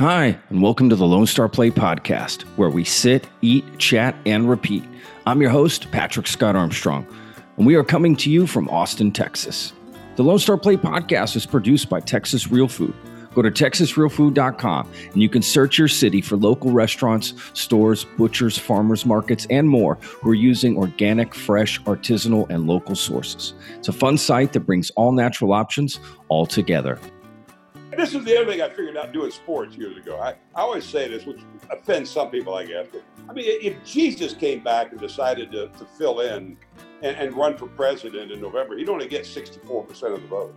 [0.00, 4.50] Hi, and welcome to the Lone Star Plate Podcast, where we sit, eat, chat, and
[4.50, 4.82] repeat.
[5.24, 7.06] I'm your host, Patrick Scott Armstrong,
[7.58, 9.72] and we are coming to you from Austin, Texas.
[10.16, 12.92] The Lone Star Plate Podcast is produced by Texas Real Food.
[13.34, 19.06] Go to texasrealfood.com and you can search your city for local restaurants, stores, butchers, farmers
[19.06, 23.54] markets, and more who are using organic, fresh, artisanal, and local sources.
[23.76, 26.98] It's a fun site that brings all natural options all together.
[27.96, 30.20] This is the other thing I figured out doing sports years ago.
[30.20, 31.40] I, I always say this, which
[31.70, 32.86] offends some people, I guess.
[32.90, 36.56] But, I mean, if Jesus came back and decided to, to fill in
[37.02, 40.54] and, and run for president in November, he'd only get 64% of the vote,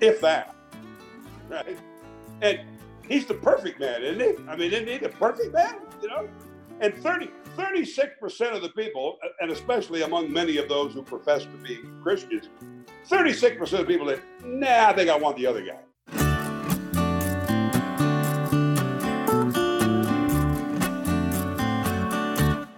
[0.00, 0.54] if that.
[1.48, 1.78] Right?
[2.42, 2.60] And
[3.06, 4.48] he's the perfect man, isn't he?
[4.48, 5.76] I mean, isn't he the perfect man?
[6.02, 6.28] You know?
[6.80, 11.56] And 30, 36% of the people, and especially among many of those who profess to
[11.62, 12.48] be Christians,
[13.08, 15.80] 36% of people that, nah, I think I want the other guy.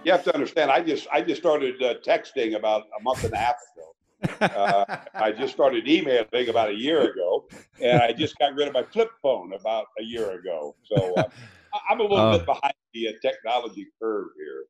[0.03, 0.71] You have to understand.
[0.71, 3.93] I just I just started uh, texting about a month and a half ago.
[4.39, 7.45] Uh, I just started emailing about a year ago,
[7.81, 10.75] and I just got rid of my flip phone about a year ago.
[10.83, 11.29] So uh,
[11.89, 14.65] I'm a little uh, bit behind the uh, technology curve here.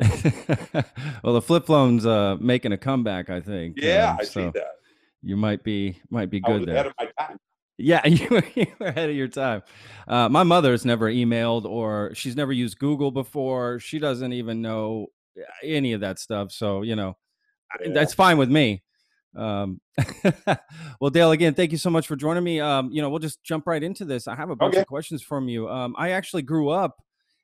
[1.22, 3.78] well, the flip phone's uh, making a comeback, I think.
[3.80, 4.72] Yeah, um, I so see that.
[5.22, 6.74] You might be might be good there.
[6.74, 7.38] Ahead of my time.
[7.78, 9.62] Yeah, you were, you were ahead of your time.
[10.06, 13.78] Uh, my mother's never emailed or she's never used Google before.
[13.78, 15.06] She doesn't even know
[15.38, 16.52] uh, any of that stuff.
[16.52, 17.16] So, you know,
[17.80, 17.92] yeah.
[17.92, 18.82] that's fine with me.
[19.36, 19.80] Um,
[21.00, 22.60] well, Dale, again, thank you so much for joining me.
[22.60, 24.26] Um, you know, we'll just jump right into this.
[24.26, 24.80] I have a bunch okay.
[24.80, 25.68] of questions from you.
[25.68, 26.96] Um, I actually grew up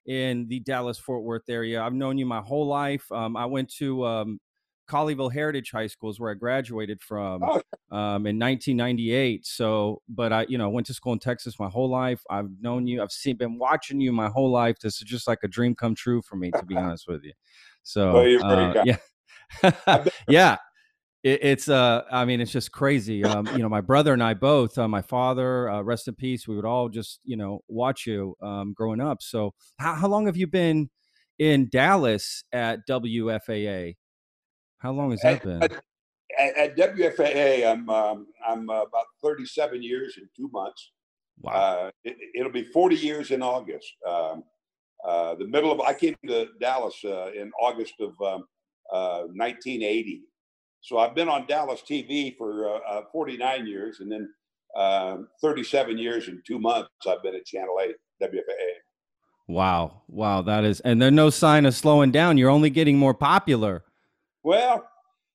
[0.07, 1.83] in the Dallas Fort Worth area.
[1.83, 3.11] I've known you my whole life.
[3.13, 4.41] Um, I went to um,
[4.89, 7.63] Colleyville Heritage High School is where I graduated from oh.
[7.91, 9.47] um, in 1998.
[9.47, 12.23] So, but I, you know, went to school in Texas my whole life.
[12.31, 13.03] I've known you.
[13.03, 14.79] I've seen, been watching you my whole life.
[14.79, 17.33] This is just like a dream come true for me, to be honest with you.
[17.83, 20.57] So, uh, yeah, yeah.
[21.23, 23.25] It, it's, uh, I mean, it's just crazy.
[23.25, 26.47] Um, you know, my brother and I both, uh, my father, uh, rest in peace.
[26.47, 29.23] We would all just, you know, watch you um, growing up.
[29.23, 30.91] So, how, how long have you been
[31.39, 33.95] in Dallas at WFAA?
[34.85, 35.63] How long has that at, been?
[36.39, 40.93] At, at, WFAA, I'm um, I'm uh, about 37 years in two months.
[41.41, 41.53] Wow.
[41.53, 43.91] Uh, it, will be 40 years in August.
[44.07, 44.45] Um,
[45.03, 48.45] uh, the middle of I came to Dallas uh, in August of um,
[48.91, 50.21] 1980.
[50.23, 50.29] Uh,
[50.83, 54.29] so I've been on Dallas TV for uh, 49 years, and then
[54.77, 56.91] um, 37 years in two months.
[57.09, 58.75] I've been at Channel 8 WFAA.
[59.49, 62.37] Wow, wow, that is, and there's no sign of slowing down.
[62.37, 63.83] You're only getting more popular.
[64.45, 64.87] Well,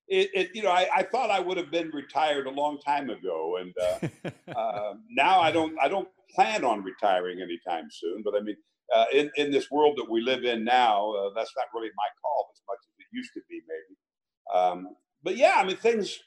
[0.08, 3.10] it, it, you know, I, I, thought I would have been retired a long time
[3.10, 5.78] ago, and uh, uh, now I don't.
[5.80, 8.22] I don't plan on retiring anytime soon.
[8.24, 8.56] But I mean,
[8.96, 12.08] uh, in in this world that we live in now, uh, that's not really my
[12.22, 13.98] call as much as it used to be, maybe.
[14.56, 16.20] Um, but yeah, I mean, things.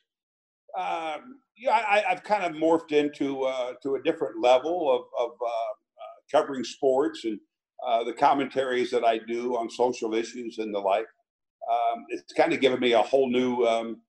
[0.77, 5.33] Um, yeah, I, have kind of morphed into uh, to a different level of, of
[5.33, 7.39] uh, covering sports and
[8.07, 11.07] the commentaries that I do on social issues and the like
[11.71, 14.01] um, it's kind of given me a whole new um,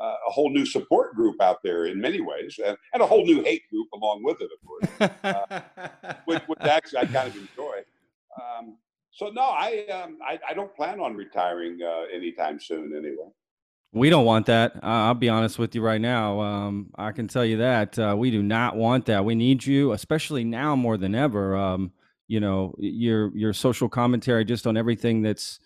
[0.00, 3.24] uh, a whole new support group out there in many ways, and, and a whole
[3.24, 7.36] new hate group along with it, of course, uh, which, which, actually I kind of
[7.36, 7.78] enjoy.
[8.40, 8.76] Um,
[9.12, 13.30] so no, I, um, I, I don't plan on retiring uh, anytime soon, anyway.
[13.92, 14.72] We don't want that.
[14.82, 16.40] I'll be honest with you right now.
[16.40, 19.24] Um, I can tell you that uh, we do not want that.
[19.24, 21.56] We need you, especially now more than ever.
[21.56, 21.92] Um,
[22.26, 25.60] you know, your your social commentary just on everything that's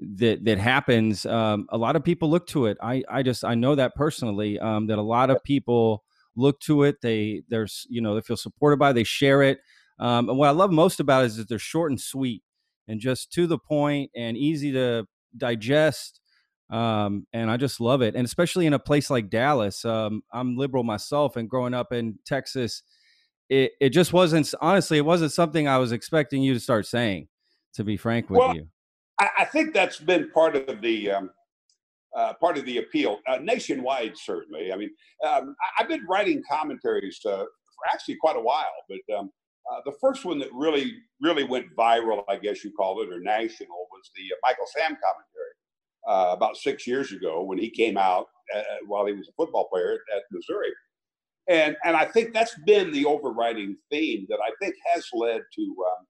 [0.00, 2.76] that that happens um, a lot of people look to it.
[2.82, 6.04] I i just i know that personally um, that a lot of people
[6.36, 7.00] look to it.
[7.00, 9.58] They there's you know they feel supported by it, they share it.
[9.98, 12.42] Um, and what i love most about it is that they're short and sweet
[12.88, 15.06] and just to the point and easy to
[15.36, 16.20] digest
[16.70, 18.16] um, and i just love it.
[18.16, 22.18] And especially in a place like dallas um, i'm liberal myself and growing up in
[22.26, 22.82] texas
[23.48, 27.28] it, it just wasn't honestly it wasn't something i was expecting you to start saying
[27.74, 28.66] to be frank with well, you
[29.20, 31.30] I, I think that's been part of the um,
[32.16, 34.16] uh, part of the appeal uh, nationwide.
[34.16, 34.90] Certainly, I mean,
[35.26, 39.30] um, I, have been writing commentaries uh, for actually quite a while, but um,
[39.72, 43.20] uh, the first one that really really went viral, I guess you call it, or
[43.20, 48.26] national, was the uh, Michael Sam commentary about six years ago when he came out
[48.86, 50.70] while he was a football player at Missouri.
[51.48, 55.62] And, and I think that's been the overriding theme that I think has led to
[55.62, 56.06] um,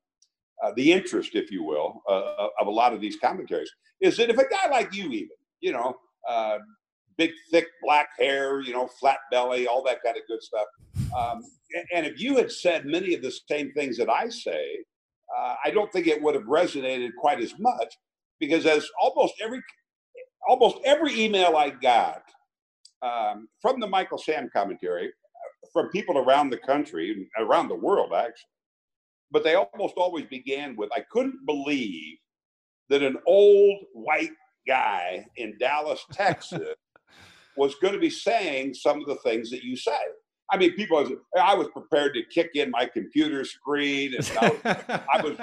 [0.63, 3.71] uh, the interest, if you will, uh, of a lot of these commentaries
[4.01, 5.97] is that if a guy like you, even, you know,
[6.29, 6.59] uh,
[7.17, 10.67] big, thick black hair, you know, flat belly, all that kind of good stuff,
[11.17, 11.43] Um,
[11.93, 14.79] and if you had said many of the same things that I say,
[15.37, 17.95] uh, I don't think it would have resonated quite as much
[18.39, 19.61] because as almost every
[20.49, 22.23] almost every email I got
[23.03, 28.13] um, from the Michael Sam commentary uh, from people around the country, around the world
[28.13, 28.51] actually,
[29.35, 32.19] but they almost always began with, "I couldn't believe
[32.89, 34.31] that an old white
[34.67, 36.77] guy in Dallas, Texas,
[37.57, 39.99] was going to be saying some of the things that you say."
[40.51, 41.11] I mean, people, was,
[41.41, 45.39] I was prepared to kick in my computer screen, and I was, I was,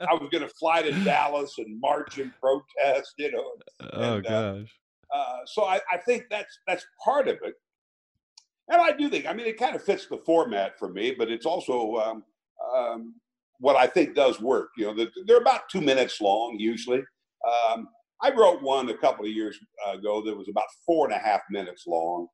[0.00, 3.52] I was going to fly to Dallas and march and protest, you know.
[3.92, 4.80] Oh and, uh, gosh.
[5.14, 7.54] Uh, uh, so I, I think that's that's part of it,
[8.68, 11.30] and I do think, I mean, it kind of fits the format for me, but
[11.30, 12.24] it's also um,
[12.74, 13.14] um,
[13.60, 14.70] what I think does work.
[14.76, 17.02] You know, they're about two minutes long usually.
[17.46, 17.88] Um,
[18.22, 19.58] I wrote one a couple of years
[19.92, 22.28] ago that was about four and a half minutes long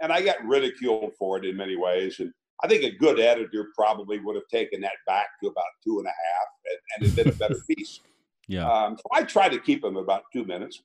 [0.00, 2.20] and I got ridiculed for it in many ways.
[2.20, 2.32] And
[2.62, 6.06] I think a good editor probably would have taken that back to about two and
[6.06, 8.00] a half and, and it been a better piece.
[8.48, 8.68] Yeah.
[8.68, 10.82] Um, so I try to keep them about two minutes.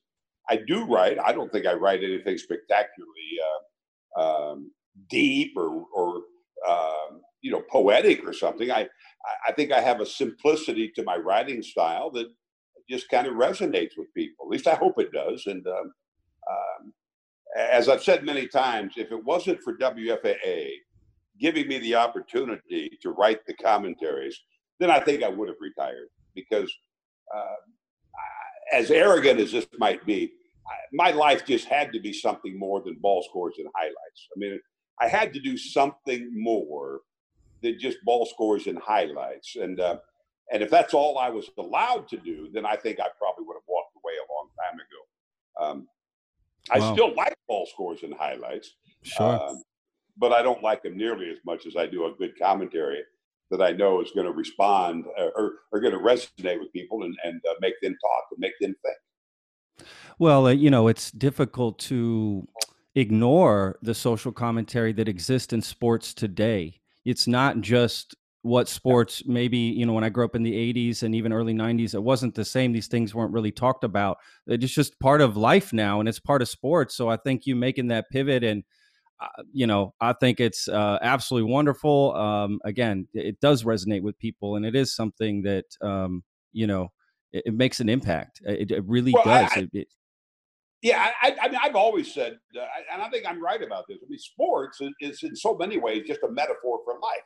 [0.50, 1.18] I do write.
[1.18, 3.38] I don't think I write anything spectacularly
[4.18, 4.70] uh, um,
[5.08, 6.16] deep or, or
[6.68, 8.70] um, you know, poetic or something.
[8.70, 8.88] I,
[9.46, 12.26] I think I have a simplicity to my writing style that
[12.88, 14.46] just kind of resonates with people.
[14.46, 15.44] At least I hope it does.
[15.46, 15.92] And um,
[16.50, 16.92] um
[17.56, 20.70] as I've said many times, if it wasn't for WFAA
[21.38, 24.40] giving me the opportunity to write the commentaries,
[24.80, 26.72] then I think I would have retired because,
[27.34, 27.56] uh,
[28.72, 30.32] as arrogant as this might be,
[30.94, 34.28] my life just had to be something more than ball scores and highlights.
[34.34, 34.58] I mean,
[35.00, 37.00] I had to do something more
[37.64, 39.56] than just ball scores and highlights.
[39.56, 39.98] And uh,
[40.52, 43.54] and if that's all I was allowed to do, then I think I probably would
[43.54, 45.00] have walked away a long time ago.
[45.66, 45.88] Um,
[46.70, 46.92] I wow.
[46.92, 48.74] still like ball scores and highlights.
[49.02, 49.40] Sure.
[49.42, 49.62] Um,
[50.16, 53.02] but I don't like them nearly as much as I do a good commentary
[53.50, 57.02] that I know is going to respond uh, or, or going to resonate with people
[57.02, 59.88] and, and uh, make them talk and make them think.
[60.18, 62.46] Well, uh, you know, it's difficult to
[62.94, 66.80] ignore the social commentary that exists in sports today.
[67.04, 71.02] It's not just what sports maybe you know when i grew up in the 80s
[71.02, 74.18] and even early 90s it wasn't the same these things weren't really talked about.
[74.46, 77.56] It's just part of life now and it's part of sports so i think you
[77.56, 78.62] making that pivot and
[79.18, 84.18] uh, you know i think it's uh, absolutely wonderful um, again it does resonate with
[84.18, 86.22] people and it is something that um,
[86.52, 86.90] you know
[87.34, 88.40] it, it, makes an impact.
[88.44, 89.88] It, it really well, does I, it,
[90.84, 93.96] yeah, I, I, mean, I've always said, uh, and I think I'm right about this.
[94.02, 97.22] I mean, sports is, is in so many ways just a metaphor for life.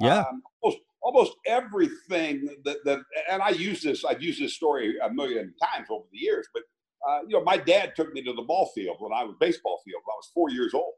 [0.00, 0.18] Yeah.
[0.18, 2.98] Um, almost, almost everything that, that,
[3.30, 6.62] and I use this, I've used this story a million times over the years, but,
[7.08, 9.80] uh, you know, my dad took me to the ball field when I was baseball
[9.82, 10.92] field when I was four years old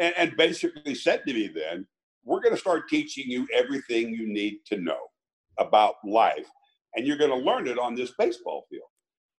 [0.00, 1.86] and, and basically said to me then,
[2.24, 5.00] we're going to start teaching you everything you need to know
[5.58, 6.48] about life.
[6.94, 8.87] And you're going to learn it on this baseball field.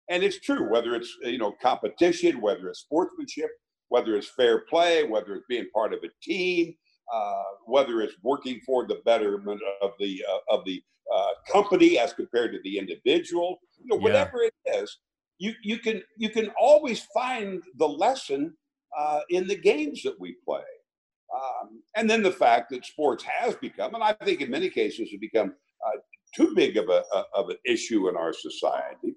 [0.09, 3.51] And it's true, whether it's, you know, competition, whether it's sportsmanship,
[3.89, 6.73] whether it's fair play, whether it's being part of a team,
[7.13, 10.81] uh, whether it's working for the betterment of the uh, of the
[11.15, 14.49] uh, company as compared to the individual, you know, whatever yeah.
[14.65, 14.97] it is,
[15.37, 18.53] you you can you can always find the lesson
[18.97, 20.61] uh, in the games that we play.
[21.35, 25.11] Um, and then the fact that sports has become, and I think in many cases,
[25.11, 25.53] has become
[25.85, 25.99] uh,
[26.35, 27.03] too big of a,
[27.35, 29.15] of an issue in our society.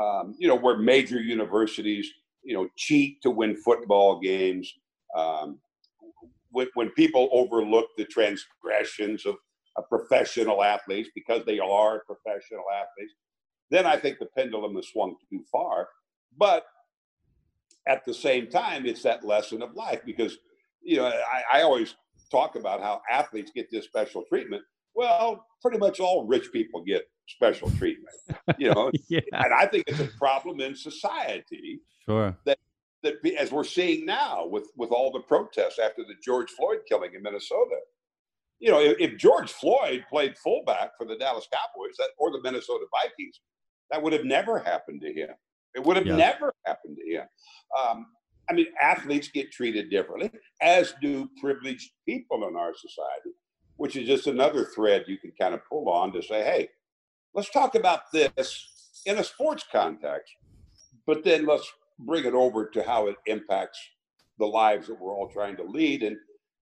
[0.00, 2.10] Um, you know, where major universities,
[2.42, 4.72] you know, cheat to win football games.
[5.16, 5.58] Um,
[6.50, 9.36] when, when people overlook the transgressions of,
[9.76, 13.14] of professional athletes because they are professional athletes,
[13.70, 15.88] then I think the pendulum has swung too far.
[16.36, 16.64] But
[17.86, 20.38] at the same time, it's that lesson of life because,
[20.82, 21.96] you know, I, I always
[22.30, 24.62] talk about how athletes get this special treatment.
[24.94, 28.14] Well, pretty much all rich people get special treatment,
[28.58, 29.20] you know, yeah.
[29.32, 31.80] and I think it's a problem in society.
[32.04, 32.36] Sure.
[32.44, 32.58] That
[33.02, 37.14] that as we're seeing now with with all the protests after the George Floyd killing
[37.14, 37.76] in Minnesota.
[38.58, 42.40] You know, if, if George Floyd played fullback for the Dallas Cowboys that, or the
[42.42, 43.40] Minnesota Vikings,
[43.90, 45.30] that would have never happened to him.
[45.74, 46.16] It would have yeah.
[46.16, 47.26] never happened to him.
[47.82, 48.06] Um,
[48.48, 50.30] I mean, athletes get treated differently,
[50.60, 53.36] as do privileged people in our society,
[53.82, 56.68] which is just another thread you can kind of pull on to say, hey,
[57.34, 60.32] let's talk about this in a sports context,
[61.04, 63.80] but then let's bring it over to how it impacts
[64.38, 66.04] the lives that we're all trying to lead.
[66.04, 66.16] And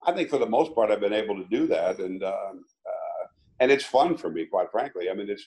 [0.04, 3.26] I think for the most part, I've been able to do that, and um, uh,
[3.60, 5.08] and it's fun for me, quite frankly.
[5.08, 5.46] I mean, it's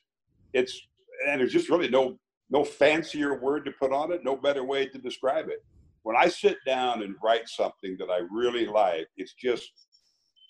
[0.53, 0.79] it's
[1.27, 2.17] and there's just really no
[2.49, 5.61] no fancier word to put on it, no better way to describe it.
[6.03, 9.69] When I sit down and write something that I really like, it's just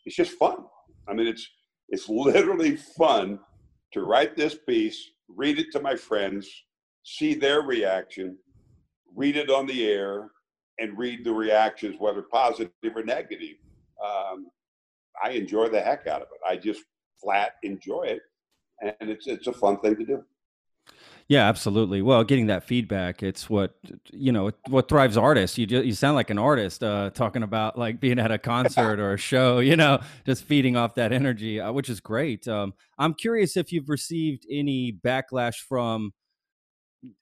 [0.05, 0.65] it's just fun.
[1.09, 1.47] I mean, it's
[1.89, 3.39] it's literally fun
[3.93, 6.47] to write this piece, read it to my friends,
[7.03, 8.37] see their reaction,
[9.15, 10.29] read it on the air,
[10.77, 13.57] and read the reactions, whether positive or negative.
[14.03, 14.47] Um,
[15.23, 16.47] I enjoy the heck out of it.
[16.47, 16.83] I just
[17.21, 18.21] flat enjoy it,
[18.81, 20.23] and it's it's a fun thing to do.
[21.29, 22.01] Yeah, absolutely.
[22.01, 23.75] Well, getting that feedback, it's what
[24.11, 25.59] you know, what thrives artists.
[25.59, 28.99] You just, you sound like an artist uh, talking about like being at a concert
[28.99, 29.59] or a show.
[29.59, 32.47] You know, just feeding off that energy, uh, which is great.
[32.47, 36.13] Um, I'm curious if you've received any backlash from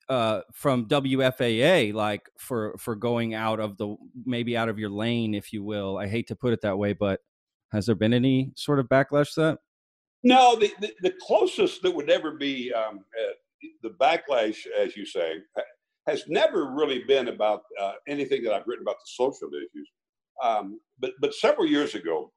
[0.08, 5.34] uh, from WFAA, like for for going out of the maybe out of your lane,
[5.34, 5.98] if you will.
[5.98, 7.20] I hate to put it that way, but
[7.72, 9.58] has there been any sort of backlash to that?
[10.22, 13.04] No, the, the, the closest that would ever be um,
[13.82, 15.36] the backlash, as you say,
[16.06, 19.90] has never really been about uh, anything that I've written about the social issues.
[20.42, 22.32] Um, but but several years ago,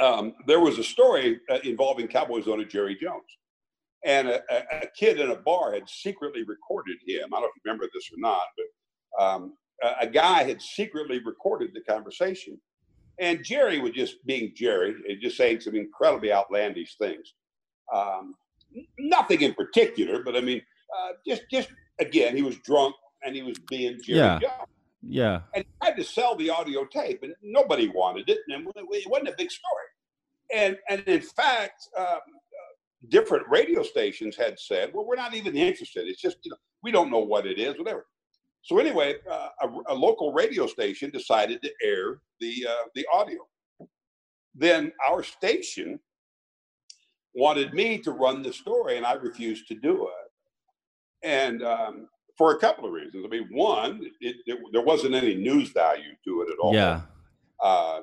[0.00, 3.24] um, there was a story uh, involving Cowboys owner Jerry Jones,
[4.04, 7.26] and a, a, kid in a bar had secretly recorded him.
[7.26, 10.62] I don't know if you remember this or not, but um, a, a guy had
[10.62, 12.58] secretly recorded the conversation
[13.18, 17.34] and Jerry was just being Jerry, and just saying some incredibly outlandish things.
[17.94, 18.34] Um,
[18.98, 20.62] nothing in particular, but I mean,
[20.96, 21.68] uh, just just
[22.00, 24.38] again, he was drunk and he was being Jerry yeah.
[24.38, 24.68] Jones.
[25.02, 25.40] Yeah.
[25.54, 29.28] And he tried to sell the audio tape, and nobody wanted it, and it wasn't
[29.28, 29.86] a big story.
[30.54, 32.18] And and in fact, um, uh,
[33.08, 36.06] different radio stations had said, "Well, we're not even interested.
[36.06, 38.06] It's just you know we don't know what it is, whatever."
[38.62, 43.48] So anyway, uh, a, a, local radio station decided to air the uh, the audio.
[44.54, 45.98] Then our station
[47.34, 51.26] wanted me to run the story, and I refused to do it.
[51.26, 53.24] And um, for a couple of reasons.
[53.24, 56.74] I mean, one, it, it, there wasn't any news value to it at all.
[56.74, 57.02] Yeah.
[57.62, 58.00] Uh,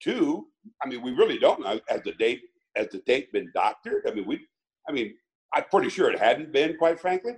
[0.00, 0.46] two,
[0.82, 1.80] I mean, we really don't know.
[1.88, 2.42] Has the date
[2.76, 4.02] has the date been doctored?
[4.08, 4.40] I mean, we,
[4.88, 5.14] I mean,
[5.54, 7.34] I'm pretty sure it hadn't been, quite frankly,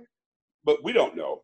[0.63, 1.41] but we don't know.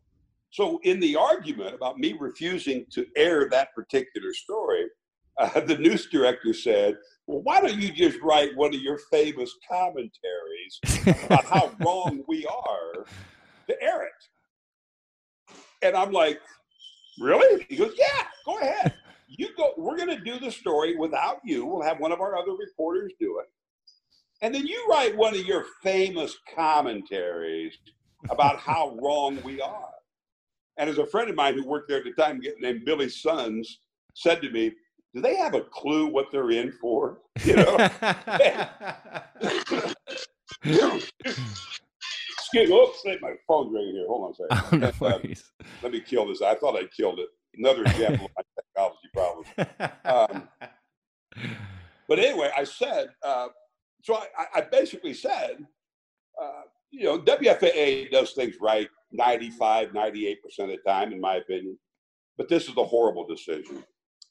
[0.50, 4.86] So, in the argument about me refusing to air that particular story,
[5.38, 9.54] uh, the news director said, Well, why don't you just write one of your famous
[9.70, 10.80] commentaries
[11.24, 13.04] about how wrong we are
[13.66, 15.56] to air it?
[15.82, 16.40] And I'm like,
[17.18, 17.66] Really?
[17.68, 18.94] He goes, Yeah, go ahead.
[19.28, 21.66] You go, we're going to do the story without you.
[21.66, 23.46] We'll have one of our other reporters do it.
[24.42, 27.76] And then you write one of your famous commentaries
[28.30, 29.90] about how wrong we are.
[30.76, 33.80] And as a friend of mine who worked there at the time, named Billy Sons,
[34.14, 34.72] said to me,
[35.14, 37.76] "Do they have a clue what they're in for?" You know.
[42.54, 42.76] Excuse me.
[42.76, 44.06] Oops, my phone's ringing here.
[44.06, 44.92] Hold on a second.
[45.00, 45.18] Oh, no uh,
[45.82, 46.40] let me kill this.
[46.40, 47.28] I thought I killed it.
[47.56, 49.48] Another example of my technology problems.
[50.04, 50.48] Um,
[52.08, 53.48] but anyway, I said, uh,
[54.02, 55.64] so I, I, basically said,
[56.40, 61.78] uh, you know, WFAA does things right 95, 98% of the time, in my opinion.
[62.36, 63.84] But this is a horrible decision.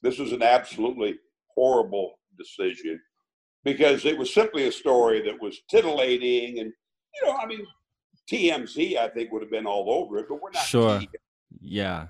[0.04, 1.18] This was an absolutely
[1.54, 3.00] horrible decision
[3.64, 6.58] because it was simply a story that was titillating.
[6.58, 6.70] And,
[7.14, 7.66] you know, I mean,
[8.30, 10.62] TMZ, I think, would have been all over it, but we're not.
[10.62, 11.00] Sure.
[11.58, 12.08] Yeah.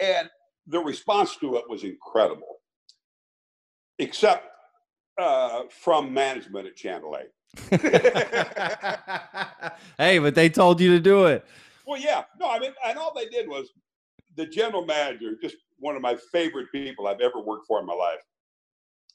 [0.00, 0.28] And
[0.66, 2.56] the response to it was incredible,
[4.00, 4.48] except
[5.16, 7.16] uh, from management at Channel
[7.70, 7.80] 8.
[9.98, 11.46] hey, but they told you to do it.
[11.86, 12.24] Well, yeah.
[12.40, 13.68] No, I mean, and all they did was
[14.34, 17.94] the general manager, just one of my favorite people I've ever worked for in my
[17.94, 18.20] life.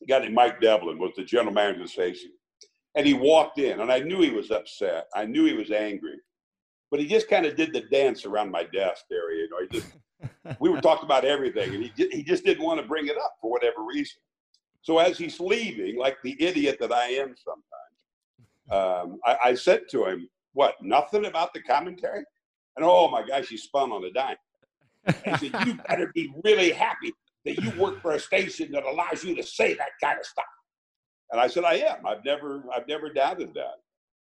[0.01, 2.31] A guy named Mike Devlin was the general manager of the station.
[2.95, 5.07] And he walked in, and I knew he was upset.
[5.15, 6.17] I knew he was angry.
[6.89, 9.43] But he just kind of did the dance around my desk area.
[9.43, 9.93] You know, he just,
[10.59, 13.35] we were talking about everything, and he, he just didn't want to bring it up
[13.39, 14.19] for whatever reason.
[14.81, 19.83] So as he's leaving, like the idiot that I am sometimes, um, I, I said
[19.91, 22.25] to him, What, nothing about the commentary?
[22.75, 24.37] And oh my gosh, he spun on a dime.
[25.05, 27.13] He said, You better be really happy
[27.45, 30.45] that you work for a station that allows you to say that kind of stuff.
[31.31, 32.05] And I said, I am.
[32.05, 33.75] I've never, I've never doubted that.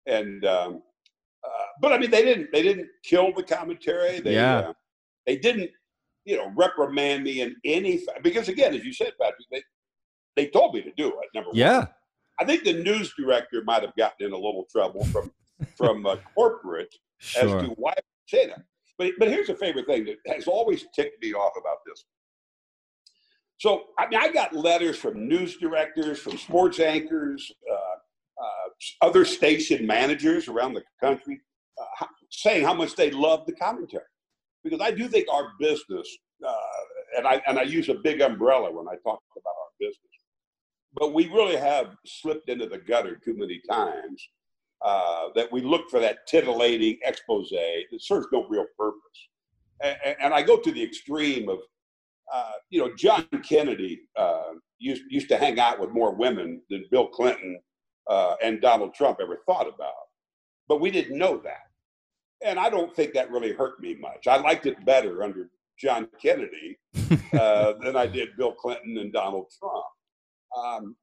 [0.05, 0.81] And, um,
[1.43, 4.19] uh, but I mean, they didn't, they didn't kill the commentary.
[4.19, 4.59] They, yeah.
[4.59, 4.73] Uh,
[5.25, 5.71] they didn't,
[6.25, 9.63] you know, reprimand me in any, because again, as you said, Patrick, they,
[10.35, 11.29] they told me to do it.
[11.33, 11.79] Number yeah.
[11.79, 11.87] one.
[12.39, 15.31] I think the news director might have gotten in a little trouble from,
[15.75, 17.57] from uh, corporate sure.
[17.57, 17.93] as to why
[18.27, 18.61] say that.
[18.97, 22.05] But, but here's a favorite thing that has always ticked me off about this.
[23.59, 29.25] So, I mean, I got letters from news directors, from sports anchors, uh, uh, other
[29.25, 31.41] station managers around the country
[31.79, 34.03] uh, saying how much they love the commentary.
[34.63, 36.07] Because I do think our business,
[36.45, 36.53] uh,
[37.17, 39.97] and, I, and I use a big umbrella when I talk about our business,
[40.93, 44.29] but we really have slipped into the gutter too many times
[44.83, 49.01] uh, that we look for that titillating expose that serves no real purpose.
[49.81, 51.59] And, and I go to the extreme of,
[52.33, 56.85] uh, you know, John Kennedy uh, used, used to hang out with more women than
[56.91, 57.59] Bill Clinton
[58.09, 59.93] uh, and Donald Trump ever thought about.
[60.67, 61.61] But we didn't know that.
[62.45, 64.27] And I don't think that really hurt me much.
[64.27, 66.77] I liked it better under John Kennedy
[67.33, 69.85] uh, than I did Bill Clinton and Donald Trump.
[70.55, 70.95] Um,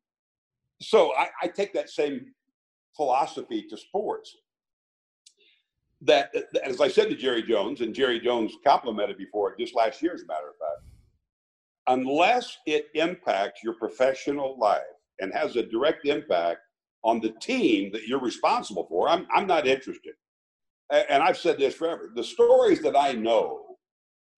[0.81, 2.33] so I, I, take that same
[2.97, 4.37] philosophy to sports.
[6.01, 10.13] That, as I said to Jerry Jones, and Jerry Jones complimented before just last year,
[10.15, 10.83] as a matter of fact,
[11.87, 14.83] unless it impacts your professional life
[15.21, 16.61] and has a direct impact
[17.05, 20.15] on the team that you're responsible for, I'm, I'm not interested.
[20.91, 22.11] And I've said this forever.
[22.15, 23.77] The stories that I know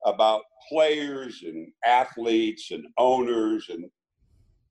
[0.04, 3.90] about players and athletes and owners and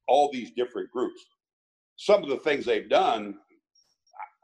[0.08, 1.20] all these different groups.
[1.98, 3.36] Some of the things they've done,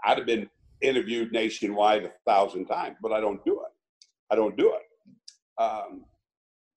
[0.03, 0.49] I'd have been
[0.81, 3.71] interviewed nationwide a thousand times, but I don't do it.
[4.31, 6.05] I don't do it um,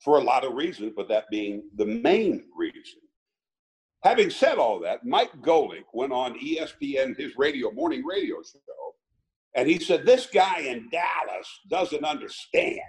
[0.03, 3.01] for a lot of reasons, but that being the main reason.
[4.03, 8.95] Having said all that, Mike Golic went on ESPN, his radio morning radio show,
[9.55, 12.81] and he said, This guy in Dallas doesn't understand.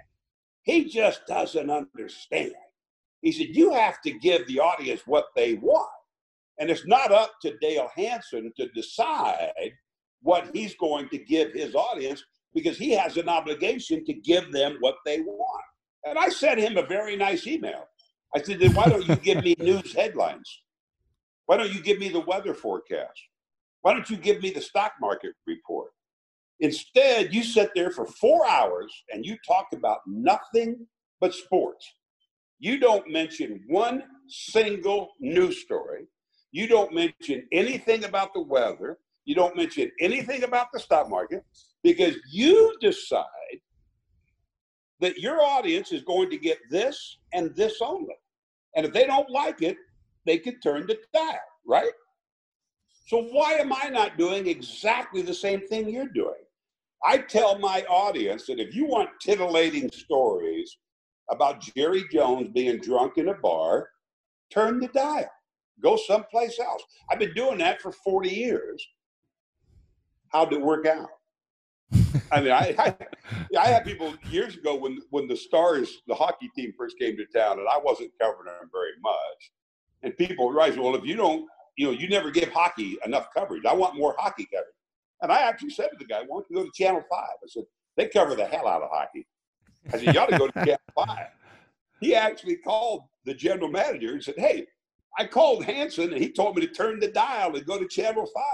[0.64, 2.52] He just doesn't understand.
[3.22, 5.88] He said, You have to give the audience what they want.
[6.58, 9.72] And it's not up to Dale Hansen to decide
[10.26, 14.76] what he's going to give his audience because he has an obligation to give them
[14.80, 15.64] what they want.
[16.04, 17.84] And I sent him a very nice email.
[18.34, 20.62] I said, Then why don't you give me news headlines?
[21.46, 23.20] Why don't you give me the weather forecast?
[23.82, 25.90] Why don't you give me the stock market report?
[26.58, 30.86] Instead, you sit there for four hours and you talk about nothing
[31.20, 31.86] but sports.
[32.58, 36.06] You don't mention one single news story.
[36.50, 38.98] You don't mention anything about the weather.
[39.26, 41.44] You don't mention anything about the stock market
[41.82, 43.24] because you decide
[45.00, 48.14] that your audience is going to get this and this only.
[48.76, 49.76] And if they don't like it,
[50.24, 51.92] they can turn the dial, right?
[53.06, 56.34] So why am I not doing exactly the same thing you're doing?
[57.04, 60.78] I tell my audience that if you want titillating stories
[61.30, 63.88] about Jerry Jones being drunk in a bar,
[64.50, 65.30] turn the dial.
[65.82, 66.82] Go someplace else.
[67.10, 68.86] I've been doing that for 40 years.
[70.36, 71.08] How'd it work out?
[72.30, 72.94] I mean, I, I,
[73.58, 77.24] I had people years ago when when the Stars, the hockey team, first came to
[77.24, 79.52] town, and I wasn't covering them very much.
[80.02, 83.64] And people realized, well, if you don't, you know, you never give hockey enough coverage.
[83.64, 84.74] I want more hockey coverage.
[85.22, 87.18] And I actually said to the guy, why don't you go to Channel 5?
[87.18, 87.64] I said,
[87.96, 89.26] they cover the hell out of hockey.
[89.90, 91.18] I said, you ought to go to Channel 5.
[92.02, 94.66] He actually called the general manager and said, hey,
[95.18, 98.26] I called Hansen and he told me to turn the dial and go to Channel
[98.26, 98.44] 5.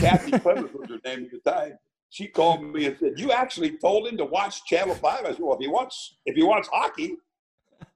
[0.00, 1.78] Kathy Clemens was her name at the time.
[2.10, 5.24] She called me and said, you actually told him to watch Channel 5?
[5.24, 7.16] I said, well, if he wants, if he wants hockey,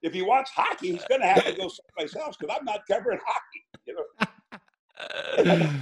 [0.01, 2.81] if he wants hockey, he's going to have to go someplace else because I'm not
[2.89, 3.65] covering hockey.
[3.85, 3.95] You
[5.47, 5.69] know?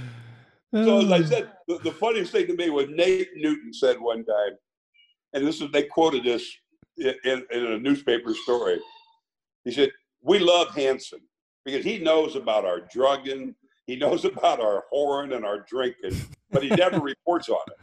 [0.72, 4.24] So as I said, the, the, funniest thing to me was Nate Newton said one
[4.24, 4.52] time,
[5.32, 6.48] and this is they quoted this
[6.96, 8.78] in, in, in a newspaper story.
[9.64, 9.90] He said,
[10.22, 11.20] "We love Hansen
[11.64, 13.56] because he knows about our drugging,
[13.90, 16.16] he knows about our whoring and our drinking,
[16.50, 17.78] but he never reports on it."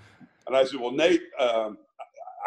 [0.48, 1.78] And I said, "Well, Nate, um,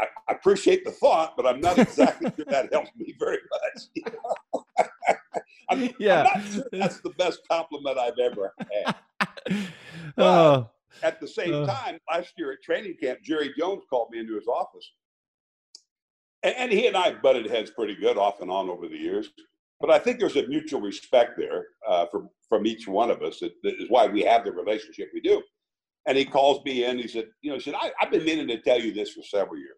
[0.00, 3.82] I, I, appreciate the thought, but I'm not exactly sure that helps me very much."
[3.94, 4.64] You know?
[5.68, 6.42] I'm, yeah.
[6.42, 8.96] Sure that's the best compliment I've ever had.
[10.16, 10.70] But oh.
[11.02, 11.66] at the same oh.
[11.66, 14.90] time, last year at training camp, Jerry Jones called me into his office.
[16.42, 19.30] And, and he and I butted heads pretty good off and on over the years.
[19.80, 23.40] But I think there's a mutual respect there uh, from, from each one of us.
[23.40, 25.42] That, that is why we have the relationship we do.
[26.06, 26.98] And he calls me in.
[26.98, 29.22] He said, You know, he said, I, I've been meaning to tell you this for
[29.22, 29.76] several years.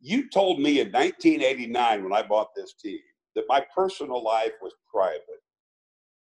[0.00, 3.00] You told me in 1989 when I bought this team
[3.34, 5.22] that my personal life was private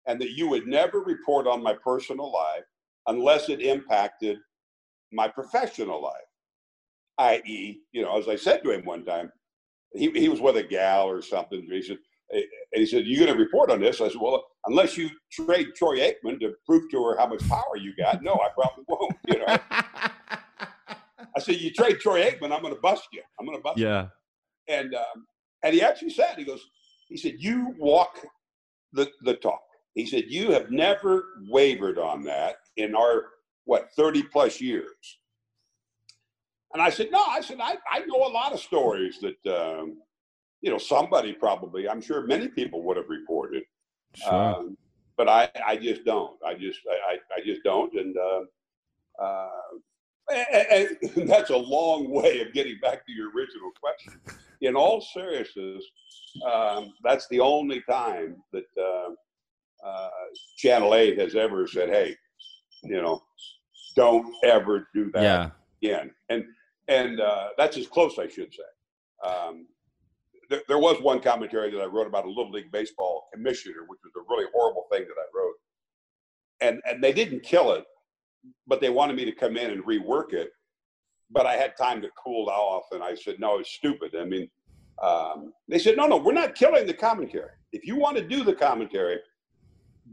[0.06, 2.64] and that you would never report on my personal life
[3.08, 4.38] unless it impacted
[5.12, 6.14] my professional life.
[7.18, 9.32] I.e., you know, as I said to him one time,
[9.94, 11.68] he, he was with a gal or something.
[11.70, 12.00] He said,
[12.34, 15.68] and he said, You're going to report on this?" I said, "Well, unless you trade
[15.76, 19.16] Troy Aikman to prove to her how much power you got, no, I probably won't."
[19.28, 19.46] You know.
[21.36, 23.22] I said, "You trade Troy Aikman, I'm going to bust you.
[23.40, 24.08] I'm going to bust yeah.
[24.68, 25.28] you." And um,
[25.64, 26.62] and he actually said, he goes,
[27.08, 28.20] he said, "You walk
[28.94, 29.62] the the talk."
[29.96, 33.26] He said, You have never wavered on that in our,
[33.66, 35.20] what, 30 plus years.
[36.74, 39.98] And I said, No, I said, I, I know a lot of stories that, um,
[40.64, 43.64] you know, somebody probably, I'm sure many people would have reported.
[44.16, 44.34] Sure.
[44.34, 44.78] Um,
[45.18, 46.38] but I, I just don't.
[46.44, 49.50] I just I, I just don't, and uh, uh,
[50.34, 54.20] and, and that's a long way of getting back to your original question.
[54.62, 55.84] In all seriousness,
[56.52, 60.10] um, that's the only time that uh, uh,
[60.58, 62.16] Channel 8 has ever said, hey,
[62.84, 63.22] you know,
[63.98, 65.50] don't ever do that Yeah.
[65.84, 66.12] again.
[66.30, 66.46] And
[66.88, 69.30] and uh, that's as close, I should say.
[69.30, 69.68] Um,
[70.54, 74.00] there, there was one commentary that I wrote about a Little League Baseball commissioner, which
[74.04, 75.56] was a really horrible thing that I wrote.
[76.62, 77.86] And and they didn't kill it,
[78.68, 80.52] but they wanted me to come in and rework it.
[81.32, 84.16] But I had time to cool off, and I said, no, it's stupid.
[84.16, 84.48] I mean,
[85.02, 87.50] um, they said, no, no, we're not killing the commentary.
[87.72, 89.18] If you want to do the commentary,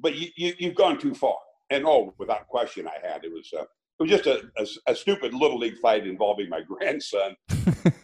[0.01, 1.37] but you, you, you've gone too far.
[1.69, 3.25] And oh, without question, I had.
[3.25, 3.65] It was uh,
[4.01, 7.37] it was just a, a, a stupid little league fight involving my grandson,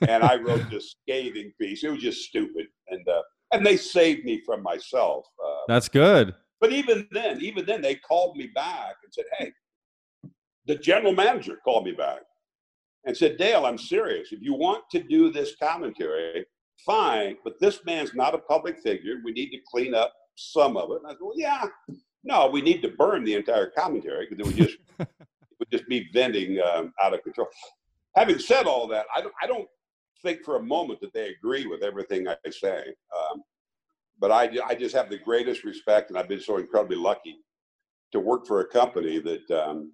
[0.03, 1.83] and I wrote this scathing piece.
[1.85, 5.25] It was just stupid, and uh, and they saved me from myself.
[5.43, 6.35] Uh, That's good.
[6.61, 9.53] but even then, even then, they called me back and said, "Hey,
[10.67, 12.21] the general manager called me back
[13.07, 14.33] and said, Dale, I'm serious.
[14.33, 16.45] If you want to do this commentary,
[16.85, 19.15] fine, but this man's not a public figure.
[19.25, 21.65] We need to clean up some of it." And I said, "Well, yeah,
[22.23, 24.77] no, we need to burn the entire commentary because it would just
[25.71, 27.49] would just be venting um, out of control."
[28.17, 29.69] Having said all that, I don't, I don't
[30.23, 32.85] think for a moment that they agree with everything I say.
[33.17, 33.43] Um,
[34.19, 37.37] but I, I just have the greatest respect, and I've been so incredibly lucky
[38.13, 39.93] to work for a company that um,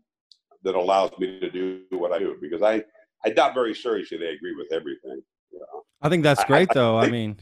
[0.62, 2.37] that allows me to do what I do.
[2.40, 2.85] Because I,
[3.24, 5.20] I doubt very seriously they agree with everything.
[5.50, 5.82] You know?
[6.00, 6.96] I think that's great, I though.
[6.98, 7.37] I think- mean,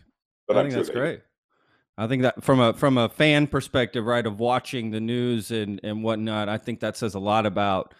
[0.49, 0.95] But I think sure that's do.
[0.95, 1.21] great.
[1.99, 5.79] I think that from a from a fan perspective, right, of watching the news and
[5.83, 7.93] and whatnot, I think that says a lot about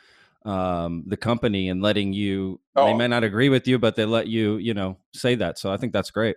[0.45, 2.61] um, the company and letting you.
[2.75, 2.97] They Oh.
[2.97, 5.59] may not agree with you, but they let you, you know, say that.
[5.59, 6.37] So I think that's great.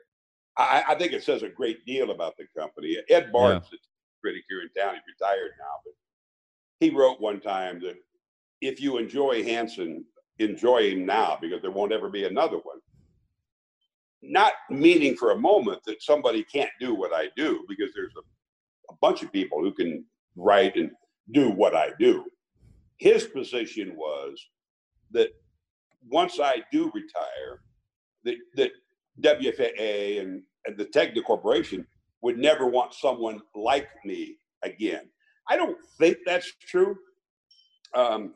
[0.57, 2.97] I, I think it says a great deal about the company.
[3.09, 3.77] Ed Barnes, the
[4.21, 5.93] critic here in town, he's retired now, but
[6.79, 7.95] he wrote one time that
[8.61, 10.05] if you enjoy Hansen,
[10.39, 12.79] enjoy him now because there won't ever be another one.
[14.21, 18.93] Not meaning for a moment that somebody can't do what I do because there's a,
[18.93, 20.91] a bunch of people who can write and
[21.31, 22.25] do what I do.
[22.97, 24.39] His position was
[25.11, 25.29] that
[26.09, 27.61] once I do retire,
[28.23, 28.71] that, that
[29.21, 31.85] WFAA and, and the Tegna Corporation
[32.21, 35.09] would never want someone like me again.
[35.49, 36.95] I don't think that's true,
[37.93, 38.33] um,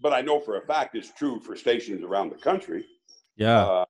[0.00, 2.84] but I know for a fact it's true for stations around the country.
[3.36, 3.64] Yeah.
[3.64, 3.84] Uh,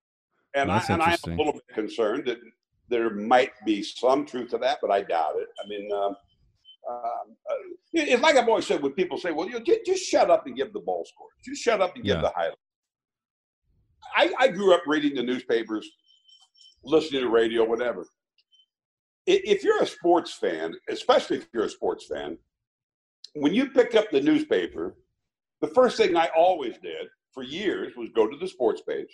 [0.54, 2.38] and, I and I'm a little bit concerned that
[2.88, 5.48] there might be some truth to that, but I doubt it.
[5.64, 6.14] I mean, um,
[6.90, 7.54] um, uh,
[7.92, 10.46] it's like I've always said when people say, well, you know, just, just shut up
[10.46, 11.32] and give the ball scores.
[11.44, 12.22] Just shut up and give Yeah.
[12.22, 12.56] the highlights.
[14.16, 15.88] I, I grew up reading the newspapers,
[16.84, 18.04] listening to radio, whatever.
[19.26, 22.36] If you're a sports fan, especially if you're a sports fan,
[23.34, 24.96] when you pick up the newspaper,
[25.60, 29.08] the first thing I always did for years was go to the sports page.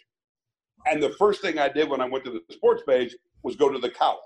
[0.86, 3.68] And the first thing I did when I went to the sports page was go
[3.68, 4.22] to the columns.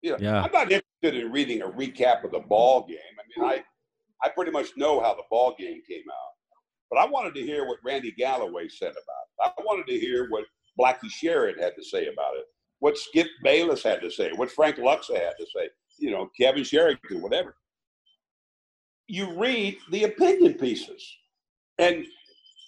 [0.00, 0.42] You know, Yeah.
[0.42, 2.98] I'm not interested in reading a recap of the ball game.
[2.98, 6.32] I mean, I, I pretty much know how the ball game came out.
[6.90, 9.52] But I wanted to hear what Randy Galloway said about it.
[9.58, 10.44] I wanted to hear what
[10.78, 12.44] Blackie Sherrod had to say about it,
[12.80, 16.64] what Skip Bayless had to say, what Frank Luksa had to say, you know, Kevin
[16.64, 17.56] Sherrington, whatever.
[19.06, 21.16] You read the opinion pieces.
[21.78, 22.04] And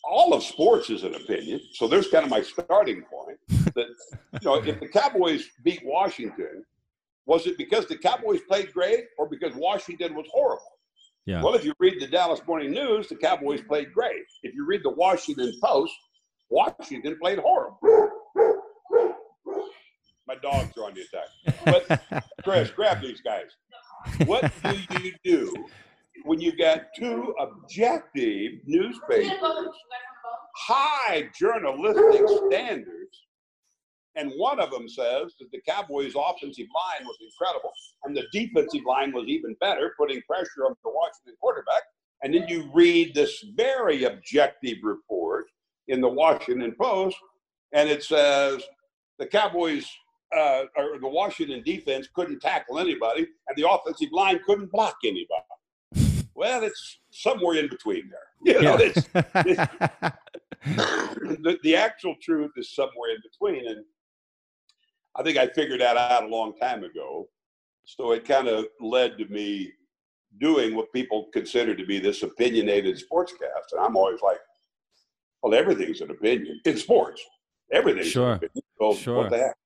[0.04, 1.60] all of sports is an opinion.
[1.74, 3.38] So there's kind of my starting point
[3.74, 3.86] that,
[4.40, 6.64] you know, if the Cowboys beat Washington,
[7.26, 10.62] was it because the Cowboys played great or because Washington was horrible?
[11.24, 11.42] Yeah.
[11.42, 14.24] Well, if you read the Dallas Morning News, the Cowboys played great.
[14.42, 15.94] If you read the Washington Post,
[16.50, 17.78] Washington played horrible.
[20.26, 22.02] My dogs are on the attack.
[22.08, 23.46] But Chris, grab these guys.
[24.26, 25.52] What do you do
[26.24, 29.30] when you've got two objective newspapers,
[30.56, 33.26] high journalistic standards,
[34.16, 37.72] and one of them says that the Cowboys' offensive line was incredible,
[38.04, 41.82] and the defensive line was even better, putting pressure on the Washington quarterback.
[42.22, 45.46] And then you read this very objective report
[45.88, 47.16] in the Washington Post,
[47.72, 48.62] and it says
[49.18, 49.86] the Cowboys
[50.36, 55.26] uh, or the Washington defense couldn't tackle anybody, and the offensive line couldn't block anybody.
[56.34, 58.54] Well, it's somewhere in between there.
[58.56, 59.06] You know, it's,
[60.64, 63.68] the, the actual truth is somewhere in between.
[63.68, 63.84] And
[65.16, 67.28] I think I figured that out a long time ago.
[67.84, 69.72] So it kind of led to me
[70.40, 73.72] doing what people consider to be this opinionated sportscast.
[73.72, 74.38] And I'm always like,
[75.42, 77.22] well, everything's an opinion in sports.
[77.72, 78.30] Everything's Sure.
[78.32, 78.62] an opinion.
[78.80, 79.16] So Sure.
[79.18, 79.56] what the heck?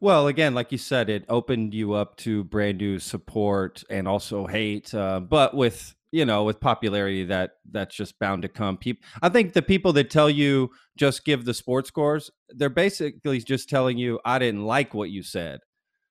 [0.00, 4.46] Well, again, like you said, it opened you up to brand new support and also
[4.46, 4.92] hate.
[4.94, 8.76] Uh, but with you know, with popularity, that that's just bound to come.
[8.76, 13.38] People, I think the people that tell you just give the sports scores, they're basically
[13.40, 15.60] just telling you, I didn't like what you said.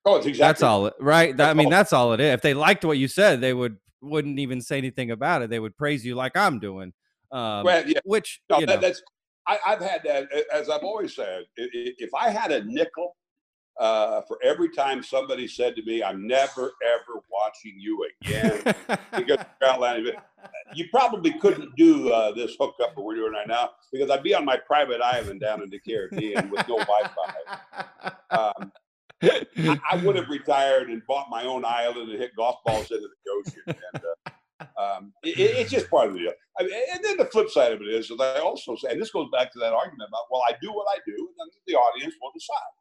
[0.05, 1.35] Oh, it's exactly that's all, right?
[1.35, 2.33] That, I mean, that's all it is.
[2.33, 5.49] If they liked what you said, they would wouldn't even say anything about it.
[5.49, 6.93] They would praise you like I'm doing.
[7.31, 7.99] Um, well, yeah.
[8.03, 9.01] Which no, that, that's
[9.47, 11.45] I, have had that as I've always said.
[11.57, 13.15] If I had a nickel
[13.79, 18.61] uh, for every time somebody said to me, "I'm never ever watching you again,"
[19.17, 19.45] because
[20.73, 24.33] you probably couldn't do uh, this hookup that we're doing right now because I'd be
[24.33, 28.13] on my private island down in the Caribbean with no Wi-Fi.
[28.31, 28.71] Um,
[29.23, 33.07] I, I, would have retired and bought my own island and hit golf balls into
[33.07, 33.61] the ocean.
[33.93, 34.31] And, uh,
[34.77, 36.33] um, it, it's just part of the deal.
[36.59, 39.01] I mean, and then the flip side of it is that I also say, and
[39.01, 41.47] this goes back to that argument about, well, I do what I do, and then
[41.67, 42.75] the audience will decide.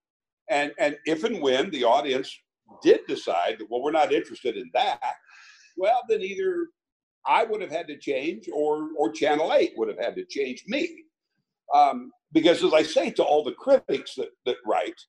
[0.50, 2.36] And and if and when the audience
[2.82, 5.14] did decide that, well, we're not interested in that,
[5.76, 6.68] well, then either
[7.26, 10.64] I would have had to change, or or Channel Eight would have had to change
[10.66, 11.04] me.
[11.72, 15.00] Um, because as I say to all the critics that that write,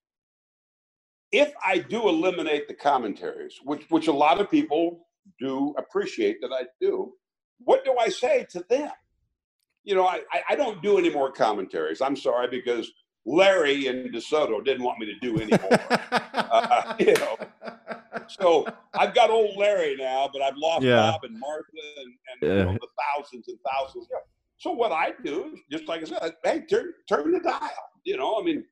[1.31, 5.05] if I do eliminate the commentaries, which which a lot of people
[5.39, 7.13] do appreciate that I do,
[7.59, 8.91] what do I say to them?
[9.83, 12.01] You know, I, I don't do any more commentaries.
[12.01, 12.91] I'm sorry because
[13.25, 15.79] Larry and DeSoto didn't want me to do anymore.
[16.11, 17.37] uh, you know,
[18.27, 20.95] so I've got old Larry now, but I've lost yeah.
[20.95, 21.65] Bob and Martha
[21.97, 22.59] and, and yeah.
[22.59, 24.07] you know, the thousands and thousands.
[24.11, 24.19] Yeah.
[24.57, 27.69] So what I do is just like I said, hey, turn turn the dial.
[28.03, 28.63] You know, I mean,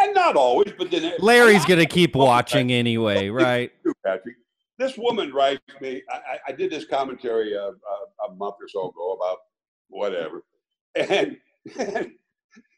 [0.00, 3.72] and not always, but then Larry's going to keep watching anyway, right?
[4.04, 4.36] Patrick,
[4.78, 6.02] this woman writes me.
[6.10, 9.38] I, I did this commentary a, a, a, month or so ago about
[9.88, 10.42] whatever,
[10.94, 11.36] and,
[11.78, 12.12] and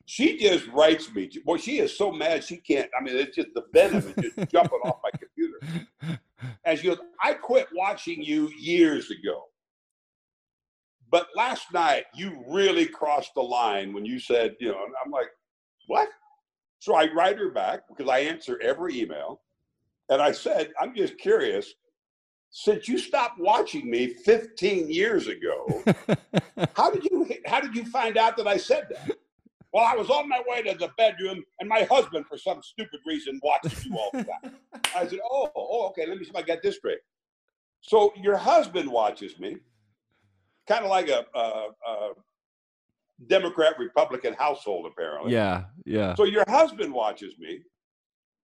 [0.07, 1.31] she just writes me.
[1.45, 2.89] Well, she is so mad she can't.
[2.99, 6.21] I mean, it's just the venom is just jumping off my computer.
[6.65, 9.45] And she goes, "I quit watching you years ago."
[11.11, 15.11] But last night, you really crossed the line when you said, you know, and I'm
[15.13, 15.29] like,
[15.87, 16.09] what?
[16.81, 19.41] So I write her back because I answer every email.
[20.09, 21.73] And I said, I'm just curious
[22.51, 25.83] since you stopped watching me 15 years ago,
[26.75, 29.17] how did you how did you find out that I said that?
[29.73, 33.01] Well, I was on my way to the bedroom, and my husband, for some stupid
[33.07, 34.57] reason, watches you all the time.
[34.95, 36.07] I said, "Oh, oh, okay.
[36.07, 37.01] Let me see if I get this straight."
[37.81, 39.57] So your husband watches me,
[40.67, 42.13] kind of like a, a, a
[43.27, 45.33] Democrat Republican household, apparently.
[45.33, 46.15] Yeah, yeah.
[46.15, 47.61] So your husband watches me.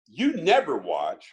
[0.07, 1.33] You never watch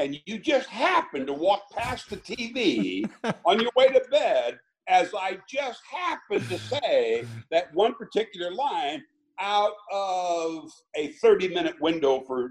[0.00, 3.08] and you just happen to walk past the TV
[3.44, 9.04] on your way to bed as I just happened to say that one particular line
[9.40, 12.50] out of a 30 minute window for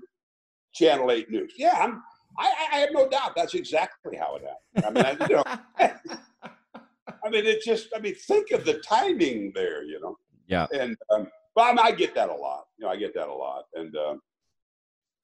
[0.73, 1.53] Channel 8 News.
[1.57, 2.01] Yeah, I'm,
[2.37, 5.01] I, I have no doubt that's exactly how it happened.
[5.01, 5.43] I mean, I, you know,
[7.25, 10.17] I mean, it's just, I mean, think of the timing there, you know?
[10.47, 10.67] Yeah.
[10.73, 12.65] And, um, but I, mean, I get that a lot.
[12.77, 13.63] You know, I get that a lot.
[13.75, 14.21] And, um,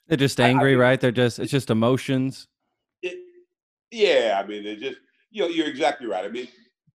[0.08, 1.02] they're just angry, I, I mean, right?
[1.02, 2.48] They're just it's just emotions.
[3.02, 3.18] It,
[3.92, 4.98] yeah, I mean, it just
[5.32, 6.26] you know you're exactly right.
[6.26, 6.48] I mean,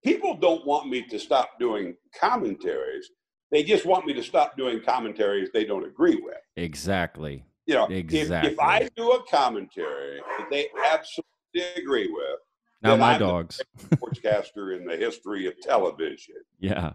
[0.04, 3.10] people don't want me to stop doing commentaries.
[3.50, 6.38] They just want me to stop doing commentaries they don't agree with.
[6.56, 7.44] Exactly.
[7.66, 8.50] You know, exactly.
[8.50, 12.38] If, if I do a commentary that they absolutely agree with,
[12.82, 13.60] now my I'm dogs,
[13.90, 16.36] sportscaster in the history of television.
[16.58, 16.94] Yeah.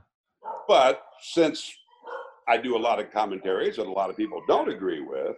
[0.67, 1.71] But since
[2.47, 5.35] I do a lot of commentaries that a lot of people don't agree with,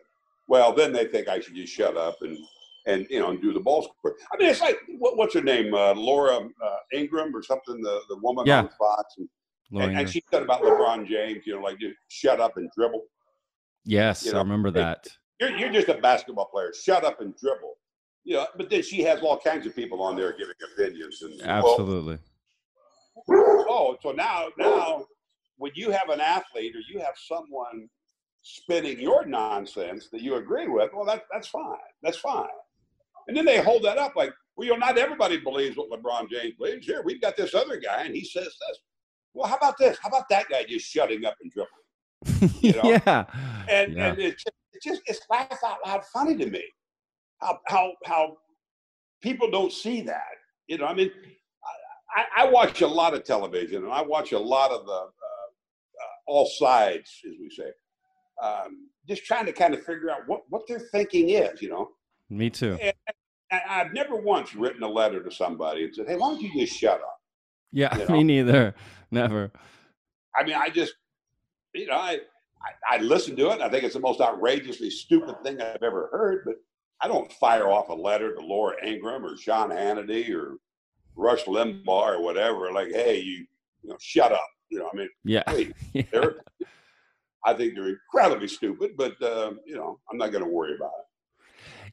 [0.47, 2.38] well, then they think I should just shut up and
[2.86, 4.15] and you know and do the ball score.
[4.32, 8.01] I mean, it's like what, what's her name, uh, Laura uh, Ingraham or something, the
[8.10, 8.60] the woman yeah.
[8.60, 9.27] on Fox, and,
[9.71, 13.03] and, and, she said about LeBron James, you know, like just shut up and dribble.
[13.86, 14.39] Yes, you know?
[14.39, 15.08] I remember that.
[15.39, 16.73] You're you're just a basketball player.
[16.73, 17.75] Shut up and dribble.
[18.23, 21.41] You know, but then she has all kinds of people on there giving opinions and
[21.41, 22.17] absolutely.
[23.27, 25.06] Well, oh, so now now
[25.58, 27.89] when you have an athlete or you have someone
[28.41, 31.77] spinning your nonsense that you agree with, well, that, that's fine.
[32.01, 32.47] That's fine.
[33.27, 36.30] And then they hold that up like, well, you know, not everybody believes what LeBron
[36.30, 36.86] James believes.
[36.86, 38.80] Here, we've got this other guy, and he says this.
[39.38, 39.97] Well, how about this?
[40.02, 41.73] How about that guy just shutting up and dribbling?
[42.62, 42.82] You know?
[42.84, 43.26] yeah.
[43.69, 44.08] And yeah.
[44.08, 46.63] and it's just, it's just it's laugh out loud funny to me
[47.39, 48.38] how how how
[49.21, 50.36] people don't see that.
[50.67, 51.12] You know, I mean,
[52.15, 55.06] I, I watch a lot of television, and I watch a lot of the uh,
[55.06, 57.71] uh, all sides, as we say
[58.41, 61.89] um, just trying to kind of figure out what, what their thinking is, you know.
[62.30, 62.78] Me too.
[62.82, 62.93] And,
[63.50, 66.78] I've never once written a letter to somebody and said, "Hey, why don't you just
[66.78, 67.16] shut up?"
[67.71, 68.15] Yeah, you know?
[68.15, 68.75] me neither.
[69.12, 69.51] Never.
[70.36, 70.93] I mean, I just,
[71.73, 72.19] you know, I
[72.62, 73.62] I, I listen to it.
[73.62, 76.43] I think it's the most outrageously stupid thing I've ever heard.
[76.45, 76.56] But
[77.01, 80.58] I don't fire off a letter to Laura Ingraham or Sean Hannity or
[81.15, 82.71] Rush Limbaugh or whatever.
[82.71, 83.45] Like, hey, you,
[83.84, 84.47] you know, shut up.
[84.69, 85.43] You know, I mean, yeah.
[85.47, 86.30] Hey, yeah.
[87.45, 90.91] I think they're incredibly stupid, but uh, you know, I'm not going to worry about
[90.99, 91.06] it.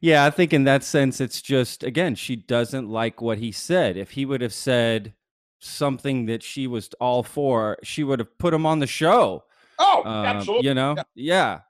[0.01, 3.97] Yeah, I think in that sense, it's just again, she doesn't like what he said.
[3.97, 5.15] If he would have said
[5.61, 9.45] something that she was all for, she would have put him on the show.
[9.79, 10.69] Oh, um, absolutely.
[10.69, 11.61] You know, yeah, yeah,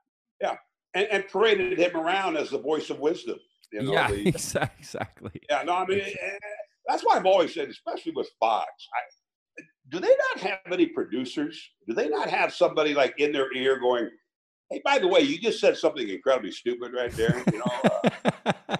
[0.41, 0.57] yeah.
[0.95, 3.39] And, and, paraded him around as the voice of wisdom.
[3.73, 5.33] You know, yeah, the, exactly.
[5.49, 6.03] Yeah, no, I mean,
[6.87, 11.71] that's why I've always said, especially with Fox, I, do they not have any producers?
[11.87, 14.09] Do they not have somebody like in their ear going,
[14.71, 17.91] "Hey, by the way, you just said something incredibly stupid right there." You know,
[18.45, 18.77] uh, uh,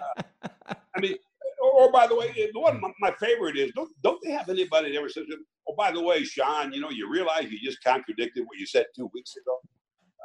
[1.75, 4.91] or, by the way, the one my, my, favorite is don't don't they have anybody
[4.91, 5.25] that ever says,
[5.67, 8.85] "Oh, by the way, Sean, you know, you realize you just contradicted what you said
[8.95, 9.57] two weeks ago."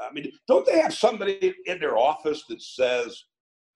[0.00, 3.24] I mean, don't they have somebody in their office that says,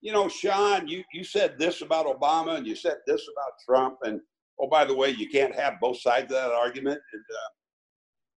[0.01, 3.97] you know, Sean, you, you said this about Obama and you said this about Trump,
[4.03, 4.19] and
[4.59, 7.49] oh, by the way, you can't have both sides of that argument, and uh,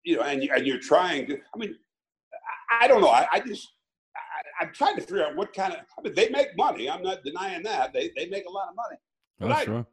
[0.04, 1.36] you know, and and you're trying to.
[1.36, 1.76] I mean,
[2.72, 3.10] I, I don't know.
[3.10, 3.68] I, I just
[4.60, 5.80] I, am trying to figure out what kind of.
[5.98, 6.90] I mean, they make money.
[6.90, 7.94] I'm not denying that.
[7.94, 8.98] They they make a lot of money.
[9.40, 9.88] But oh, I, sure.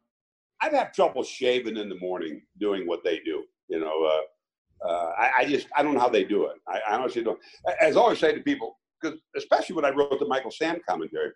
[0.61, 3.43] I'd have trouble shaving in the morning doing what they do.
[3.67, 6.57] You know, uh, uh, I, I, just I don't know how they do it.
[6.67, 7.39] I, I honestly don't.
[7.81, 11.31] As I always say to people, because especially when I wrote the Michael Sam commentary,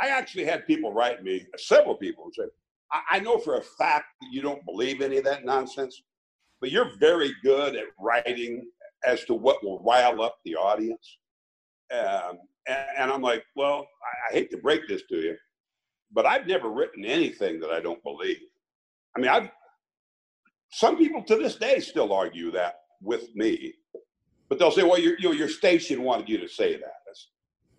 [0.00, 2.44] I actually had people write me, several people, and say,
[2.92, 6.02] I, I know for a fact that you don't believe any of that nonsense,
[6.60, 8.66] but you're very good at writing
[9.04, 11.18] as to what will rile up the audience.
[11.92, 15.36] Um, and, and, I'm like, well, I, I hate to break this to you,
[16.12, 18.38] but I've never written anything that I don't believe.
[19.16, 19.50] I mean, I've
[20.70, 23.74] some people to this day still argue that with me,
[24.48, 27.28] but they'll say, "Well, your you know, your station wanted you to say that." That's,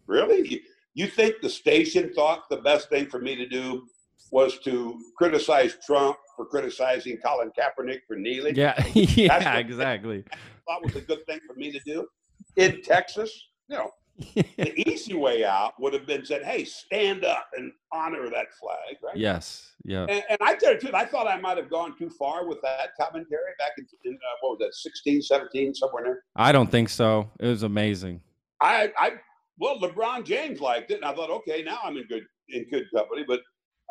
[0.07, 0.47] really?
[0.47, 0.59] You,
[0.93, 3.87] you think the station thought the best thing for me to do
[4.31, 8.55] was to criticize Trump for criticizing Colin Kaepernick for kneeling?
[8.55, 10.23] Yeah, yeah, exactly.
[10.67, 12.07] Thought was a good thing for me to do
[12.55, 13.49] in Texas.
[13.69, 13.91] You know,
[14.35, 18.97] the easy way out would have been said, "Hey, stand up and honor that flag."
[19.01, 19.17] Right?
[19.17, 19.71] Yes.
[19.83, 20.05] Yeah.
[20.07, 22.91] And, and I tell you, I thought I might have gone too far with that
[22.99, 26.23] commentary back in, in uh, what was that, 16, 17, somewhere there.
[26.35, 27.29] I don't think so.
[27.39, 28.21] It was amazing.
[28.61, 29.11] I, I,
[29.57, 32.85] well, LeBron James liked it, and I thought, okay, now I'm in good in good
[32.93, 33.23] company.
[33.27, 33.41] But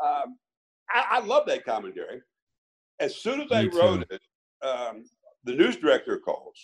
[0.04, 0.36] um,
[0.90, 2.22] I, I love that commentary.
[3.00, 4.20] As soon as I wrote it,
[4.64, 5.04] um,
[5.44, 6.56] the news director calls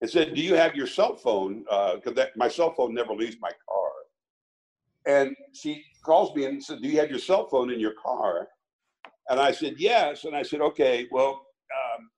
[0.00, 1.60] and said, "Do you have your cell phone?
[1.60, 3.90] Because uh, my cell phone never leaves my car."
[5.06, 8.48] And she calls me and said, "Do you have your cell phone in your car?"
[9.28, 12.10] And I said, "Yes." And I said, "Okay, well, um,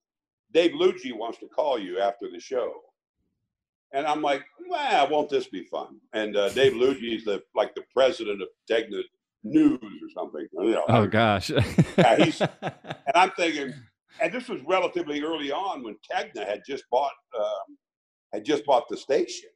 [0.53, 2.73] Dave Lougee wants to call you after the show."
[3.93, 7.75] And I'm like, "Well, won't this be fun?" And uh, Dave Lougee is the like
[7.75, 9.03] the president of Tegna
[9.45, 10.47] News or something.
[10.53, 11.51] You know, oh gosh.
[11.51, 13.75] yeah, he's, and I'm thinking,
[14.21, 17.77] and this was relatively early on when Tegna had just bought um,
[18.33, 19.51] had just bought the station,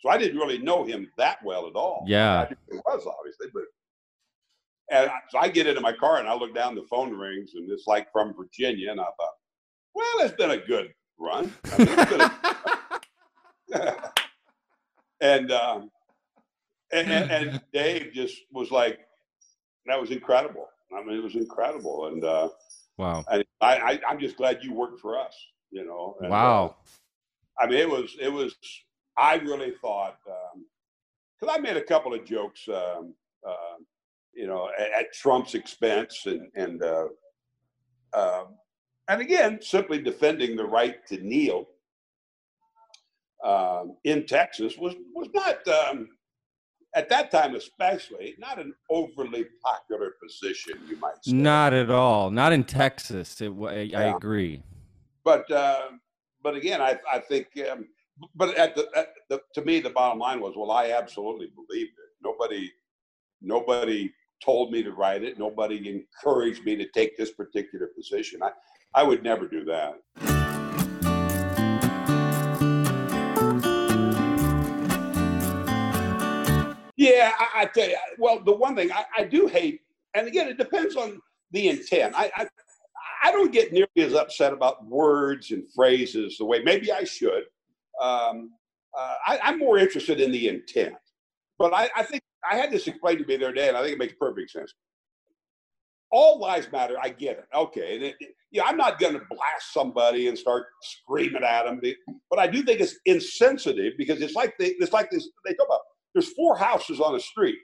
[0.00, 2.04] so I didn't really know him that well at all.
[2.06, 3.64] Yeah, it was obviously, but
[4.92, 7.70] and so I get into my car and I look down, the phone rings, and
[7.70, 9.34] it's like from Virginia, and I thought,
[9.94, 11.52] well, it's been a good run.
[11.72, 11.88] I mean,
[13.74, 13.94] a,
[15.20, 15.90] and, um,
[16.92, 19.00] and, and and Dave just was like,
[19.86, 20.66] that was incredible.
[20.94, 22.50] I mean, it was incredible, and uh,
[22.98, 23.24] Wow.
[23.30, 25.34] And I, I am just glad you worked for us.
[25.70, 26.16] You know.
[26.20, 26.76] And, wow.
[27.58, 28.54] Uh, I mean, it was it was.
[29.16, 33.14] I really thought because um, I made a couple of jokes, um,
[33.46, 33.76] uh,
[34.32, 37.08] you know, at, at, Trump's expense, and and uh,
[38.14, 38.56] um,
[39.08, 41.66] and again, simply defending the right to kneel
[43.44, 46.08] um, in Texas was was not um,
[46.94, 51.32] at that time, especially, not an overly popular position, you might say.
[51.32, 52.30] Not at all.
[52.30, 53.40] Not in Texas.
[53.40, 53.98] It, I, yeah.
[53.98, 54.62] I agree.
[55.24, 55.88] But uh,
[56.42, 57.48] but again, I I think.
[57.70, 57.88] Um,
[58.34, 61.92] but at the, at the to me, the bottom line was, well, I absolutely believed
[61.92, 62.10] it.
[62.22, 62.70] Nobody
[63.40, 64.12] nobody
[64.44, 65.38] told me to write it.
[65.38, 68.42] Nobody encouraged me to take this particular position.
[68.42, 68.50] I
[68.94, 70.41] I would never do that.
[77.02, 77.96] Yeah, I, I, tell you.
[78.16, 79.80] Well, the one thing I, I, do hate,
[80.14, 82.14] and again, it depends on the intent.
[82.16, 82.46] I, I,
[83.24, 87.42] I don't get nearly as upset about words and phrases the way maybe I should.
[88.00, 88.52] Um,
[88.96, 90.94] uh, I, am more interested in the intent.
[91.58, 93.80] But I, I think I had this explained to me the other day, and I
[93.82, 94.72] think it makes perfect sense.
[96.12, 96.96] all lives matter.
[97.02, 97.46] I get it.
[97.52, 97.96] Okay.
[97.96, 101.80] And it, it, yeah, I'm not going to blast somebody and start screaming at them,
[102.30, 105.28] but I do think it's insensitive because it's like they, it's like this.
[105.44, 105.80] They talk about
[106.14, 107.58] there's four houses on a street.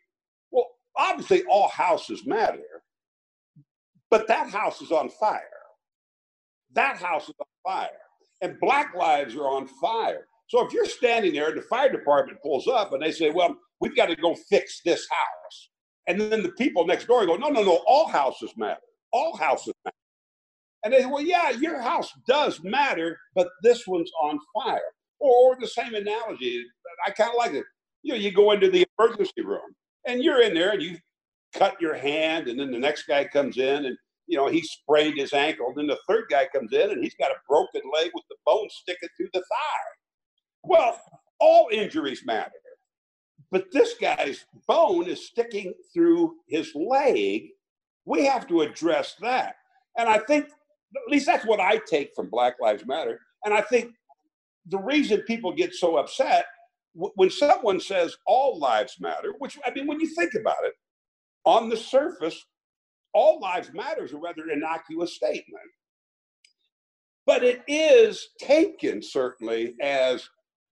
[0.51, 2.63] Well, obviously, all houses matter,
[4.11, 5.43] but that house is on fire.
[6.75, 7.91] That house is on fire,
[8.43, 10.27] and black lives are on fire.
[10.49, 13.57] So if you're standing there and the fire department pulls up and they say, "Well,
[13.81, 15.71] we've got to go fix this house,"
[16.07, 18.81] and then the people next door go, "No, no, no, all houses matter.
[19.13, 19.95] All houses matter."
[20.85, 24.81] And they say, well, yeah, your house does matter, but this one's on fire.
[25.21, 26.65] Or, or the same analogy,
[27.07, 27.65] I kind of like it.
[28.03, 29.75] You know, you go into the emergency room
[30.07, 30.99] and you're in there and you
[31.55, 33.97] cut your hand, and then the next guy comes in and
[34.27, 35.69] you know he sprained his ankle.
[35.69, 38.37] And then the third guy comes in and he's got a broken leg with the
[38.47, 39.89] bone sticking through the thigh.
[40.63, 41.01] Well,
[41.41, 42.51] all injuries matter,
[43.51, 47.49] but this guy's bone is sticking through his leg.
[48.05, 49.57] We have to address that.
[49.97, 53.21] And I think at least that's what I take from Black Lives Matter.
[53.45, 53.93] And I think
[54.67, 56.47] the reason people get so upset
[56.95, 60.74] when someone says all lives matter, which I mean, when you think about it,
[61.45, 62.45] on the surface,
[63.14, 65.62] all lives matter is a rather innocuous statement.
[67.26, 70.28] But it is taken certainly as,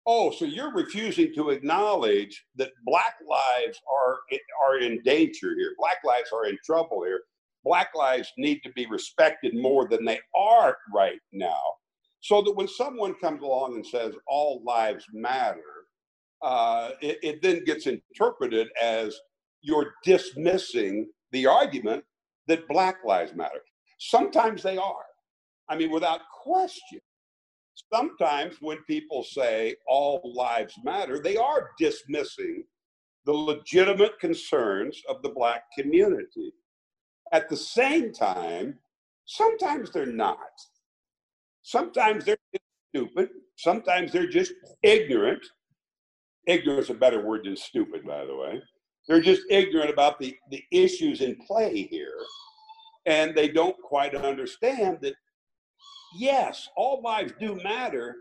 [0.07, 4.19] oh, so you're refusing to acknowledge that Black lives are,
[4.67, 5.75] are in danger here.
[5.79, 7.21] Black lives are in trouble here.
[7.63, 11.61] Black lives need to be respected more than they are right now.
[12.21, 15.76] So that when someone comes along and says all lives matter,
[16.43, 19.19] uh, it, it then gets interpreted as
[19.63, 22.05] you're dismissing the argument
[22.47, 23.61] that Black lives matter.
[23.99, 25.05] Sometimes they are.
[25.69, 27.01] I mean, without question.
[27.93, 32.65] Sometimes when people say all lives matter, they are dismissing
[33.27, 36.53] the legitimate concerns of the Black community.
[37.33, 38.79] At the same time,
[39.25, 40.39] sometimes they're not.
[41.63, 42.39] Sometimes they're
[42.95, 43.31] stupid.
[43.57, 45.45] Sometimes they're just ignorant.
[46.47, 48.63] Ignorance a better word than stupid, by the way.
[49.09, 52.19] They're just ignorant about the, the issues in play here.
[53.07, 55.15] And they don't quite understand that,
[56.19, 58.17] yes, all lives do matter,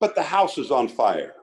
[0.00, 1.34] but the house is on fire.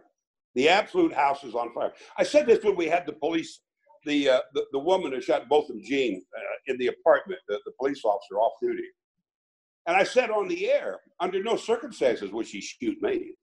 [0.55, 1.91] The absolute house is on fire.
[2.17, 3.59] I said this when we had the police
[4.05, 7.71] the, uh, the, the woman who shot Botham Jean uh, in the apartment, the, the
[7.79, 8.83] police officer off duty.
[9.85, 13.33] And I said on the air, under no circumstances would she shoot me.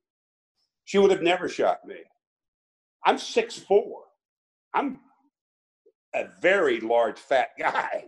[0.91, 1.99] She would have never shot me.
[3.07, 4.01] I'm six four.
[4.75, 4.99] I'm
[6.17, 8.07] a very large, fat guy.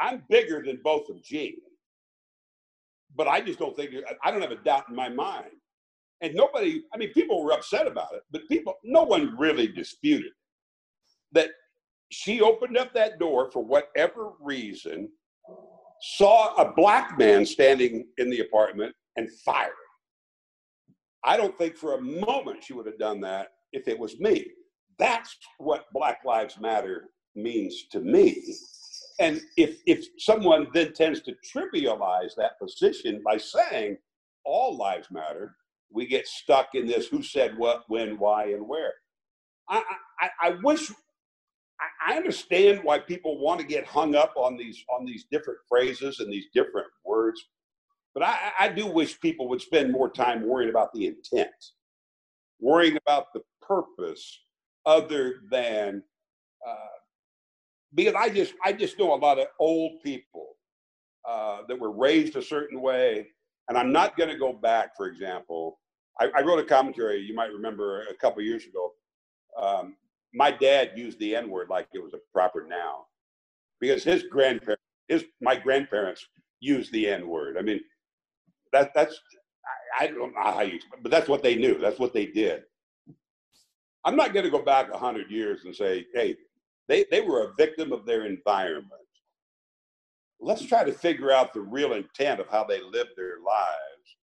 [0.00, 1.58] I'm bigger than Botham Jean.
[3.14, 3.90] But I just don't think,
[4.24, 5.50] I don't have a doubt in my mind.
[6.22, 10.32] And nobody, I mean, people were upset about it, but people, no one really disputed
[11.32, 11.50] that
[12.10, 15.10] she opened up that door for whatever reason,
[16.00, 19.72] saw a black man standing in the apartment and fired.
[21.24, 24.46] I don't think for a moment she would have done that if it was me.
[24.98, 28.54] That's what Black Lives Matter means to me.
[29.20, 33.98] And if, if someone then tends to trivialize that position by saying
[34.44, 35.56] all lives matter,
[35.92, 38.94] we get stuck in this who said what, when, why, and where.
[39.68, 39.82] I,
[40.20, 40.90] I, I wish
[42.06, 46.20] I understand why people want to get hung up on these on these different phrases
[46.20, 47.40] and these different words,
[48.14, 51.50] but I, I do wish people would spend more time worrying about the intent,
[52.60, 54.40] worrying about the purpose,
[54.84, 56.02] other than
[56.66, 56.98] uh,
[57.94, 60.56] because I just I just know a lot of old people
[61.28, 63.28] uh, that were raised a certain way,
[63.68, 64.96] and I'm not going to go back.
[64.96, 65.78] For example,
[66.20, 68.92] I, I, wrote a commentary you might remember a couple years ago.
[69.60, 69.96] Um,
[70.34, 73.02] my dad used the N word like it was a proper noun
[73.80, 76.26] because his grandparents, his my grandparents
[76.60, 77.56] used the N word.
[77.58, 77.80] I mean,
[78.72, 79.18] that that's
[80.00, 81.78] I, I don't know how you, but that's what they knew.
[81.78, 82.62] That's what they did.
[84.04, 86.36] I'm not going to go back a hundred years and say, hey,
[86.88, 88.88] they they were a victim of their environment.
[90.40, 94.16] Let's try to figure out the real intent of how they lived their lives,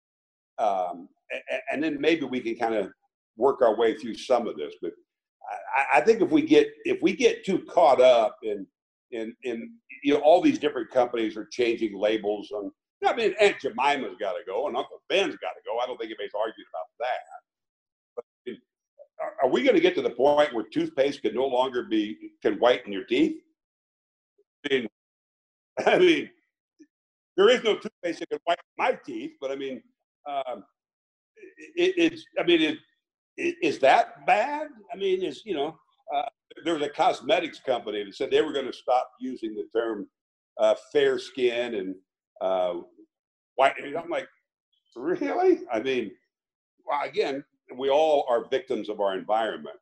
[0.58, 2.90] um, and, and then maybe we can kind of
[3.36, 4.74] work our way through some of this.
[4.80, 4.92] But
[5.76, 8.66] I, I think if we get if we get too caught up in
[9.10, 9.72] in in
[10.02, 12.70] you know all these different companies are changing labels on.
[13.04, 15.78] I mean, Aunt Jemima's got to go, and Uncle Ben's got to go.
[15.78, 17.20] I don't think anybody's arguing about that.
[18.16, 18.24] But
[19.42, 22.54] are, we going to get to the point where toothpaste can no longer be can
[22.54, 23.36] whiten your teeth?
[24.64, 24.88] I mean,
[25.86, 26.30] I mean,
[27.36, 29.82] there is no toothpaste that can whiten my teeth, but I mean,
[30.28, 30.64] um,
[31.76, 32.24] it, it's.
[32.38, 32.78] I mean, it,
[33.62, 34.68] is that bad?
[34.92, 35.76] I mean, is you know,
[36.14, 36.22] uh,
[36.64, 40.08] there was a cosmetics company that said they were going to stop using the term
[40.58, 41.94] uh, fair skin and
[42.40, 42.74] uh.
[43.58, 44.28] And I'm like,
[44.94, 45.60] really?
[45.72, 46.10] I mean,
[46.86, 49.76] well, again, we all are victims of our environment.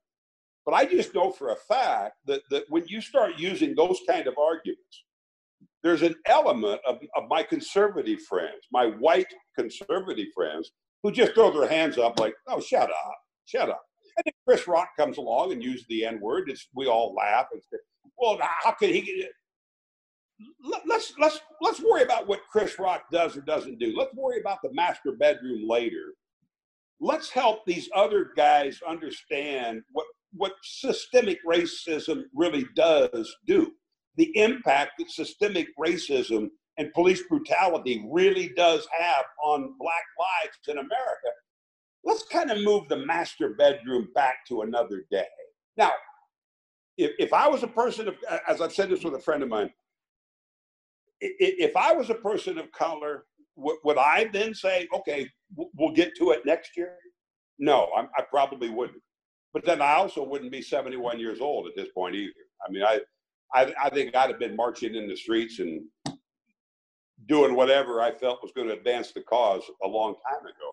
[0.65, 4.27] But I just know for a fact that, that when you start using those kind
[4.27, 5.05] of arguments,
[5.83, 10.71] there's an element of, of my conservative friends, my white conservative friends,
[11.03, 13.83] who just throw their hands up like, oh, shut up, shut up.
[14.17, 16.51] And then Chris Rock comes along and uses the N word.
[16.75, 17.77] We all laugh and say,
[18.17, 19.27] well, how could he?
[20.87, 23.95] Let's let's let's worry about what Chris Rock does or doesn't do.
[23.97, 26.15] Let's worry about the master bedroom later.
[27.01, 33.73] Let's help these other guys understand what what systemic racism really does do.
[34.17, 40.79] The impact that systemic racism and police brutality really does have on black lives in
[40.79, 41.31] America.
[42.05, 45.27] Let's kind of move the master bedroom back to another day.
[45.77, 45.93] Now,
[46.97, 48.17] if, if I was a person of,
[48.49, 49.71] as I've said this with a friend of mine,
[51.39, 53.25] if I was a person of color,
[53.57, 56.97] would I then say, okay, we'll get to it next year?
[57.59, 59.03] No, I probably wouldn't.
[59.53, 62.33] But then I also wouldn't be 71 years old at this point either.
[62.67, 63.01] I mean, I,
[63.55, 65.83] I, I think I'd have been marching in the streets and
[67.27, 70.73] doing whatever I felt was going to advance the cause a long time ago.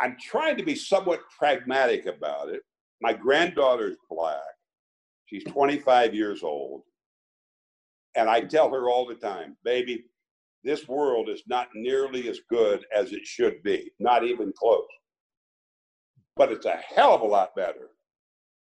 [0.00, 2.62] I'm trying to be somewhat pragmatic about it.
[3.00, 4.40] My granddaughter's black.
[5.26, 6.82] She's 25 years old.
[8.18, 10.04] And I tell her all the time, baby,
[10.64, 14.82] this world is not nearly as good as it should be, not even close.
[16.34, 17.90] But it's a hell of a lot better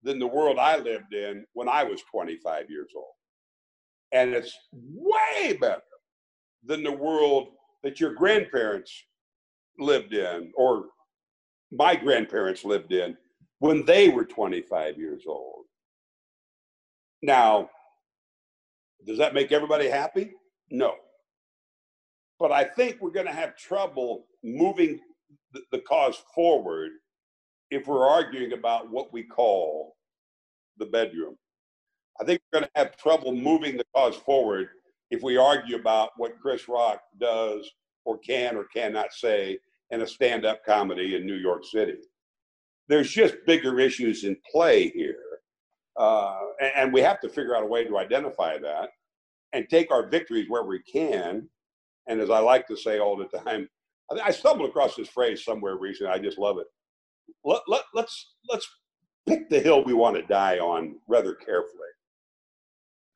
[0.03, 3.05] than the world I lived in when I was 25 years old.
[4.11, 5.81] And it's way better
[6.65, 7.47] than the world
[7.83, 8.91] that your grandparents
[9.79, 10.87] lived in or
[11.71, 13.15] my grandparents lived in
[13.59, 15.63] when they were 25 years old.
[17.23, 17.69] Now,
[19.05, 20.33] does that make everybody happy?
[20.69, 20.95] No.
[22.39, 24.99] But I think we're going to have trouble moving
[25.53, 26.91] the, the cause forward
[27.71, 29.95] if we're arguing about what we call
[30.77, 31.35] the bedroom.
[32.19, 34.69] I think we're going to have trouble moving the cause forward
[35.09, 37.69] if we argue about what Chris Rock does
[38.05, 39.59] or can or cannot say
[39.91, 41.97] in a stand up comedy in New York City.
[42.87, 45.26] There's just bigger issues in play here.
[45.97, 48.89] Uh, and, and we have to figure out a way to identify that
[49.53, 51.47] and take our victories where we can.
[52.07, 53.67] And as I like to say all the time,
[54.23, 56.13] I, stumbled across this phrase somewhere recently.
[56.13, 56.67] I just love it.
[57.43, 58.67] Let, let, let's, let's
[59.27, 61.89] pick the hill we want to die on rather carefully.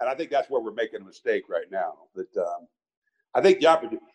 [0.02, 1.94] And I think that's where we're making a mistake right now.
[2.16, 2.68] That um,
[3.36, 4.06] I think the opportunity,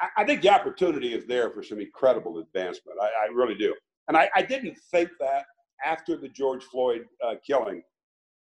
[0.00, 2.98] I, I, think the opportunity is there for some incredible advancement.
[3.00, 3.74] I, I really do.
[4.08, 5.46] And I, I, didn't think that
[5.84, 7.82] after the George Floyd uh, killing,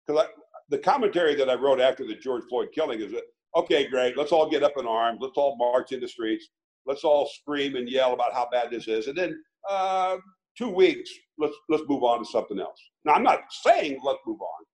[0.06, 0.26] because
[0.68, 3.24] the commentary that I wrote after the George Floyd killing is that
[3.54, 6.48] okay, great, let's all get up in arms, let's all march in the streets,
[6.84, 10.16] let's all scream and yell about how bad this is, and then uh,
[10.56, 12.80] two weeks, let's let's move on to something else.
[13.04, 14.64] Now, I'm not saying let's move on,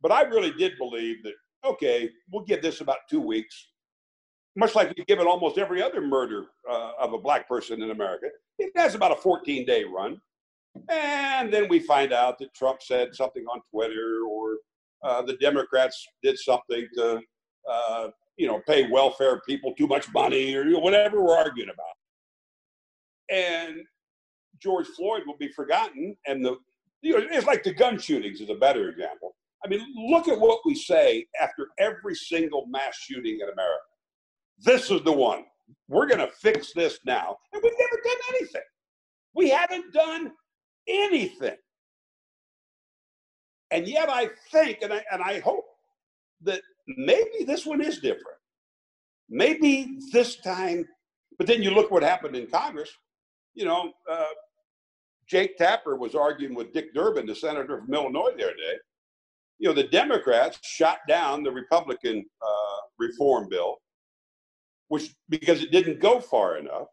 [0.00, 3.68] but I really did believe that okay, we'll give this about two weeks,
[4.56, 7.90] much like we give it almost every other murder uh, of a black person in
[7.90, 8.26] America.
[8.58, 10.20] It has about a 14 day run,
[10.88, 14.56] and then we find out that Trump said something on Twitter, or
[15.04, 17.20] uh, the Democrats did something to.
[17.70, 21.68] Uh, you know, pay welfare people too much money or you know, whatever we're arguing
[21.68, 21.86] about.
[23.30, 23.82] And
[24.60, 26.56] George Floyd will be forgotten, and the
[27.02, 29.34] you know it's like the gun shootings is a better example.
[29.64, 33.82] I mean, look at what we say after every single mass shooting in America.
[34.58, 35.44] This is the one.
[35.88, 38.62] We're going to fix this now, and we've never done anything.
[39.34, 40.32] We haven't done
[40.88, 41.56] anything.
[43.70, 45.64] And yet, I think, and I, and I hope
[46.42, 48.38] that maybe this one is different.
[49.30, 50.86] Maybe this time,
[51.38, 52.90] but then you look what happened in Congress.
[53.54, 54.26] You know, uh,
[55.26, 58.76] Jake Tapper was arguing with Dick Durbin, the senator from Illinois, the other day.
[59.58, 63.76] You know, the Democrats shot down the Republican uh, reform bill,
[64.88, 66.88] which because it didn't go far enough.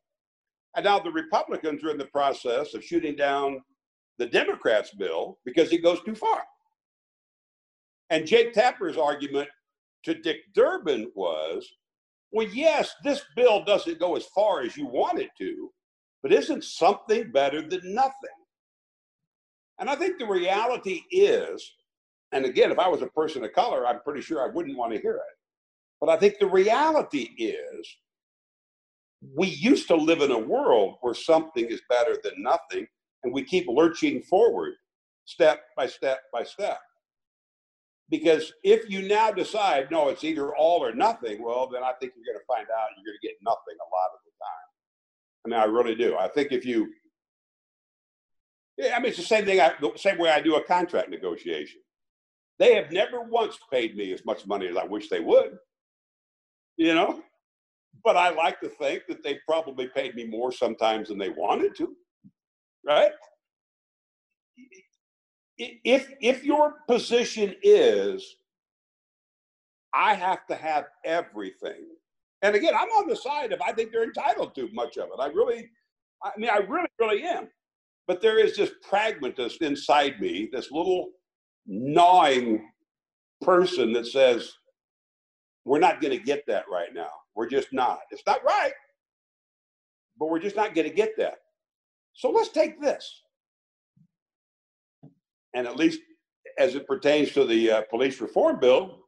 [0.75, 3.59] And now the Republicans are in the process of shooting down
[4.19, 6.43] the Democrats' bill because it goes too far.
[8.11, 9.49] And Jake Tapper's argument
[10.03, 11.67] to Dick Durbin was
[12.31, 15.71] well, yes, this bill doesn't go as far as you want it to,
[16.21, 18.13] but isn't something better than nothing?
[19.79, 21.73] And I think the reality is,
[22.31, 24.93] and again, if I was a person of color, I'm pretty sure I wouldn't want
[24.93, 25.37] to hear it.
[25.99, 27.97] But I think the reality is,
[29.35, 32.87] we used to live in a world where something is better than nothing,
[33.23, 34.73] and we keep lurching forward.
[35.25, 36.79] step by step by step.
[38.09, 42.13] Because if you now decide, no, it's either all or nothing, well, then I think
[42.15, 44.67] you're going to find out you're going to get nothing a lot of the time.
[45.45, 46.17] I mean, I really do.
[46.17, 46.91] I think if you,
[48.77, 49.61] yeah, I mean, it's the same thing.
[49.61, 51.81] I, the same way I do a contract negotiation.
[52.57, 55.57] They have never once paid me as much money as I wish they would.
[56.77, 57.21] You know,
[58.03, 61.75] but I like to think that they probably paid me more sometimes than they wanted
[61.75, 61.95] to.
[62.85, 63.11] Right?
[65.57, 68.35] If if your position is
[69.93, 71.85] I have to have everything.
[72.41, 75.19] And again, I'm on the side of I think they're entitled to much of it.
[75.19, 75.69] I really
[76.23, 77.49] I mean I really, really am.
[78.07, 81.09] But there is this pragmatist inside me, this little
[81.67, 82.67] gnawing
[83.41, 84.51] person that says,
[85.65, 87.11] we're not going to get that right now.
[87.35, 87.99] We're just not.
[88.09, 88.73] It's not right,
[90.17, 91.35] but we're just not going to get that.
[92.19, 93.21] So let's take this.
[95.53, 96.01] And at least
[96.57, 99.05] as it pertains to the uh, police reform bill,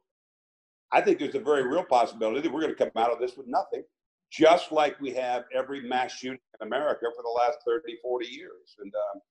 [0.93, 3.35] I think there's a very real possibility that we're going to come out of this
[3.35, 3.83] with nothing,
[4.31, 8.77] just like we have every mass shooting in America for the last 30, 40 years.
[8.79, 9.21] And um,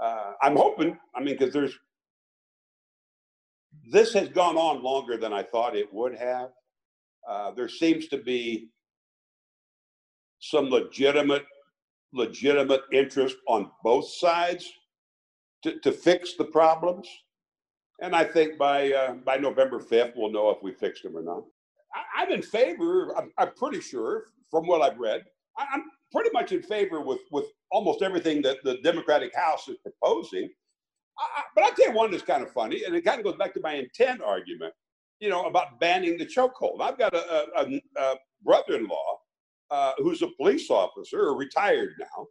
[0.00, 1.78] uh, I'm hoping, I mean, because there's,
[3.92, 6.48] this has gone on longer than I thought it would have.
[7.28, 8.70] Uh, there seems to be
[10.38, 11.44] some legitimate,
[12.12, 14.72] legitimate interest on both sides
[15.62, 17.08] to, to fix the problems.
[18.00, 21.22] And I think by uh, by November 5th, we'll know if we fixed them or
[21.22, 21.42] not.
[22.16, 25.22] I, am in favor, I'm, I'm, pretty sure, from what I've read,
[25.56, 29.76] I, I'm pretty much in favor with, with almost everything that the Democratic House is
[29.78, 30.50] proposing.
[31.18, 33.36] I, but I'll tell you one that's kind of funny, and it kind of goes
[33.36, 34.74] back to my intent argument,
[35.20, 36.82] you know, about banning the chokehold.
[36.82, 39.18] I've got a, a, a brother-in-law
[39.70, 42.26] uh, who's a police officer, retired now.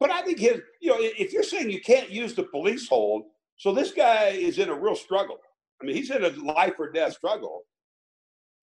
[0.00, 3.24] But I think his, you know, if you're saying you can't use the police hold,
[3.56, 5.38] so this guy is in a real struggle.
[5.80, 7.62] I mean, he's in a life or death struggle.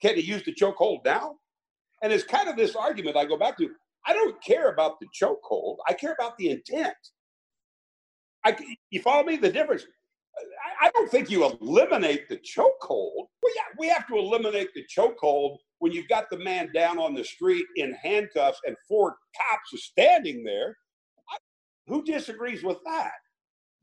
[0.01, 1.35] Can he use the chokehold now?
[2.03, 3.69] And it's kind of this argument I go back to.
[4.05, 5.77] I don't care about the chokehold.
[5.87, 6.95] I care about the intent.
[8.43, 8.57] I,
[8.89, 9.37] you follow me?
[9.37, 9.85] The difference.
[10.81, 13.27] I, I don't think you eliminate the chokehold.
[13.41, 17.15] Well, yeah, we have to eliminate the chokehold when you've got the man down on
[17.15, 20.77] the street in handcuffs and four cops are standing there.
[21.29, 21.37] I,
[21.87, 23.13] who disagrees with that?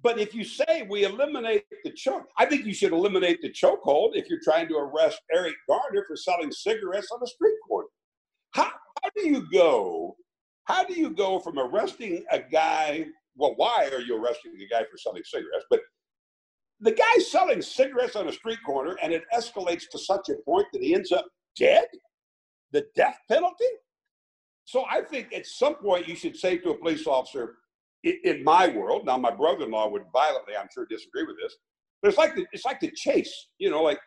[0.01, 4.11] But if you say we eliminate the choke, I think you should eliminate the chokehold
[4.15, 7.89] if you're trying to arrest Eric Garner for selling cigarettes on a street corner.
[8.53, 8.71] How,
[9.03, 10.15] how do you go?
[10.65, 13.07] How do you go from arresting a guy
[13.39, 15.65] well, why are you arresting the guy for selling cigarettes?
[15.71, 15.81] But
[16.81, 20.67] the guy's selling cigarettes on a street corner and it escalates to such a point
[20.73, 21.27] that he ends up
[21.59, 21.87] dead?
[22.73, 23.65] The death penalty?
[24.65, 27.55] So I think at some point you should say to a police officer,
[28.05, 31.57] in my world, now my brother-in-law would violently, I'm sure, disagree with this,
[32.01, 33.49] but it's like the, it's like the chase.
[33.59, 33.99] You know, like,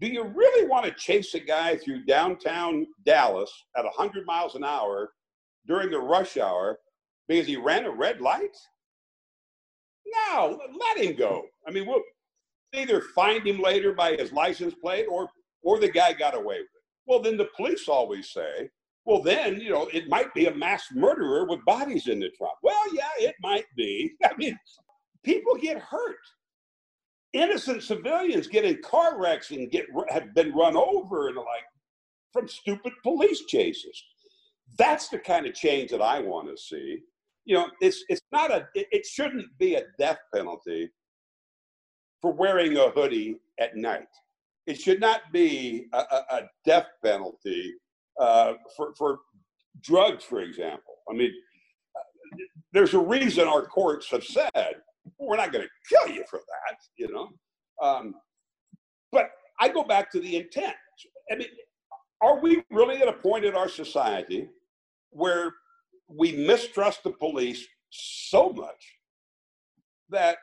[0.00, 4.64] do you really want to chase a guy through downtown Dallas at 100 miles an
[4.64, 5.10] hour
[5.66, 6.78] during the rush hour
[7.28, 8.56] because he ran a red light?
[10.30, 11.44] No, let him go.
[11.66, 12.02] I mean, we'll
[12.74, 15.28] either find him later by his license plate or
[15.62, 16.73] or the guy got away with it.
[17.06, 18.70] Well, then the police always say,
[19.04, 22.54] well, then, you know, it might be a mass murderer with bodies in the trunk.
[22.62, 24.12] Well, yeah, it might be.
[24.24, 24.58] I mean,
[25.22, 26.16] people get hurt.
[27.34, 31.64] Innocent civilians get in car wrecks and get have been run over and like
[32.32, 34.02] from stupid police chases.
[34.78, 37.00] That's the kind of change that I want to see
[37.44, 40.90] you know, it's it's not a it, it shouldn't be a death penalty
[42.20, 44.08] for wearing a hoodie at night.
[44.66, 47.74] It should not be a, a, a death penalty
[48.20, 49.18] uh, for for
[49.82, 50.94] drugs, for example.
[51.10, 51.32] I mean,
[52.72, 54.76] there's a reason our courts have said
[55.18, 57.28] we're not going to kill you for that, you know.
[57.82, 58.14] Um,
[59.12, 60.74] but I go back to the intent.
[61.30, 61.48] I mean,
[62.20, 64.48] are we really at a point in our society
[65.10, 65.52] where
[66.08, 68.98] we mistrust the police so much
[70.10, 70.38] that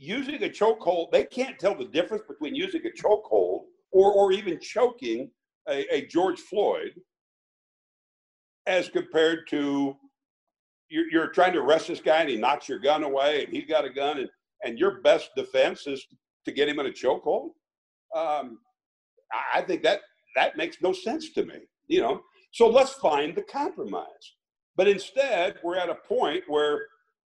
[0.00, 4.58] using a chokehold, they can't tell the difference between using a chokehold or, or even
[4.58, 5.30] choking
[5.68, 6.92] a, a George Floyd
[8.66, 9.94] as compared to
[10.88, 13.66] you're, you're, trying to arrest this guy and he knocks your gun away and he's
[13.66, 14.28] got a gun and,
[14.64, 16.04] and your best defense is
[16.46, 17.50] to get him in a chokehold.
[18.16, 18.58] Um,
[19.54, 20.00] I think that
[20.34, 21.56] that makes no sense to me,
[21.88, 22.22] you know.
[22.52, 24.06] So let's find the compromise.
[24.76, 26.80] But instead, we're at a point where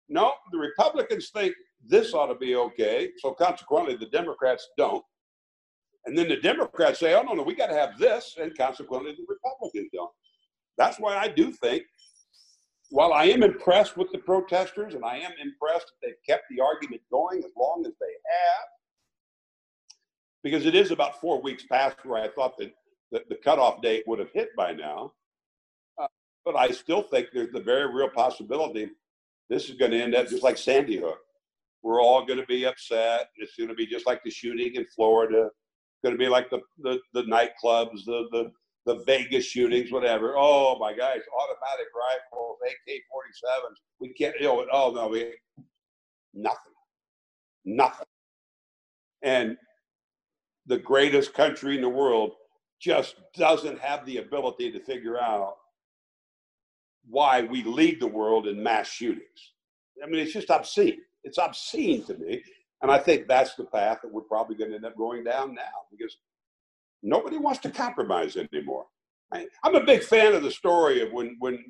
[0.09, 1.53] no, the Republicans think
[1.87, 3.09] this ought to be okay.
[3.17, 5.03] So consequently, the Democrats don't.
[6.05, 8.35] And then the Democrats say, oh, no, no, we got to have this.
[8.41, 10.11] And consequently, the Republicans don't.
[10.77, 11.83] That's why I do think
[12.91, 16.61] while I am impressed with the protesters and I am impressed that they've kept the
[16.61, 18.67] argument going as long as they have,
[20.43, 22.73] because it is about four weeks past where I thought that,
[23.13, 25.13] that the cutoff date would have hit by now.
[26.01, 26.07] Uh,
[26.43, 28.89] but I still think there's the very real possibility
[29.49, 31.19] this is going to end up just like Sandy Hook.
[31.83, 33.29] We're all going to be upset.
[33.37, 35.45] It's going to be just like the shooting in Florida.
[35.45, 38.51] It's going to be like the, the, the nightclubs, the, the
[38.85, 40.33] the Vegas shootings, whatever.
[40.35, 43.75] Oh my guys, automatic rifles, AK-47s.
[43.99, 44.35] We can't.
[44.39, 45.33] You know, oh no, we
[46.33, 46.73] nothing,
[47.65, 48.07] nothing.
[49.21, 49.57] And
[50.65, 52.31] the greatest country in the world
[52.79, 55.53] just doesn't have the ability to figure out
[57.07, 59.53] why we lead the world in mass shootings.
[60.03, 61.01] I mean, it's just obscene.
[61.23, 62.43] It's obscene to me.
[62.81, 65.53] And I think that's the path that we're probably going to end up going down
[65.53, 65.61] now
[65.91, 66.17] because
[67.03, 68.85] nobody wants to compromise anymore.
[69.31, 71.63] I, am a big fan of the story of when, when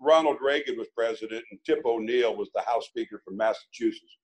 [0.00, 4.16] Ronald Reagan was president and Tip O'Neill was the House Speaker from Massachusetts.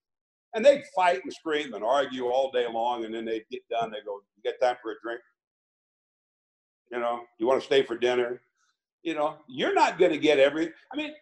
[0.55, 3.93] And they'd fight and scream and argue all day long, and then they'd get done.
[3.93, 5.21] They go, "You got time for a drink?
[6.91, 8.43] You know, you want to stay for dinner?
[9.05, 10.73] You know, you're not going to get every.
[10.93, 11.15] I mean,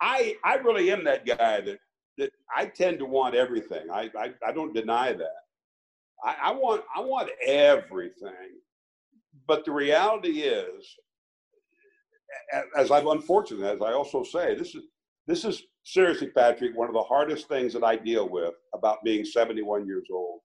[0.00, 1.80] I I really am that guy that
[2.20, 3.90] that I tend to want everything.
[3.90, 5.40] I I, I don't deny that.
[6.24, 8.60] I, I want I want everything,
[9.46, 10.96] but the reality is,
[12.76, 14.84] as I'm unfortunate, as I also say, this is
[15.26, 19.24] this is seriously, Patrick, one of the hardest things that I deal with about being
[19.24, 20.40] 71 years old.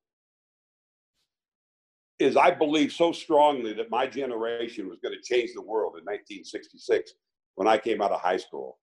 [2.19, 6.05] Is I believe so strongly that my generation was going to change the world in
[6.05, 7.11] 1966
[7.55, 8.77] when I came out of high school.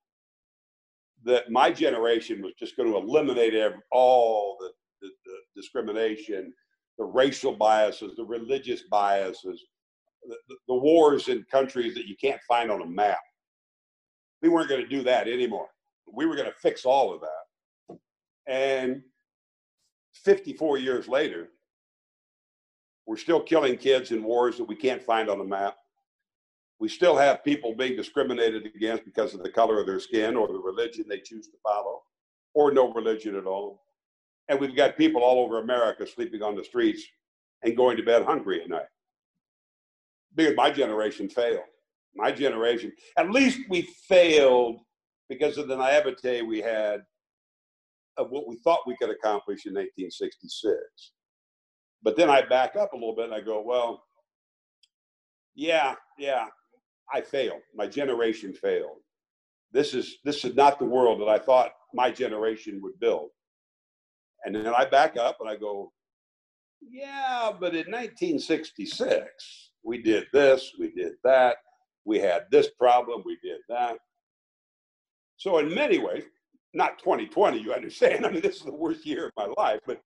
[1.25, 3.55] That my generation was just going to eliminate
[3.91, 4.71] all the,
[5.01, 6.53] the, the discrimination,
[6.99, 9.63] the racial biases, the religious biases,
[10.27, 10.37] the,
[10.69, 13.19] the, wars in countries that you can't find on a map.
[14.41, 15.69] We weren't going to do that anymore.
[16.13, 17.99] We were going to fix all of that.
[18.47, 19.03] And
[20.25, 21.49] 54 years later,
[23.07, 25.77] we're still killing kids in wars that we can't find on a map.
[26.83, 30.49] We still have people being discriminated against because of the color of their skin or
[30.49, 32.03] the religion they choose to follow,
[32.55, 33.85] or no religion at all.
[34.49, 37.05] And we've got people all over America sleeping on the streets
[37.63, 38.89] and going to bed hungry at night.
[40.35, 41.63] Because my generation failed.
[42.17, 44.81] My generation, at least we failed
[45.29, 47.03] because of the naivete we had
[48.17, 50.75] of what we thought we could accomplish in 1966.
[52.03, 54.03] But then I back up a little bit and I go, well,
[55.55, 56.49] yeah, yeah,
[57.13, 57.61] I failed.
[57.75, 58.99] My generation failed.
[59.73, 63.31] This is this is not the world that I thought my generation would build.
[64.45, 65.93] And then I back up and I go,
[66.81, 71.59] yeah, but in 1966, we did this, we did that,
[72.05, 73.97] we had this problem, we did that.
[75.37, 76.25] So, in many ways,
[76.75, 78.27] not 2020, you understand.
[78.27, 80.01] I mean, this is the worst year of my life, but,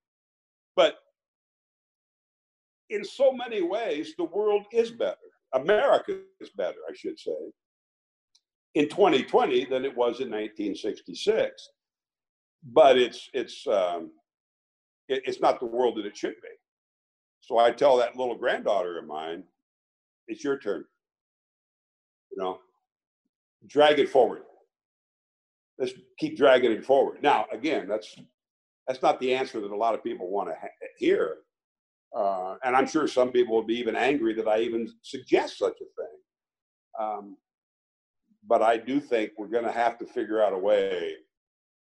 [0.74, 0.96] but
[2.90, 5.16] in so many ways, the world is better.
[5.54, 7.32] America is better, I should say,
[8.74, 11.68] in 2020 than it was in 1966.
[12.72, 14.10] But it's it's um,
[15.08, 16.48] it, it's not the world that it should be.
[17.40, 19.44] So I tell that little granddaughter of mine,
[20.26, 20.84] it's your turn.
[22.32, 22.58] You know,
[23.68, 24.42] drag it forward.
[25.78, 27.22] Let's keep dragging it forward.
[27.22, 28.16] Now, again, that's
[28.88, 31.38] that's not the answer that a lot of people want to ha- hear,
[32.16, 35.74] uh, and I'm sure some people will be even angry that I even suggest such
[35.74, 36.18] a thing.
[36.98, 37.36] Um,
[38.46, 41.14] but I do think we're going to have to figure out a way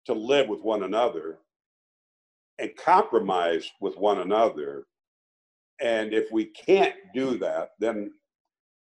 [0.06, 1.38] to live with one another
[2.58, 4.86] and compromise with one another.
[5.80, 8.12] And if we can't do that, then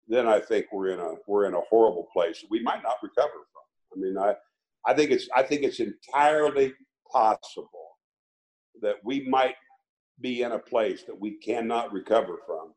[0.08, 2.44] then I think we're in a we're in a horrible place.
[2.50, 3.96] We might not recover from.
[3.96, 4.34] I mean, I
[4.86, 6.74] I think it's I think it's entirely
[7.10, 7.96] possible
[8.82, 9.54] that we might
[10.22, 12.72] be in a place that we cannot recover from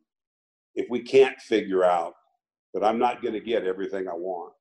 [0.75, 2.13] if we can't figure out
[2.73, 4.53] that I'm not going to get everything I want.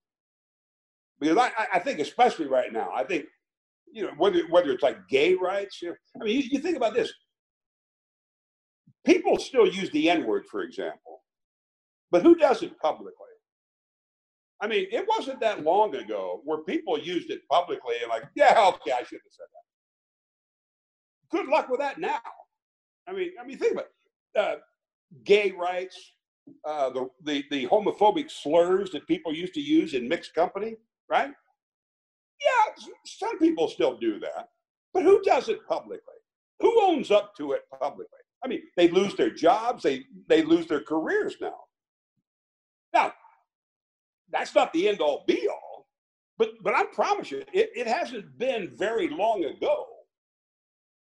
[1.19, 3.27] Because I, I think, especially right now, I think
[3.95, 5.81] you know, whether whether it's like gay rights.
[5.81, 7.13] You know, I mean, you, you think about this.
[9.07, 11.23] People still use the N word, for example,
[12.11, 13.13] but who does it publicly?
[14.61, 18.53] I mean, it wasn't that long ago where people used it publicly and like, yeah,
[18.69, 19.47] okay, I shouldn't have said
[21.31, 21.37] that.
[21.37, 22.21] Good luck with that now.
[23.09, 24.41] I mean, I mean, think about it.
[24.41, 24.57] Uh,
[25.25, 25.99] gay rights,
[26.67, 30.77] uh, the, the the homophobic slurs that people used to use in mixed company,
[31.09, 31.33] right?
[32.45, 34.49] Yeah, some people still do that,
[34.93, 36.01] but who does it publicly?
[36.61, 38.19] Who owns up to it publicly?
[38.45, 41.57] I mean, they lose their jobs, they they lose their careers now.
[42.93, 43.13] Now,
[44.33, 45.87] that's not the end all be all.
[46.39, 49.87] but but I promise you, it, it hasn't been very long ago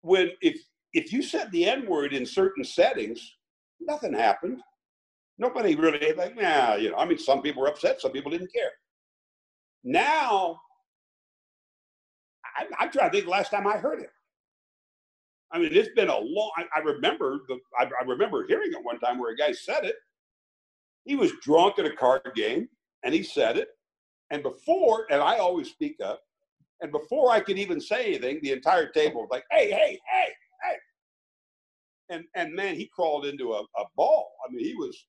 [0.02, 0.56] when if
[0.94, 3.36] if you said the N word in certain settings,
[3.80, 4.60] nothing happened.
[5.36, 6.96] Nobody really like, nah, you know.
[6.96, 8.70] I mean, some people were upset, some people didn't care.
[9.82, 10.60] Now,
[12.56, 14.10] I, I'm trying to think the last time I heard it.
[15.52, 16.52] I mean, it's been a long.
[16.56, 17.58] I, I remember the.
[17.78, 19.96] I, I, remember hearing it one time where a guy said it.
[21.04, 22.68] He was drunk at a card game,
[23.02, 23.68] and he said it.
[24.30, 26.20] And before, and I always speak up.
[26.80, 30.32] And before I could even say anything, the entire table was like, "Hey, hey, hey,
[30.64, 30.76] hey!"
[32.10, 34.30] And and man, he crawled into a, a ball.
[34.46, 35.06] I mean, he was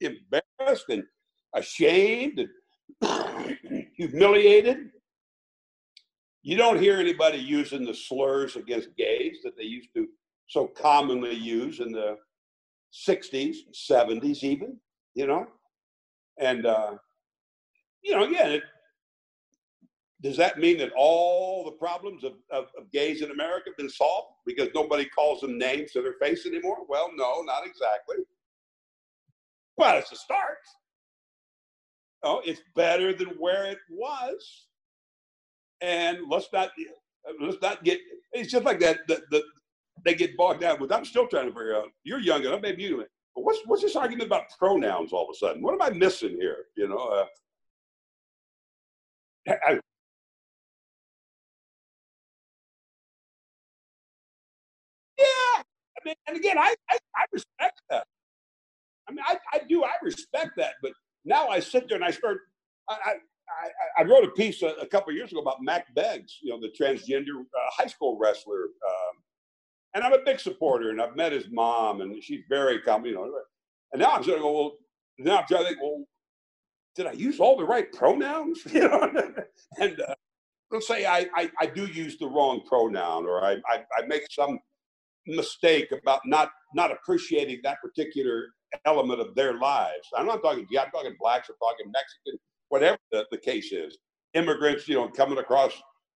[0.00, 1.04] embarrassed and
[1.54, 2.40] ashamed
[3.00, 4.90] and humiliated.
[6.42, 10.06] You don't hear anybody using the slurs against gays that they used to
[10.46, 12.18] so commonly use in the
[13.08, 13.56] 60s,
[13.90, 14.78] 70s, even,
[15.14, 15.46] you know?
[16.38, 16.96] And, uh,
[18.02, 18.62] you know, again, it,
[20.24, 23.90] does that mean that all the problems of, of, of, gays in America have been
[23.90, 26.78] solved because nobody calls them names to their face anymore?
[26.88, 28.16] Well, no, not exactly.
[29.76, 30.58] Well, it's a start.
[32.22, 34.66] Oh, it's better than where it was.
[35.82, 36.70] And let's not
[37.38, 38.00] let's not get
[38.32, 39.42] it's just like that the, the
[40.06, 42.82] they get bogged down with I'm still trying to figure out you're young enough, maybe
[42.82, 43.04] you
[43.34, 45.60] but what's what's this argument about pronouns all of a sudden?
[45.62, 46.64] What am I missing here?
[46.76, 47.26] You know, uh,
[49.66, 49.80] I,
[56.26, 58.04] and again, I, I, I respect that.
[59.08, 60.92] I mean, I, I do, I respect that, but
[61.24, 62.38] now I sit there and I start.
[62.88, 62.94] I,
[63.48, 66.60] I, I wrote a piece a, a couple years ago about Mack Beggs, you know,
[66.60, 69.16] the transgender uh, high school wrestler, um,
[69.94, 73.14] and I'm a big supporter, and I've met his mom, and she's very calm, you
[73.14, 73.30] know.
[73.92, 74.72] And now I'm sort of go, well,
[75.18, 76.04] now I'm trying to think, well,
[76.96, 78.60] did I use all the right pronouns?
[78.72, 79.12] You know,
[79.80, 80.14] and uh,
[80.70, 84.24] let's say I, I, I do use the wrong pronoun, or I, I, I make
[84.30, 84.58] some
[85.26, 88.48] mistake about not not appreciating that particular
[88.84, 90.08] element of their lives.
[90.16, 93.98] I'm not talking, I'm talking blacks, I'm talking Mexican, whatever the, the case is,
[94.34, 95.72] immigrants, you know, coming across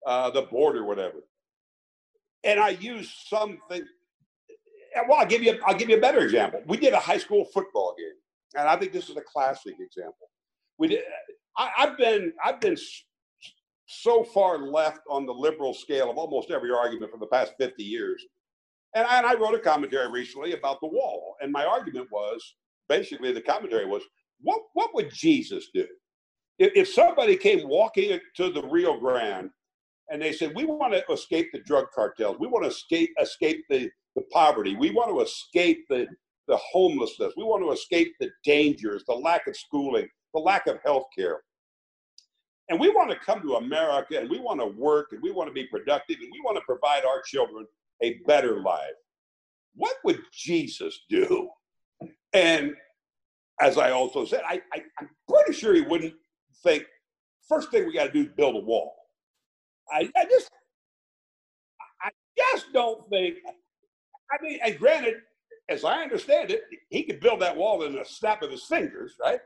[0.06, 1.24] uh, the border, whatever.
[2.44, 3.84] And I use something.
[5.08, 5.60] Well, I'll give you.
[5.66, 6.62] I'll give you a better example.
[6.68, 10.30] We did a high school football game, and I think this is a classic example.
[10.78, 11.04] We did.
[11.58, 12.34] I, I've been.
[12.44, 12.78] I've been
[13.88, 17.84] so far left on the liberal scale of almost every argument for the past 50
[17.84, 18.26] years
[18.96, 21.36] and I, and I wrote a commentary recently about the wall.
[21.42, 22.56] And my argument was
[22.90, 24.04] basically the commentary was
[24.42, 25.86] what, what would Jesus do?
[26.60, 29.50] If, if somebody came walking to the Rio Grande
[30.10, 33.66] and they said, We want to escape the drug cartels, we want to escape, escape
[33.70, 36.08] the, the poverty, we want to escape the,
[36.48, 40.80] the homelessness, we want to escape the dangers, the lack of schooling, the lack of
[40.84, 41.42] health care.
[42.70, 45.48] And we want to come to America and we want to work and we want
[45.48, 47.66] to be productive and we want to provide our children
[48.02, 48.94] a better life.
[49.76, 51.50] What would Jesus do?
[52.34, 52.74] And
[53.60, 56.14] as I also said, I, I, am pretty sure he wouldn't
[56.64, 56.84] think,
[57.48, 58.94] first thing we got to do is build a wall.
[59.92, 60.50] I, I just,
[62.02, 63.38] I just don't think,
[64.32, 65.16] I mean, and granted,
[65.70, 69.16] as I understand it, he could build that wall in a snap of his fingers,
[69.22, 69.40] right?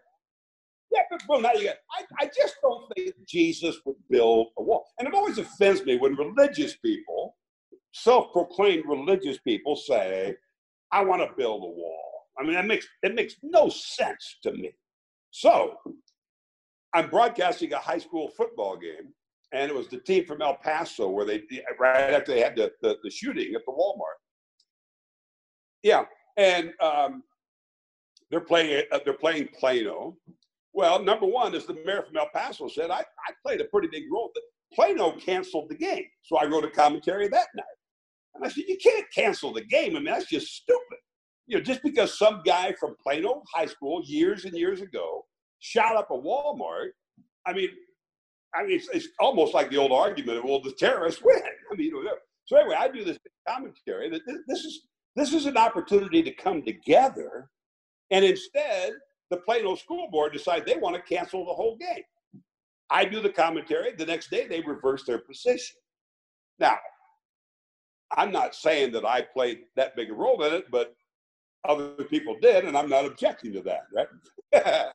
[0.91, 4.64] Yeah, but well, now you got, I, I just don't think Jesus would build a
[4.64, 4.86] wall.
[4.99, 7.36] And it always offends me when religious people
[7.91, 10.35] self-proclaimed religious people say,
[10.91, 12.11] I want to build a wall.
[12.39, 14.71] I mean, that makes it makes no sense to me.
[15.31, 15.77] So
[16.93, 19.13] I'm broadcasting a high school football game,
[19.53, 21.43] and it was the team from El Paso where they
[21.79, 24.19] right after they had the, the, the shooting at the Walmart.
[25.83, 26.05] Yeah,
[26.37, 27.23] and um,
[28.29, 30.17] they're playing uh, they're playing Plano.
[30.73, 33.89] Well, number one, as the mayor from El Paso said, I, I played a pretty
[33.91, 34.31] big role.
[34.33, 37.65] But Plano canceled the game, so I wrote a commentary that night.
[38.34, 39.95] And I said, you can't cancel the game.
[39.95, 40.97] I mean, that's just stupid.
[41.47, 45.25] You know, just because some guy from Plano High School years and years ago
[45.59, 46.89] shot up a Walmart,
[47.45, 47.69] I mean,
[48.55, 51.41] I mean, it's, it's almost like the old argument of, well, the terrorists win.
[51.71, 52.11] I mean, know,
[52.45, 53.17] so anyway, I do this
[53.47, 57.49] commentary that this is this is an opportunity to come together,
[58.11, 58.93] and instead,
[59.29, 62.03] the Plano School Board decide they want to cancel the whole game.
[62.89, 63.93] I do the commentary.
[63.93, 65.77] The next day, they reverse their position.
[66.59, 66.77] Now,
[68.18, 70.95] I'm not saying that I played that big a role in it, but
[71.68, 74.07] other people did, and I'm not objecting to that, right?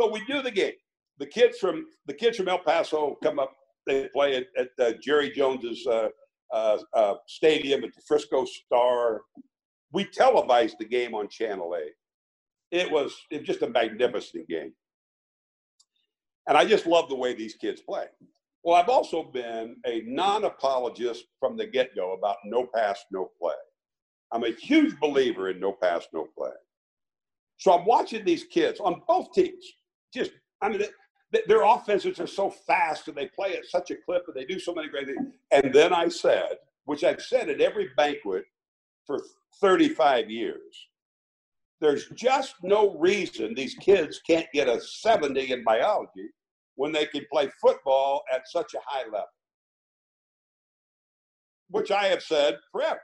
[0.00, 0.72] so we do the game.
[1.18, 3.52] The kids from the kids from El Paso come up.
[3.86, 6.08] They play at, at uh, Jerry Jones's uh,
[6.52, 9.22] uh, uh, stadium at the Frisco Star.
[9.92, 11.92] We televised the game on Channel 8.
[12.72, 14.72] It was, it was just a magnificent game.
[16.48, 18.06] And I just love the way these kids play.
[18.66, 23.30] Well, I've also been a non apologist from the get go about no pass, no
[23.40, 23.54] play.
[24.32, 26.50] I'm a huge believer in no pass, no play.
[27.58, 29.64] So I'm watching these kids on both teams.
[30.12, 30.82] Just, I mean,
[31.46, 34.58] their offenses are so fast and they play at such a clip and they do
[34.58, 35.28] so many great things.
[35.52, 36.56] And then I said,
[36.86, 38.46] which I've said at every banquet
[39.06, 39.22] for
[39.60, 40.88] 35 years,
[41.80, 46.30] there's just no reason these kids can't get a 70 in biology
[46.76, 49.26] when they can play football at such a high level.
[51.68, 53.00] Which I have said forever.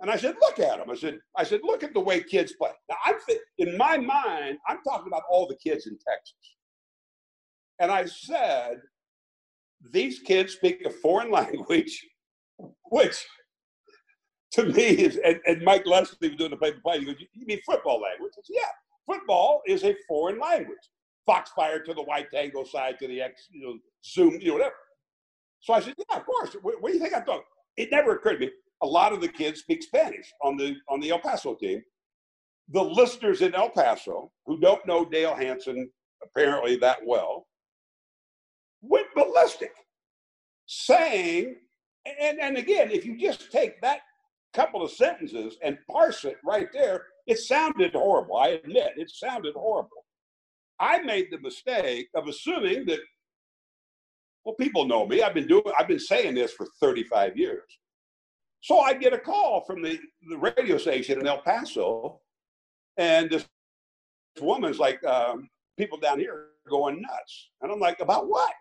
[0.00, 0.90] And I said, look at them.
[0.90, 2.70] I said, I said, look at the way kids play.
[2.88, 3.14] Now I'm
[3.58, 6.56] in my mind, I'm talking about all the kids in Texas.
[7.78, 8.80] And I said,
[9.92, 12.06] these kids speak a foreign language,
[12.90, 13.26] which
[14.52, 16.98] to me is, and, and Mike Leslie was doing the play by play.
[17.00, 18.32] He goes, You mean football language?
[18.36, 20.78] I said, Yeah, football is a foreign language.
[21.30, 24.74] Foxfire to the white tango side to the X, you know, Zoom, you know, whatever.
[25.60, 26.56] So I said, Yeah, of course.
[26.62, 27.42] What, what do you think I'm talking?
[27.76, 28.50] It never occurred to me.
[28.82, 31.82] A lot of the kids speak Spanish on the on the El Paso team.
[32.72, 35.90] The listeners in El Paso who don't know Dale Hansen
[36.22, 37.46] apparently that well
[38.82, 39.72] went ballistic,
[40.66, 41.56] saying,
[42.06, 44.00] and, and again, if you just take that
[44.54, 48.36] couple of sentences and parse it right there, it sounded horrible.
[48.36, 49.99] I admit it sounded horrible.
[50.80, 53.00] I made the mistake of assuming that,
[54.44, 55.22] well, people know me.
[55.22, 57.64] I've been doing, I've been saying this for 35 years.
[58.62, 62.20] So I get a call from the, the radio station in El Paso,
[62.96, 63.46] and this
[64.40, 67.50] woman's like, um, people down here going nuts.
[67.62, 68.54] And I'm like, about what?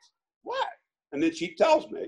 [0.43, 0.67] What?
[1.11, 2.07] And then she tells me,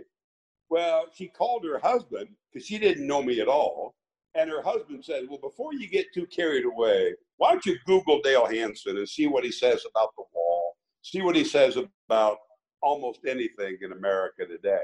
[0.70, 3.94] well, she called her husband because she didn't know me at all.
[4.36, 8.22] And her husband said, Well, before you get too carried away, why don't you Google
[8.22, 12.38] Dale Hansen and see what he says about the wall, see what he says about
[12.84, 14.78] almost anything in America today.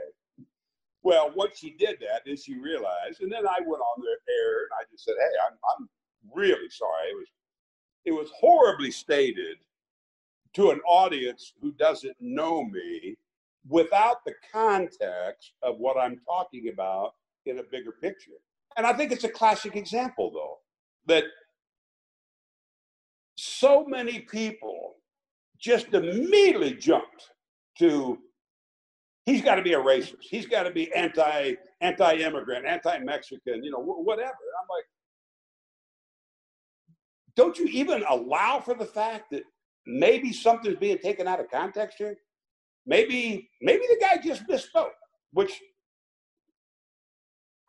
[1.03, 4.72] Well, once she did that, she realized, and then I went on the air and
[4.74, 5.88] I just said, Hey, I'm, I'm
[6.34, 7.12] really sorry.
[7.12, 7.28] It was,
[8.05, 9.58] it was horribly stated
[10.55, 13.18] to an audience who doesn't know me
[13.70, 17.14] without the context of what I'm talking about
[17.45, 18.32] in a bigger picture.
[18.78, 20.58] And I think it's a classic example, though,
[21.05, 21.26] that
[23.60, 24.95] so many people
[25.60, 27.32] just immediately jumped
[27.80, 28.18] to
[29.26, 30.22] he's got to be a racist.
[30.22, 34.30] He's got to be anti anti immigrant, anti Mexican, you know, whatever.
[34.30, 34.86] I'm like,
[37.36, 39.43] don't you even allow for the fact that
[39.86, 42.18] maybe something's being taken out of context here?
[42.86, 44.91] Maybe maybe the guy just misspoke,
[45.34, 45.60] which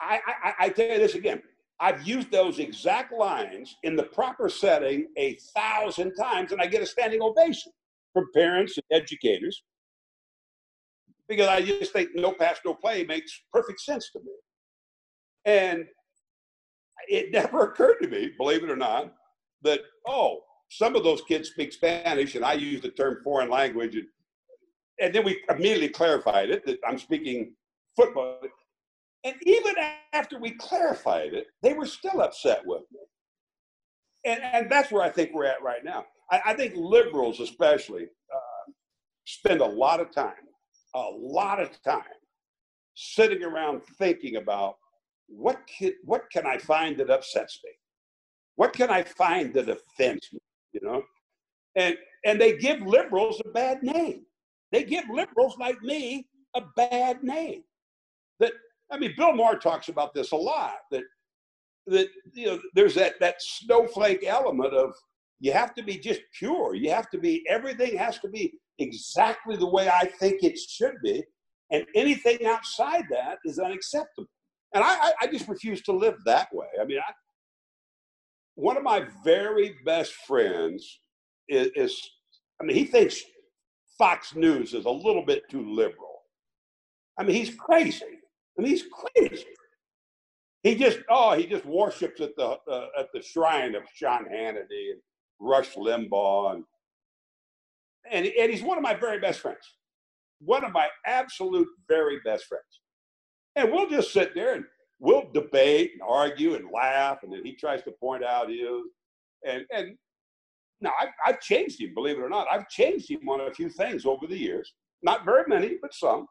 [0.00, 1.42] I, I, I tell you this again.
[1.80, 6.82] I've used those exact lines in the proper setting a thousand times, and I get
[6.82, 7.72] a standing ovation
[8.12, 9.62] from parents and educators
[11.28, 14.32] because I just think no pass, no play makes perfect sense to me.
[15.44, 15.84] And
[17.08, 19.12] it never occurred to me, believe it or not,
[19.62, 23.94] that, oh, some of those kids speak Spanish, and I use the term foreign language,
[23.94, 24.06] and
[25.00, 27.54] and then we immediately clarified it that I'm speaking
[27.96, 28.40] football.
[29.28, 29.74] And even
[30.14, 33.00] after we clarified it, they were still upset with me.
[34.24, 36.06] And, and that's where I think we're at right now.
[36.30, 38.72] I, I think liberals, especially, uh,
[39.26, 40.32] spend a lot of time,
[40.94, 42.02] a lot of time
[42.94, 44.76] sitting around thinking about
[45.26, 47.70] what can, what can I find that upsets me?
[48.56, 50.40] What can I find that offends me?
[50.72, 51.02] You know?
[51.76, 54.24] And, and they give liberals a bad name.
[54.72, 56.26] They give liberals like me
[56.56, 57.62] a bad name.
[58.40, 58.52] That
[58.90, 60.76] I mean, Bill Maher talks about this a lot.
[60.90, 61.04] That
[61.86, 64.94] that you know, there's that that snowflake element of
[65.40, 66.74] you have to be just pure.
[66.74, 70.96] You have to be everything has to be exactly the way I think it should
[71.02, 71.22] be,
[71.70, 74.28] and anything outside that is unacceptable.
[74.74, 76.66] And I, I just refuse to live that way.
[76.80, 77.12] I mean, I,
[78.54, 81.00] one of my very best friends
[81.48, 82.10] is, is
[82.60, 83.22] I mean, he thinks
[83.96, 86.22] Fox News is a little bit too liberal.
[87.18, 88.17] I mean, he's crazy.
[88.58, 89.46] Mean, he's crazy.
[90.62, 94.90] He just oh, he just worships at the uh, at the shrine of Sean Hannity
[94.90, 95.00] and
[95.38, 96.64] Rush Limbaugh, and,
[98.10, 99.76] and and he's one of my very best friends,
[100.40, 102.80] one of my absolute very best friends.
[103.54, 104.64] And we'll just sit there and
[104.98, 108.60] we'll debate and argue and laugh, and then he tries to point out his
[109.46, 109.96] and and
[110.80, 112.46] now, I've, I've changed him, believe it or not.
[112.50, 114.72] I've changed him on a few things over the years.
[115.02, 116.26] Not very many, but some.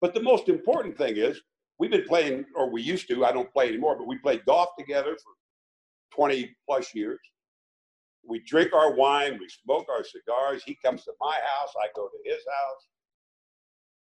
[0.00, 1.40] But the most important thing is
[1.78, 4.70] we've been playing, or we used to, I don't play anymore, but we played golf
[4.78, 5.32] together for
[6.16, 7.20] 20 plus years.
[8.28, 10.62] We drink our wine, we smoke our cigars.
[10.64, 12.86] He comes to my house, I go to his house.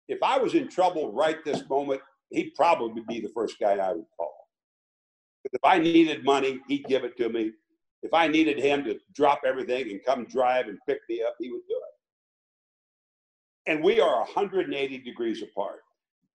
[0.08, 3.94] If I was in trouble right this moment, he'd probably be the first guy I
[3.94, 4.34] would call.
[5.54, 7.52] If I needed money, he'd give it to me.
[8.04, 11.52] If I needed him to drop everything and come drive and pick me up, he
[11.52, 11.97] would do it.
[13.68, 15.82] And we are 180 degrees apart.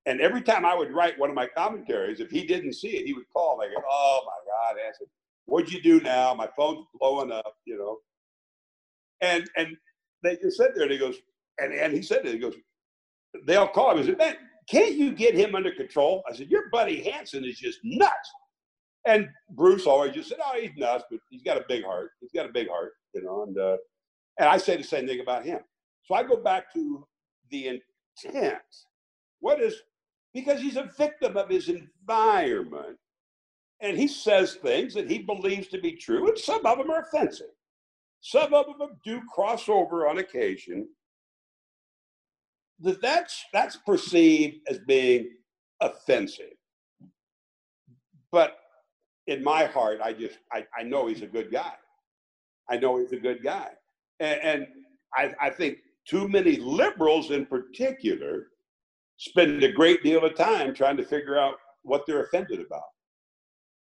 [0.06, 3.06] And every time I would write one of my commentaries, if he didn't see it,
[3.06, 5.06] he would call like, "Oh my God, Hansen,
[5.46, 6.34] what'd you do now?
[6.34, 7.98] My phone's blowing up," you know.
[9.20, 9.76] And and
[10.22, 11.16] they just said there, and he goes,
[11.58, 12.56] and and he said it, he goes,
[13.46, 14.36] they'll call him and say, "Man,
[14.68, 18.30] can't you get him under control?" I said, "Your buddy Hansen is just nuts."
[19.06, 22.10] And Bruce always just said, "Oh, he's nuts, but he's got a big heart.
[22.20, 23.76] He's got a big heart, you know." And uh,
[24.38, 25.60] and I say the same thing about him.
[26.04, 27.06] So I go back to
[27.52, 27.80] the
[28.24, 28.58] intent.
[29.38, 29.82] What is
[30.34, 32.98] because he's a victim of his environment.
[33.80, 37.02] And he says things that he believes to be true, and some of them are
[37.02, 37.50] offensive.
[38.20, 40.88] Some of them do cross over on occasion.
[42.80, 45.30] That that's that's perceived as being
[45.80, 46.54] offensive.
[48.30, 48.56] But
[49.26, 51.74] in my heart, I just I, I know he's a good guy.
[52.70, 53.70] I know he's a good guy.
[54.20, 54.66] And, and
[55.14, 58.48] I, I think too many liberals in particular
[59.16, 62.82] spend a great deal of time trying to figure out what they're offended about.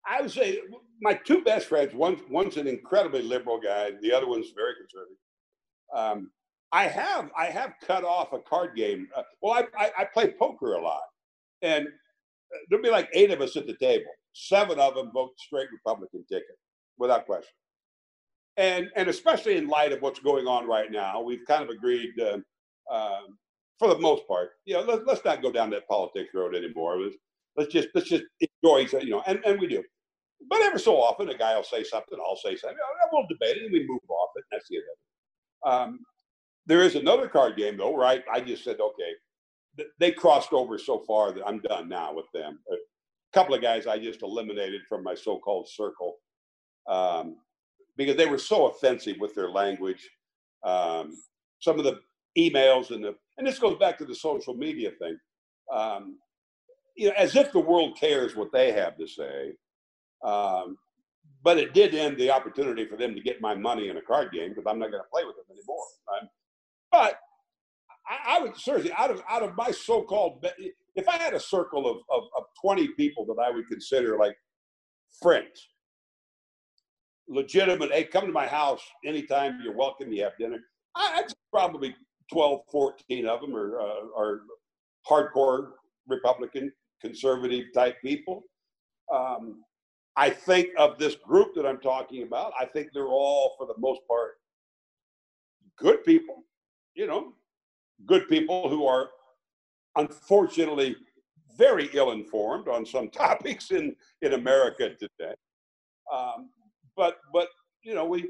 [0.07, 0.61] I would say
[1.01, 5.17] my two best friends, one, one's an incredibly liberal guy, the other one's very conservative.
[5.95, 6.31] Um,
[6.73, 9.09] I have I have cut off a card game.
[9.17, 11.03] Uh, well, I, I, I play poker a lot,
[11.63, 11.87] and
[12.69, 14.11] there'll be like eight of us at the table.
[14.35, 16.59] Seven of them vote straight Republican ticket,
[16.99, 17.55] without question.
[18.59, 22.11] And and especially in light of what's going on right now, we've kind of agreed
[22.21, 22.39] uh,
[22.93, 23.39] um,
[23.79, 27.01] for the most part, you know, let, let's not go down that politics road anymore.
[27.01, 27.17] Let's,
[27.57, 29.83] let's just let's just enjoy, you know, and, and we do.
[30.51, 32.77] But every so often, a guy will say something, I'll say something,
[33.13, 34.45] we'll debate it, and we move off it.
[34.51, 35.91] And that's the end of it.
[35.91, 36.01] Um,
[36.67, 40.79] there is another card game though, where I, I just said, okay, they crossed over
[40.79, 42.59] so far that I'm done now with them.
[42.73, 42.77] A
[43.33, 46.17] couple of guys I just eliminated from my so-called circle
[46.89, 47.37] um,
[47.99, 50.09] because they were so offensive with their language.
[50.65, 51.13] Um,
[51.61, 52.01] some of the
[52.39, 55.19] emails and the and this goes back to the social media thing.
[55.73, 56.19] Um,
[56.97, 59.53] you know, as if the world cares what they have to say.
[60.25, 60.79] Um,
[61.45, 64.33] but it did end the opportunity for them to get my money in a card
[64.33, 65.85] game because I'm not going to play with them anymore.
[66.13, 66.29] Um,
[66.91, 67.21] but
[68.09, 70.45] I, I, would seriously, out of out of my so-called,
[70.97, 74.37] if I had a circle of, of, of 20 people that I would consider like
[75.23, 75.69] friends,
[77.29, 79.61] legitimate, hey, come to my house anytime.
[79.63, 80.13] You're welcome.
[80.13, 80.59] You have dinner.
[80.95, 81.95] I, I'd probably
[82.33, 84.41] 12, 14 of them are, uh, are
[85.09, 85.71] hardcore
[86.07, 88.43] Republican, conservative type people.
[89.13, 89.63] Um,
[90.17, 93.79] I think of this group that I'm talking about, I think they're all, for the
[93.79, 94.33] most part,
[95.79, 96.45] good people,
[96.95, 97.33] you know,
[98.07, 99.11] good people who are
[99.97, 100.97] unfortunately
[101.57, 105.35] very ill informed on some topics in, in America today.
[106.13, 106.51] Um,
[106.99, 107.49] but, but,
[107.83, 108.25] you know, we,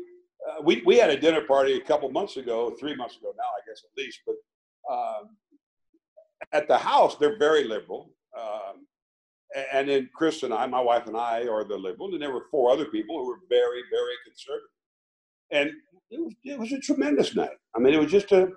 [0.46, 3.42] uh, we, we had a dinner party a couple months ago, three months ago now,
[3.42, 4.20] I guess at least.
[4.24, 4.36] But
[4.94, 5.36] um,
[6.52, 8.12] at the house, they're very liberal.
[8.38, 8.86] Um,
[9.72, 12.44] and then Chris and I, my wife and I, are the liberal, and there were
[12.50, 14.68] four other people who were very, very conservative.
[15.50, 15.70] And
[16.10, 17.56] it was, it was a tremendous night.
[17.74, 18.50] I mean, it was just a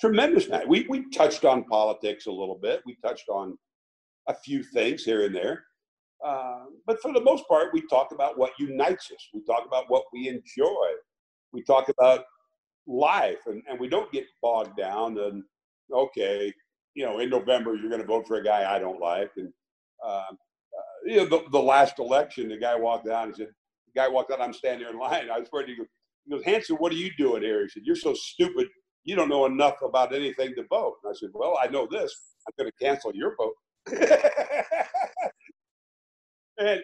[0.00, 0.68] tremendous night.
[0.68, 2.82] We we touched on politics a little bit.
[2.86, 3.58] We touched on
[4.28, 5.64] a few things here and there.
[6.24, 9.28] Uh, but for the most part, we talk about what unites us.
[9.34, 10.86] We talk about what we enjoy.
[11.52, 12.24] We talk about
[12.86, 15.18] life, and, and we don't get bogged down.
[15.18, 15.42] And
[15.92, 16.52] okay,
[16.94, 19.30] you know, in November you're going to vote for a guy I don't like.
[19.36, 19.52] And
[20.04, 23.48] uh, uh, you know, the, the last election, the guy walked out and said,
[23.94, 24.40] the guy walked out.
[24.40, 25.30] I'm standing there in line.
[25.30, 25.86] I was ready to go.
[26.24, 27.62] He goes, Hansen, what are you doing here?
[27.62, 28.68] He said, You're so stupid.
[29.04, 30.96] You don't know enough about anything to vote.
[31.02, 32.14] And I said, Well, I know this.
[32.46, 33.54] I'm going to cancel your vote.
[36.62, 36.82] and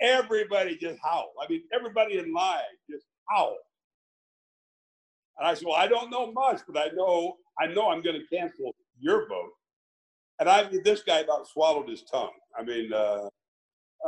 [0.00, 1.30] everybody just howled.
[1.42, 2.60] I mean, everybody in line
[2.90, 3.56] just howled.
[5.38, 8.20] And I said, "Well, I don't know much, but I know I know I'm going
[8.20, 9.52] to cancel your vote."
[10.38, 12.32] And I mean, this guy about swallowed his tongue.
[12.58, 13.28] I mean, uh,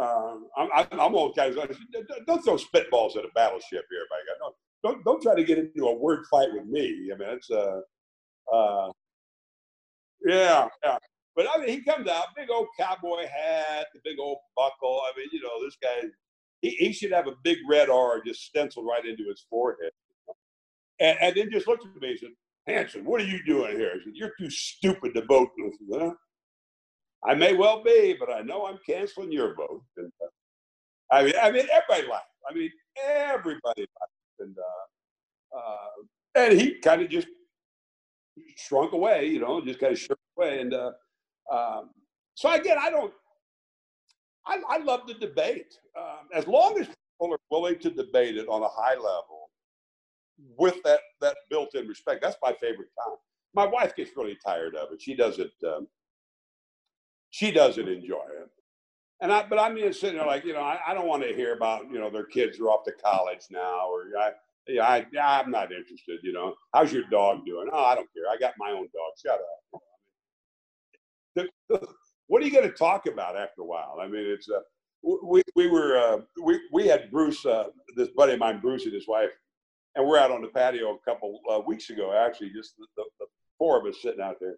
[0.00, 1.54] uh, I'm, I'm old guys.
[1.54, 4.38] Don't throw spitballs at a battleship here, my God.
[4.40, 7.10] Don't, don't don't try to get into a word fight with me.
[7.12, 7.80] I mean, it's uh,
[8.52, 8.90] uh,
[10.26, 10.98] yeah, yeah.
[11.34, 15.00] But I mean, he comes out, big old cowboy hat, the big old buckle.
[15.02, 16.08] I mean, you know, this guy,
[16.60, 19.92] he, he should have a big red R just stenciled right into his forehead.
[21.00, 22.30] And, and then just looked at me and said,
[22.66, 23.94] Hansen, what are you doing here?
[23.94, 25.48] He said, You're too stupid to vote.
[25.58, 26.14] I said, huh?
[27.24, 29.82] I may well be, but I know I'm canceling your vote.
[29.96, 32.26] And, uh, I mean, I mean, everybody laughed.
[32.48, 32.70] I mean,
[33.04, 34.40] everybody laughed.
[34.40, 35.86] and uh, uh,
[36.34, 37.28] and he kind of just
[38.56, 40.60] shrunk away, you know, just kind of shrunk away.
[40.60, 40.92] And uh,
[41.50, 41.90] um,
[42.34, 43.12] so again, I don't.
[44.46, 48.48] I, I love the debate um, as long as people are willing to debate it
[48.48, 49.50] on a high level
[50.58, 52.22] with that that built-in respect.
[52.22, 53.16] That's my favorite time.
[53.54, 55.00] My wife gets really tired of it.
[55.00, 55.52] She doesn't.
[55.66, 55.86] Um,
[57.30, 58.50] she doesn't enjoy it.
[59.22, 61.34] And I, but I'm just sitting there like, you know, I, I don't want to
[61.34, 64.32] hear about, you know, their kids are off to college now, or I,
[64.66, 66.18] yeah, I, I'm not interested.
[66.22, 67.68] You know, how's your dog doing?
[67.72, 68.24] Oh, I don't care.
[68.30, 69.12] I got my own dog.
[69.24, 69.40] Shut
[69.74, 69.82] up.
[72.26, 73.98] what are you going to talk about after a while?
[74.00, 74.60] I mean, it's uh,
[75.02, 77.64] we we were uh, we we had Bruce, uh,
[77.96, 79.30] this buddy of mine, Bruce and his wife,
[79.94, 82.12] and we're out on the patio a couple uh, weeks ago.
[82.12, 83.26] Actually, just the, the, the,
[83.58, 84.56] four of us sitting out there,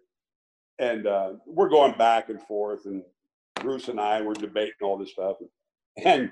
[0.79, 3.03] and uh, we're going back and forth, and
[3.55, 5.37] Bruce and I were debating all this stuff,
[6.03, 6.31] and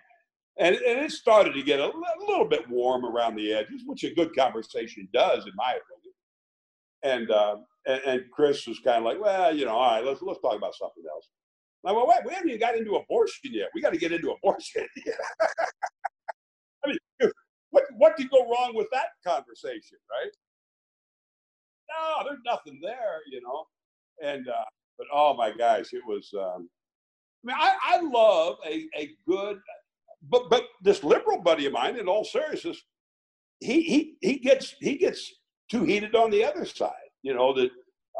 [0.58, 4.04] and, and it started to get a, a little bit warm around the edges, which
[4.04, 6.14] a good conversation does, in my opinion.
[7.02, 10.22] And uh, and, and, Chris was kind of like, well, you know, all right, let's
[10.22, 11.28] let's talk about something else.
[11.86, 13.70] I went, wait, we haven't even got into abortion yet.
[13.76, 14.88] We got to get into abortion.
[16.86, 17.32] I mean,
[17.72, 20.32] what what could go wrong with that conversation, right?
[21.90, 23.66] No, there's nothing there, you know.
[24.24, 24.66] And uh,
[24.98, 26.34] but oh my gosh, it was.
[26.34, 26.70] Um,
[27.46, 29.60] I mean, I, I love a, a good
[30.30, 32.82] but but this liberal buddy of mine, in all seriousness,
[33.60, 35.34] he he he gets he gets
[35.70, 36.92] too heated on the other side.
[37.24, 37.70] You know that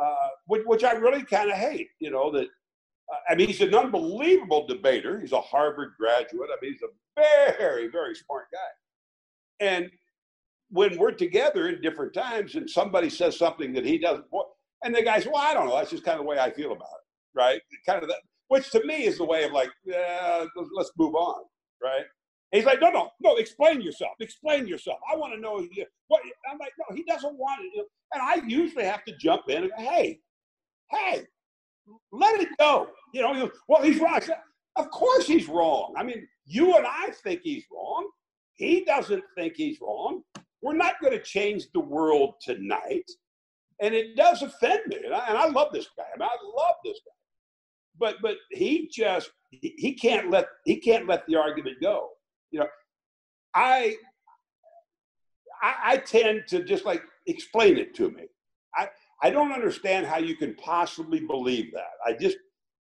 [0.02, 1.90] uh, which, which I really kind of hate.
[2.00, 5.20] You know that uh, I mean he's an unbelievable debater.
[5.20, 6.50] He's a Harvard graduate.
[6.52, 9.66] I mean he's a very very smart guy.
[9.66, 9.90] And
[10.70, 14.48] when we're together in different times, and somebody says something that he doesn't, want,
[14.84, 15.76] and the guy's, well, I don't know.
[15.76, 17.62] That's just kind of the way I feel about it, right?
[17.86, 18.18] Kind of that,
[18.48, 21.44] which to me is the way of like, yeah, let's move on
[21.84, 22.06] right?
[22.54, 24.12] He's like, no, no, no, explain yourself.
[24.20, 25.00] Explain yourself.
[25.12, 25.68] I want to know
[26.08, 26.22] what.
[26.50, 27.86] I'm like, no, he doesn't want it.
[28.14, 30.20] And I usually have to jump in and go, hey,
[30.92, 31.26] hey,
[32.12, 32.90] let it go.
[33.14, 34.20] You know, well, he's wrong.
[34.76, 35.96] Of course he's wrong.
[35.98, 38.08] I mean, you and I think he's wrong.
[38.54, 40.22] He doesn't think he's wrong.
[40.62, 43.10] We're not going to change the world tonight.
[43.82, 44.98] And it does offend me.
[45.04, 46.04] And I, and I love this guy.
[46.04, 47.14] I mean, I love this guy
[48.00, 52.10] but but he just he can't let he can't let the argument go.
[52.54, 52.68] You know,
[53.56, 53.98] I
[55.62, 58.24] I, I tend to just like explain it to me.
[58.76, 58.90] I
[59.22, 61.94] I don't understand how you can possibly believe that.
[62.06, 62.38] I just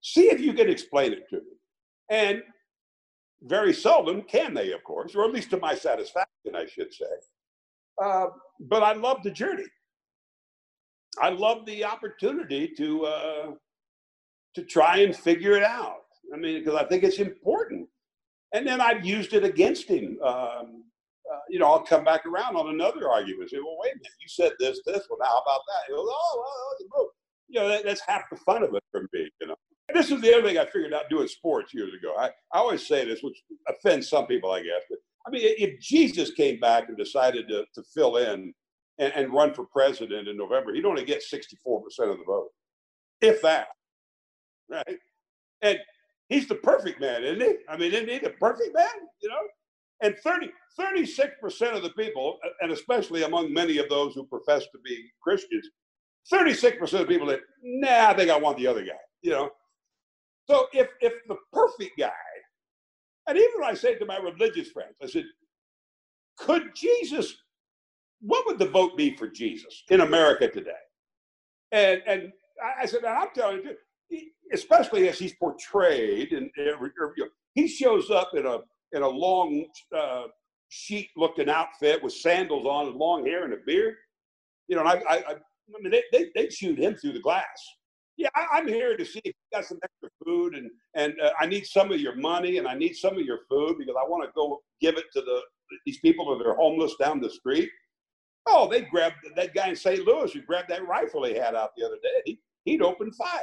[0.03, 1.53] see if you can explain it to me.
[2.11, 2.43] And
[3.43, 7.07] very seldom can they, of course, or at least to my satisfaction, I should say.
[8.03, 8.27] Uh,
[8.61, 9.65] but I love the journey.
[11.21, 13.51] I love the opportunity to uh,
[14.57, 16.03] to try and figure it out.
[16.35, 17.89] I mean, because I think it's important.
[18.55, 20.19] And then I've used it against him.
[20.23, 20.85] Um,
[21.31, 23.51] uh, you know, I'll come back around on another argument.
[23.51, 25.03] Say, well, wait a minute, you said this, this.
[25.11, 25.95] Well, how about that?
[25.95, 26.45] Goes, oh,
[26.95, 27.09] well,
[27.49, 29.29] you know, that, that's half the fun of it for me.
[29.41, 29.57] You know,
[29.89, 32.15] and this is the other thing I figured out doing sports years ago.
[32.19, 34.83] I, I always say this, which offends some people, I guess.
[34.89, 38.55] But I mean, if Jesus came back and decided to, to fill in
[38.99, 41.43] and, and run for president in November, he'd only get 64%
[42.11, 42.51] of the vote,
[43.21, 43.69] if that
[44.71, 44.99] right?
[45.63, 45.79] And
[46.29, 47.57] he's the perfect man, isn't he?
[47.69, 48.87] I mean, isn't he the perfect man?
[49.23, 49.41] You know?
[50.03, 54.79] And 30, 36% of the people, and especially among many of those who profess to
[54.85, 55.69] be Christians,
[56.33, 58.93] 36% of the people that, nah, I think I want the other guy,
[59.23, 59.51] you know?
[60.47, 62.11] So if if the perfect guy,
[63.27, 65.25] and even I say to my religious friends, I said,
[66.37, 67.35] could Jesus,
[68.21, 70.73] what would the vote be for Jesus in America today?
[71.73, 72.33] And and
[72.79, 73.75] I said, I'm telling you,
[74.53, 76.51] especially as he's portrayed, and
[77.55, 78.59] he shows up in a
[78.93, 79.67] in a long
[79.97, 80.25] uh,
[80.69, 83.97] sheet-looking outfit with sandals on and long hair and a beard.
[84.69, 85.35] You know, I, I, I
[85.81, 87.45] mean, they, they they shoot him through the glass.
[88.17, 91.33] Yeah, I, am here to see if you got some extra food, and and uh,
[91.39, 94.09] I need some of your money, and I need some of your food because I
[94.09, 95.41] want to go give it to the
[95.85, 97.71] these people that are homeless down the street.
[98.47, 100.07] Oh, they grabbed that guy in St.
[100.07, 102.23] Louis who grabbed that rifle he had out the other day.
[102.27, 103.41] He, he'd opened fire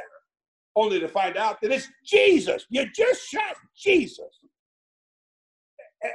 [0.75, 2.65] only to find out that it's Jesus.
[2.69, 4.39] You just shot Jesus.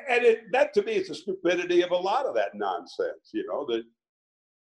[0.09, 3.47] And it, that to me is the stupidity of a lot of that nonsense, you
[3.47, 3.85] know, that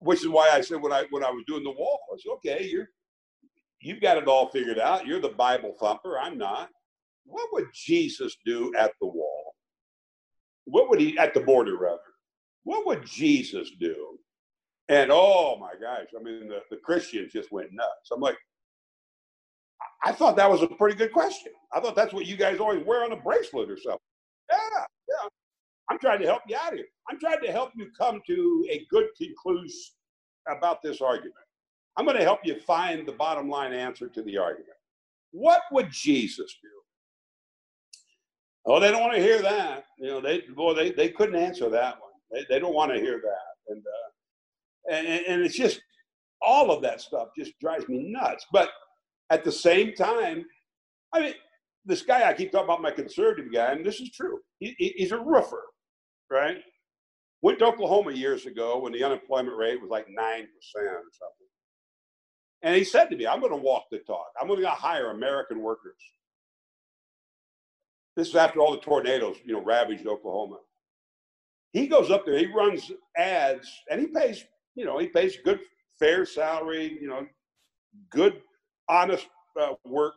[0.00, 2.32] which is why I said when I when I was doing the wall, I said,
[2.32, 2.88] okay, you're
[3.80, 5.06] you've got it all figured out.
[5.06, 6.18] You're the Bible thumper.
[6.18, 6.70] I'm not.
[7.24, 9.54] What would Jesus do at the wall?
[10.64, 12.00] What would he at the border rather?
[12.64, 14.18] What would Jesus do?
[14.88, 18.10] And oh my gosh, I mean the, the Christians just went nuts.
[18.12, 18.36] I'm like,
[20.04, 21.52] I thought that was a pretty good question.
[21.72, 23.98] I thought that's what you guys always wear on a bracelet or something.
[24.50, 24.58] Yeah,
[25.08, 25.28] yeah.
[25.88, 26.86] I'm trying to help you out here.
[27.10, 29.80] I'm trying to help you come to a good conclusion
[30.48, 31.34] about this argument.
[31.96, 34.76] I'm going to help you find the bottom line answer to the argument.
[35.32, 36.68] What would Jesus do?
[38.64, 39.84] Oh, they don't want to hear that.
[39.98, 42.12] You know, they boy, they, they couldn't answer that one.
[42.30, 43.72] They, they don't want to hear that.
[43.72, 45.80] And, uh, and and it's just
[46.40, 48.46] all of that stuff just drives me nuts.
[48.52, 48.70] But
[49.32, 50.44] at the same time,
[51.14, 51.34] I mean,
[51.86, 54.38] this guy I keep talking about, my conservative guy, and this is true.
[54.60, 55.62] He, he's a roofer,
[56.30, 56.58] right?
[57.40, 60.46] Went to Oklahoma years ago when the unemployment rate was like 9% or
[60.76, 61.48] something.
[62.62, 64.26] And he said to me, I'm going to walk the talk.
[64.40, 65.96] I'm going to hire American workers.
[68.14, 70.58] This is after all the tornadoes, you know, ravaged Oklahoma.
[71.72, 74.44] He goes up there, he runs ads, and he pays,
[74.74, 75.60] you know, he pays good,
[75.98, 77.26] fair salary, you know,
[78.10, 78.42] good,
[78.88, 79.26] honest
[79.60, 80.14] uh, work.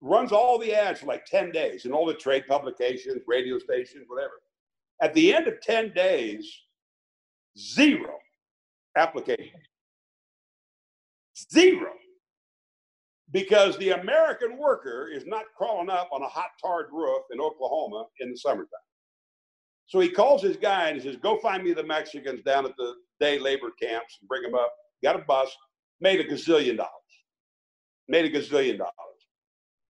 [0.00, 4.04] Runs all the ads for like 10 days in all the trade publications, radio stations,
[4.06, 4.34] whatever.
[5.00, 6.46] At the end of 10 days,
[7.58, 8.14] zero
[8.96, 9.50] applications.
[11.52, 11.92] Zero.
[13.30, 18.04] Because the American worker is not crawling up on a hot tarred roof in Oklahoma
[18.20, 18.68] in the summertime.
[19.86, 22.76] So he calls his guy and he says, Go find me the Mexicans down at
[22.76, 24.72] the day labor camps and bring them up.
[25.02, 25.54] Got a bus,
[26.00, 26.90] made a gazillion dollars.
[28.08, 28.92] Made a gazillion dollars.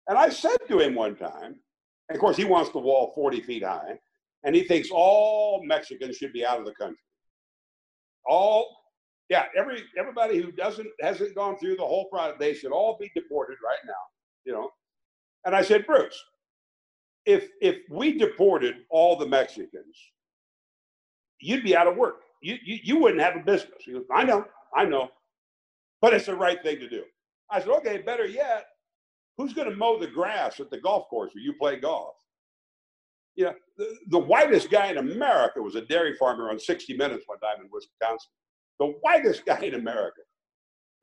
[0.08, 1.56] And I said to him one time,
[2.08, 3.98] and of course, he wants the wall 40 feet high,
[4.44, 6.96] and he thinks all Mexicans should be out of the country.
[8.26, 8.66] All
[9.28, 13.10] yeah, every everybody who doesn't hasn't gone through the whole process, they should all be
[13.14, 13.92] deported right now.
[14.44, 14.70] You know,
[15.44, 16.18] and I said, Bruce,
[17.26, 19.96] if if we deported all the Mexicans,
[21.40, 22.22] you'd be out of work.
[22.42, 23.80] You you, you wouldn't have a business.
[23.80, 25.10] He goes, I know, I know,
[26.00, 27.02] but it's the right thing to do.
[27.50, 28.66] I said, okay, better yet,
[29.36, 32.14] who's going to mow the grass at the golf course where you play golf?
[33.36, 37.24] You know, the, the whitest guy in America was a dairy farmer on 60 Minutes
[37.26, 38.30] one time in Wisconsin
[38.78, 40.20] the whitest guy in America.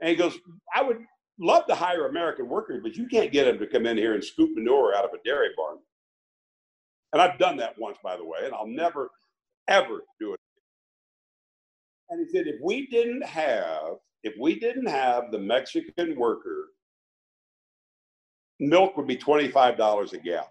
[0.01, 0.37] And he goes,
[0.73, 0.97] I would
[1.39, 4.23] love to hire American workers, but you can't get them to come in here and
[4.23, 5.77] scoop manure out of a dairy barn.
[7.13, 9.09] And I've done that once, by the way, and I'll never,
[9.69, 10.39] ever do it.
[12.09, 13.95] And he said, if we didn't have,
[14.25, 16.69] if we didn't have the Mexican worker,
[18.59, 20.47] milk would be $25 a gallon.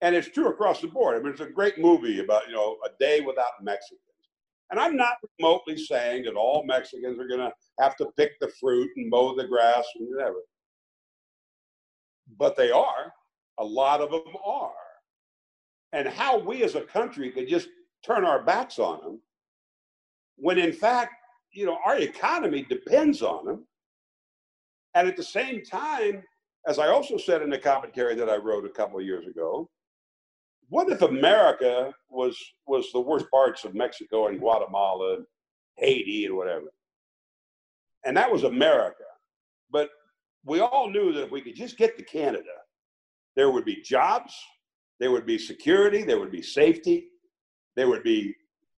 [0.00, 1.16] And it's true across the board.
[1.16, 4.00] I mean, it's a great movie about, you know, a day without Mexicans.
[4.70, 8.50] And I'm not remotely saying that all Mexicans are going to have to pick the
[8.58, 10.38] fruit and mow the grass and whatever.
[12.38, 13.12] But they are.
[13.58, 14.72] A lot of them are.
[15.92, 17.68] And how we as a country could just
[18.04, 19.20] turn our backs on them
[20.36, 21.14] when in fact,
[21.56, 23.66] you know, our economy depends on them.
[24.94, 26.22] And at the same time,
[26.66, 29.68] as I also said in the commentary that I wrote a couple of years ago,
[30.68, 35.26] what if America was was the worst parts of Mexico and Guatemala and
[35.76, 36.66] Haiti and whatever?
[38.04, 39.04] And that was America.
[39.70, 39.90] But
[40.44, 42.56] we all knew that if we could just get to Canada,
[43.36, 44.34] there would be jobs,
[44.98, 47.08] there would be security, there would be safety,
[47.76, 48.34] there would be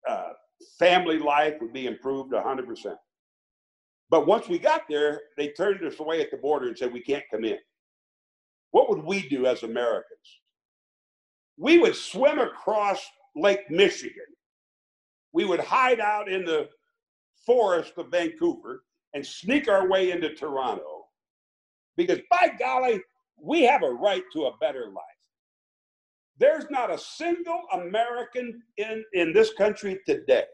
[0.09, 0.33] uh,
[0.79, 2.97] family life would be improved 100%.
[4.09, 7.01] But once we got there, they turned us away at the border and said, we
[7.01, 7.59] can't come in.
[8.71, 10.41] What would we do as Americans?
[11.57, 13.01] we would swim across
[13.35, 14.25] Lake Michigan.
[15.33, 16.69] We would hide out in the
[17.45, 18.85] forest of Vancouver
[19.15, 21.07] and sneak our way into Toronto
[21.97, 23.01] because, by golly,
[23.41, 25.05] we have a right to a better life.
[26.39, 30.45] There's not a single American in, in this country today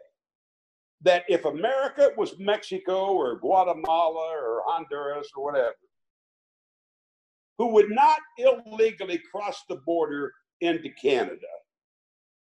[1.03, 5.75] that if America was Mexico or Guatemala or Honduras or whatever,
[7.59, 11.37] who would not illegally cross the border into Canada,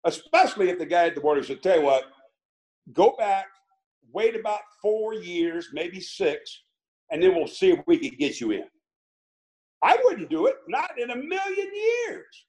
[0.06, 2.04] especially if the guy at the border said, tell you what,
[2.94, 3.48] go back,
[4.14, 6.64] wait about four years, maybe six,
[7.12, 8.66] and then we'll see if we can get you in.
[9.84, 11.72] I wouldn't do it, not in a million
[12.08, 12.46] years.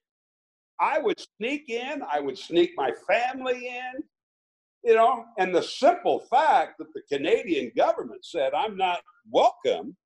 [0.80, 4.02] I would sneak in, I would sneak my family in,
[4.84, 9.00] you know, and the simple fact that the Canadian government said I'm not
[9.30, 9.96] welcome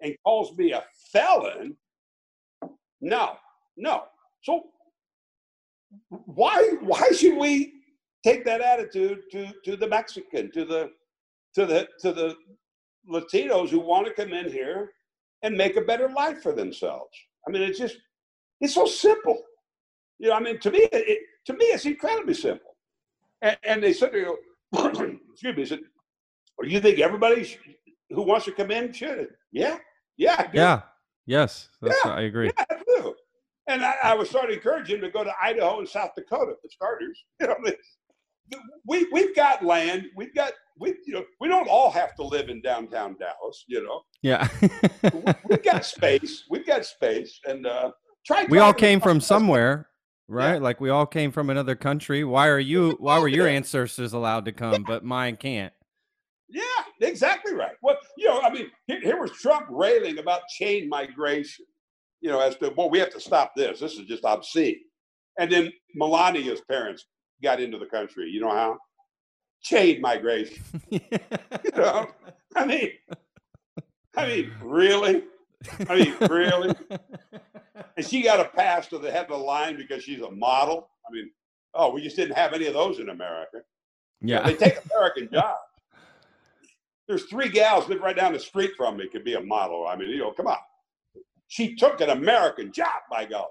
[0.00, 1.76] and calls me a felon,
[3.00, 3.36] no,
[3.76, 4.04] no.
[4.42, 4.64] So
[6.08, 7.72] why why should we
[8.24, 10.90] take that attitude to to the Mexican, to the
[11.54, 12.36] to the to the
[13.10, 14.92] Latinos who want to come in here
[15.42, 17.16] and make a better life for themselves?
[17.46, 17.96] I mean, it's just
[18.60, 19.42] it's so simple.
[20.18, 22.76] You know, I mean, to me, it, to me, it's incredibly simple.
[23.42, 24.38] And, and they said, you
[24.72, 25.80] know, excuse me, said,
[26.58, 27.56] or you think everybody
[28.10, 29.28] who wants to come in should?
[29.52, 29.78] Yeah,
[30.16, 30.80] yeah, yeah,
[31.26, 32.50] yes, yeah, I agree.
[32.58, 33.14] Yeah, I do.
[33.68, 36.54] And I, I was starting to encourage him to go to Idaho and South Dakota
[36.60, 37.24] for starters.
[38.50, 40.06] You know, we we've got land.
[40.16, 43.64] We've got we you know we don't all have to live in downtown Dallas.
[43.68, 44.00] You know.
[44.22, 44.48] Yeah.
[45.48, 46.44] we've got space.
[46.48, 47.92] We've got space, and uh,
[48.26, 48.46] try.
[48.48, 49.88] We all came from somewhere,
[50.28, 50.54] right?
[50.54, 50.58] Yeah.
[50.58, 52.24] Like we all came from another country.
[52.24, 52.96] Why are you?
[53.00, 54.86] Why were your ancestors allowed to come, yeah.
[54.86, 55.72] but mine can't?
[56.48, 56.62] Yeah,
[57.00, 57.74] exactly right.
[57.82, 61.66] Well, you know, I mean, here, here was Trump railing about chain migration.
[62.20, 63.80] You know, as to well, we have to stop this.
[63.80, 64.80] This is just obscene.
[65.38, 67.06] And then Melania's parents
[67.42, 68.28] got into the country.
[68.28, 68.78] You know how?
[69.62, 70.62] Chain migration.
[70.90, 71.00] you
[71.76, 72.08] know,
[72.56, 72.90] I mean,
[74.16, 75.22] I mean, really?
[75.88, 76.74] I mean, really?
[77.96, 80.88] and she got a pass to the head of the line because she's a model.
[81.08, 81.30] I mean,
[81.74, 83.58] oh, we just didn't have any of those in America.
[84.20, 85.58] Yeah, you know, they take American jobs.
[87.06, 89.86] There's three gals live right down the street from me could be a model.
[89.86, 90.58] I mean, you know, come on.
[91.46, 93.46] She took an American job, by God.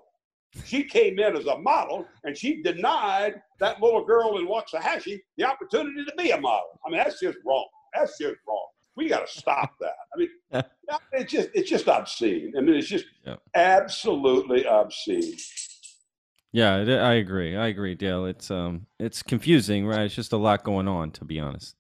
[0.65, 5.43] She came in as a model and she denied that little girl in Waxahachie the
[5.43, 6.79] opportunity to be a model.
[6.85, 7.67] I mean, that's just wrong.
[7.93, 8.67] That's just wrong.
[8.97, 9.93] We got to stop that.
[10.13, 10.29] I mean,
[11.13, 12.53] it's just it's just obscene.
[12.57, 13.35] I mean, it's just yeah.
[13.55, 15.37] absolutely obscene.
[16.51, 17.55] Yeah, I agree.
[17.55, 18.25] I agree, Dale.
[18.25, 20.01] It's um, it's confusing, right?
[20.01, 21.75] It's just a lot going on, to be honest.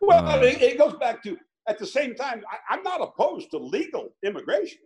[0.00, 1.36] Well, uh, it, it, goes back to
[1.68, 2.44] at the same time.
[2.70, 4.80] I, am not opposed to legal immigration.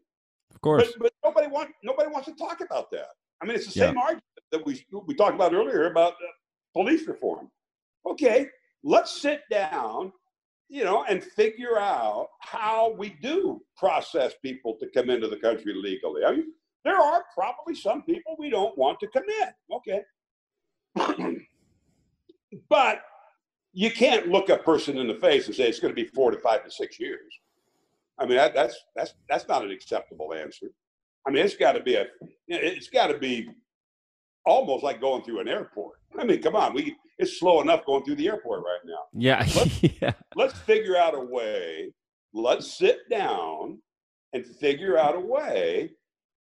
[0.55, 0.93] Of course.
[0.99, 3.09] But, but nobody wants nobody wants to talk about that.
[3.43, 4.01] I mean, it's the same yeah.
[4.01, 6.33] argument that we we talked about earlier about uh,
[6.73, 7.51] police reform.
[8.07, 8.47] Okay,
[8.83, 10.13] let's sit down,
[10.69, 15.75] you know, and figure out how we do process people to come into the country
[15.75, 16.25] legally.
[16.25, 16.53] I mean,
[16.85, 20.03] there are probably some people we don't want to come in.
[20.97, 21.37] Okay.
[22.69, 23.03] but
[23.73, 26.31] you can't look a person in the face and say it's going to be four
[26.31, 27.33] to five to six years.
[28.19, 30.67] I mean, that, that's that's that's not an acceptable answer.
[31.27, 32.07] I mean, it's got to be a,
[32.49, 33.49] it's got to be
[34.45, 35.99] almost like going through an airport.
[36.19, 39.03] I mean, come on, we it's slow enough going through the airport right now.
[39.13, 40.13] Yeah, let's, yeah.
[40.37, 41.93] Let's figure out a way.
[42.33, 43.81] Let's sit down
[44.33, 45.91] and figure out a way,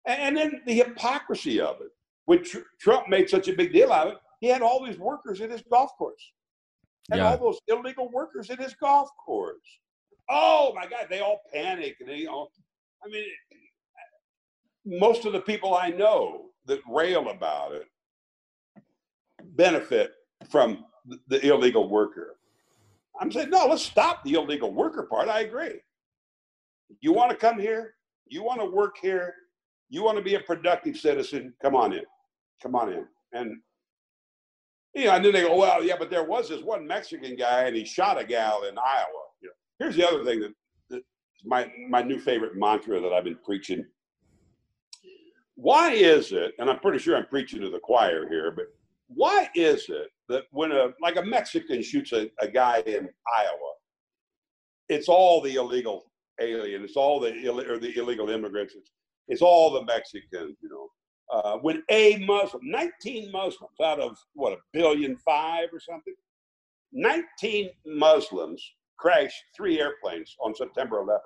[0.07, 1.89] and then the hypocrisy of it.
[2.27, 4.99] When Tr- Trump made such a big deal out of it, he had all these
[4.99, 6.23] workers at his golf course,
[7.11, 7.31] and yeah.
[7.31, 9.79] all those illegal workers at his golf course
[10.29, 11.97] oh my God, they all panic.
[12.01, 12.53] And they all,
[13.05, 13.25] I mean,
[14.85, 17.87] most of the people I know that rail about it
[19.57, 20.13] benefit
[20.51, 20.85] from
[21.29, 22.37] the illegal worker.
[23.21, 25.29] I'm saying, no, let's stop the illegal worker part.
[25.29, 25.81] I agree.
[27.01, 27.95] You want to come here?
[28.27, 29.35] You want to work here?
[29.91, 31.55] You want to be a productive citizen?
[31.61, 32.05] Come on in.
[32.63, 33.07] Come on in.
[33.33, 33.57] And,
[34.95, 37.65] you know, and then they go, well, yeah, but there was this one Mexican guy
[37.65, 39.29] and he shot a gal in Iowa.
[39.79, 40.53] Here's the other thing that,
[40.91, 41.03] that
[41.45, 43.85] my my new favorite mantra that I've been preaching.
[45.55, 48.67] Why is it, and I'm pretty sure I'm preaching to the choir here, but
[49.09, 53.73] why is it that when a like a Mexican shoots a, a guy in Iowa,
[54.89, 56.11] it's all the illegal
[56.41, 58.91] alien, it's all the Ill, or the illegal immigrants, it's,
[59.29, 60.89] it's all the Mexicans, you know.
[61.31, 66.15] Uh, when a Muslim, 19 Muslims out of what a billion five or something,
[66.93, 68.63] 19 Muslims
[68.99, 71.19] crashed three airplanes on September 11th.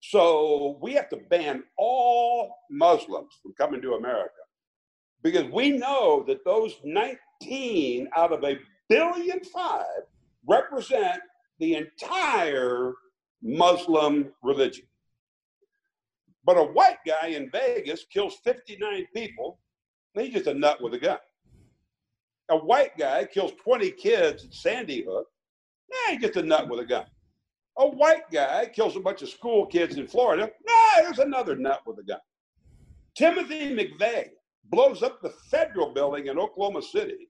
[0.00, 4.32] So we have to ban all Muslims from coming to America
[5.22, 7.16] because we know that those 19
[8.16, 8.58] out of a
[8.88, 10.04] billion five
[10.46, 11.20] represent
[11.58, 12.92] the entire
[13.42, 14.86] Muslim religion.
[16.44, 19.58] But a white guy in Vegas kills 59 people,
[20.14, 21.18] he's just a nut with a gun.
[22.50, 25.26] A white guy kills 20 kids at Sandy Hook,
[25.90, 27.04] Nah, he's just a nut with a gun.
[27.78, 30.50] A white guy kills a bunch of school kids in Florida.
[30.66, 32.20] Nah, there's another nut with a gun.
[33.16, 34.30] Timothy McVeigh
[34.70, 37.28] blows up the federal building in Oklahoma City,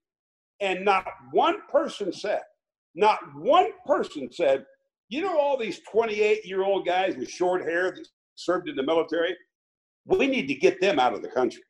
[0.60, 2.42] and not one person said,
[2.94, 4.64] not one person said,
[5.08, 8.82] you know, all these 28 year old guys with short hair that served in the
[8.82, 9.36] military,
[10.04, 11.62] we need to get them out of the country.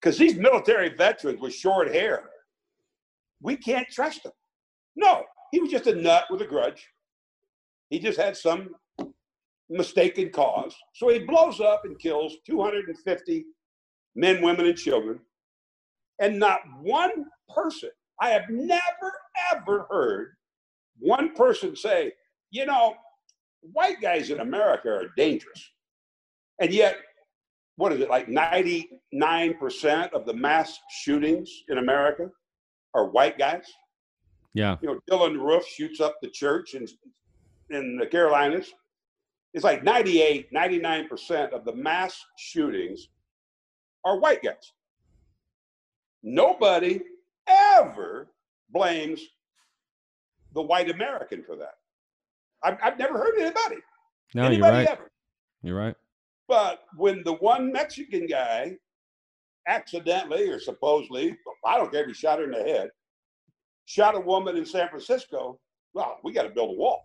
[0.00, 2.30] Because these military veterans with short hair,
[3.42, 4.32] we can't trust them.
[4.96, 6.88] No, he was just a nut with a grudge.
[7.90, 8.70] He just had some
[9.70, 10.74] mistaken cause.
[10.94, 13.44] So he blows up and kills 250
[14.18, 15.20] men, women, and children.
[16.20, 17.90] And not one person,
[18.20, 19.12] I have never,
[19.52, 20.34] ever heard
[20.98, 22.12] one person say,
[22.50, 22.96] you know,
[23.60, 25.70] white guys in America are dangerous.
[26.60, 26.96] And yet,
[27.76, 28.88] what is it, like 99%
[30.12, 32.28] of the mass shootings in America
[32.94, 33.66] are white guys?
[34.54, 34.76] Yeah.
[34.82, 36.88] You know, Dylann Roof shoots up the church in,
[37.70, 38.06] in the
[44.08, 44.72] are white guys.
[46.22, 47.00] Nobody
[47.46, 48.28] ever
[48.70, 49.20] blames
[50.54, 51.74] the white American for that.
[52.62, 53.76] I've, I've never heard anybody.
[54.34, 54.88] No, anybody you're right.
[54.88, 55.10] ever.
[55.62, 55.94] You're right.
[56.48, 58.76] But when the one Mexican guy
[59.66, 62.88] accidentally or supposedly, I don't care if he shot her in the head,
[63.84, 65.60] shot a woman in San Francisco,
[65.92, 67.04] well, we got to build a wall.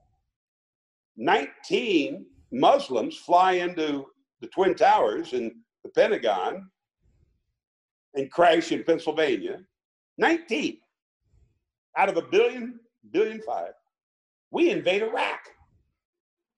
[1.18, 4.06] 19 Muslims fly into
[4.42, 5.52] the Twin Towers and
[5.84, 6.70] the Pentagon
[8.16, 9.60] and crash in Pennsylvania.
[10.18, 10.78] 19
[11.98, 12.80] out of a billion,
[13.12, 13.74] billion five.
[14.52, 15.40] We invade Iraq.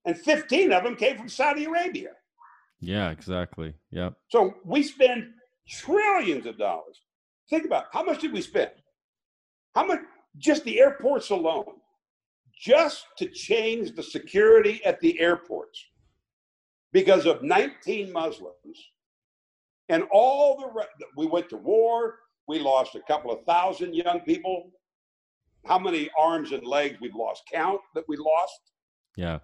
[0.06, 2.12] And 15 of them came from Saudi Arabia.
[2.80, 3.74] Yeah, exactly.
[3.92, 4.14] Yep.
[4.30, 5.32] So we spend
[5.68, 7.02] trillions of dollars.
[7.50, 8.72] Think about how much did we spend?
[9.74, 10.00] How much
[10.38, 11.66] just the airports alone,
[12.60, 15.84] just to change the security at the airports
[16.92, 18.90] because of 19 Muslims
[19.90, 20.86] and all the re-
[21.16, 22.16] we went to war,
[22.48, 24.72] we lost a couple of thousand young people.
[25.66, 28.60] How many arms and legs we've lost count that we lost?
[29.18, 29.40] Yeah.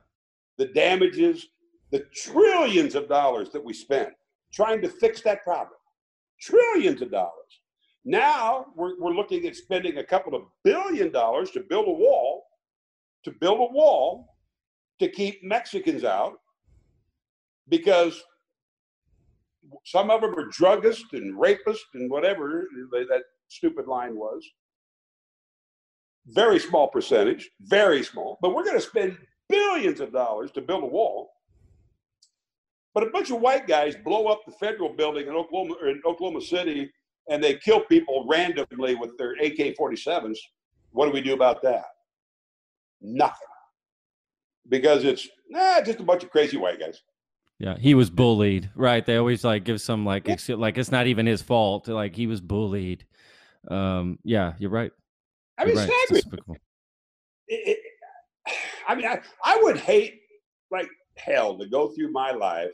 [0.57, 1.47] The damages,
[1.91, 4.09] the trillions of dollars that we spent
[4.53, 5.77] trying to fix that problem.
[6.39, 7.31] Trillions of dollars.
[8.03, 12.43] Now we're, we're looking at spending a couple of billion dollars to build a wall,
[13.23, 14.27] to build a wall
[14.99, 16.39] to keep Mexicans out
[17.69, 18.23] because
[19.85, 24.47] some of them are druggists and rapists and whatever that stupid line was.
[26.27, 29.17] Very small percentage, very small, but we're going to spend
[29.49, 31.31] billions of dollars to build a wall.
[32.93, 36.41] But a bunch of white guys blow up the federal building in Oklahoma, in Oklahoma
[36.41, 36.91] City
[37.29, 40.37] and they kill people randomly with their AK 47s.
[40.91, 41.85] What do we do about that?
[43.01, 43.47] Nothing.
[44.67, 47.01] Because it's nah, just a bunch of crazy white guys.
[47.61, 49.05] Yeah, he was bullied, right?
[49.05, 50.55] They always like give some like yeah.
[50.55, 51.87] like it's not even his fault.
[51.87, 53.05] Like he was bullied.
[53.67, 54.91] Um, yeah, you're right.
[55.59, 55.89] I mean, right.
[56.09, 56.57] It,
[57.47, 57.79] it,
[58.87, 60.21] I mean, I, I would hate
[60.71, 62.71] like hell to go through my life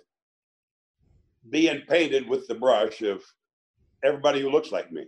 [1.49, 3.21] being painted with the brush of
[4.05, 5.05] everybody who looks like me.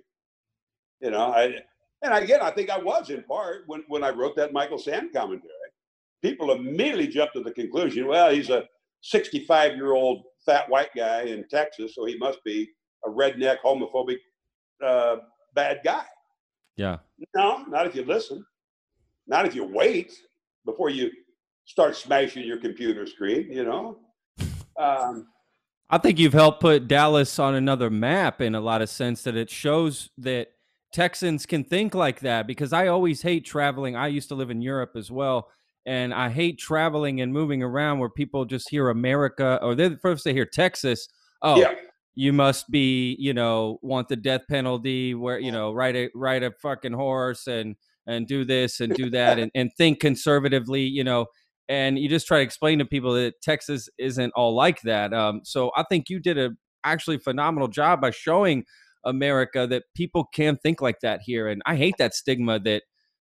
[0.99, 1.53] You know, I
[2.01, 5.09] and again, I think I was in part when when I wrote that Michael Sam
[5.13, 5.53] commentary.
[6.21, 8.67] People immediately jumped to the conclusion, well, he's a
[9.01, 12.69] 65 year old fat white guy in Texas, so he must be
[13.05, 14.17] a redneck, homophobic,
[14.85, 15.17] uh,
[15.53, 16.05] bad guy.
[16.75, 16.97] Yeah.
[17.35, 18.45] No, not if you listen.
[19.27, 20.11] Not if you wait
[20.65, 21.11] before you
[21.65, 23.51] start smashing your computer screen.
[23.51, 23.99] You know.
[24.77, 25.27] Um,
[25.89, 29.35] I think you've helped put Dallas on another map in a lot of sense that
[29.35, 30.49] it shows that
[30.93, 33.95] Texans can think like that because I always hate traveling.
[33.95, 35.49] I used to live in Europe as well.
[35.89, 40.23] And I hate traveling and moving around where people just hear America or they first
[40.23, 41.07] they hear Texas.
[41.41, 41.73] Oh, yeah.
[42.15, 46.43] you must be, you know, want the death penalty where, you know, ride a ride
[46.43, 47.75] a fucking horse and
[48.05, 51.27] and do this and do that and, and think conservatively, you know
[51.69, 55.13] and you just try to explain to people that Texas isn't all like that.
[55.13, 56.49] Um, so I think you did a
[56.83, 58.65] actually phenomenal job by showing
[59.05, 62.83] America that people can think like that here, and I hate that stigma that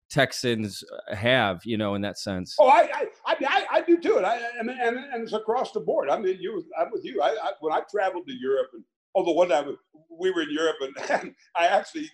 [0.10, 2.56] Texans uh, have, you know, in that sense.
[2.60, 5.80] Oh, I, I, I, I, do too, and I, and, and, and it's across the
[5.80, 6.10] board.
[6.10, 7.22] I mean, you, I'm with you.
[7.22, 8.84] I, I when I traveled to Europe, and
[9.14, 9.77] although one time
[10.10, 12.10] we were in Europe, and I actually,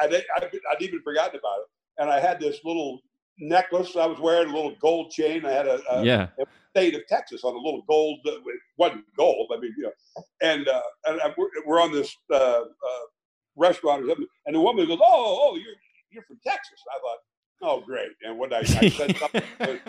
[0.00, 0.06] I,
[0.36, 3.00] I, I'd even forgotten about it, and I had this little
[3.40, 3.96] necklace.
[3.96, 5.44] I was wearing a little gold chain.
[5.44, 6.28] I had a, a yeah.
[6.38, 8.20] A state of Texas on a little gold.
[8.26, 9.50] Uh, it wasn't gold.
[9.54, 13.06] I mean, you know, and uh, and we're, we're on this uh, uh,
[13.56, 15.74] restaurant or something, and the woman goes, "Oh, oh, you're
[16.10, 17.18] you're from Texas." I thought,
[17.62, 19.42] "Oh, great." And what I, I said something,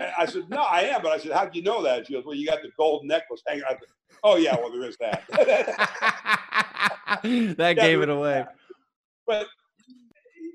[0.00, 2.24] I said, "No, I am," but I said, "How do you know that?" She goes,
[2.24, 3.78] "Well, you got the gold necklace hanging." out."
[4.22, 5.24] oh yeah, well there is that.
[7.16, 8.44] that yeah, gave it away.
[9.26, 9.46] But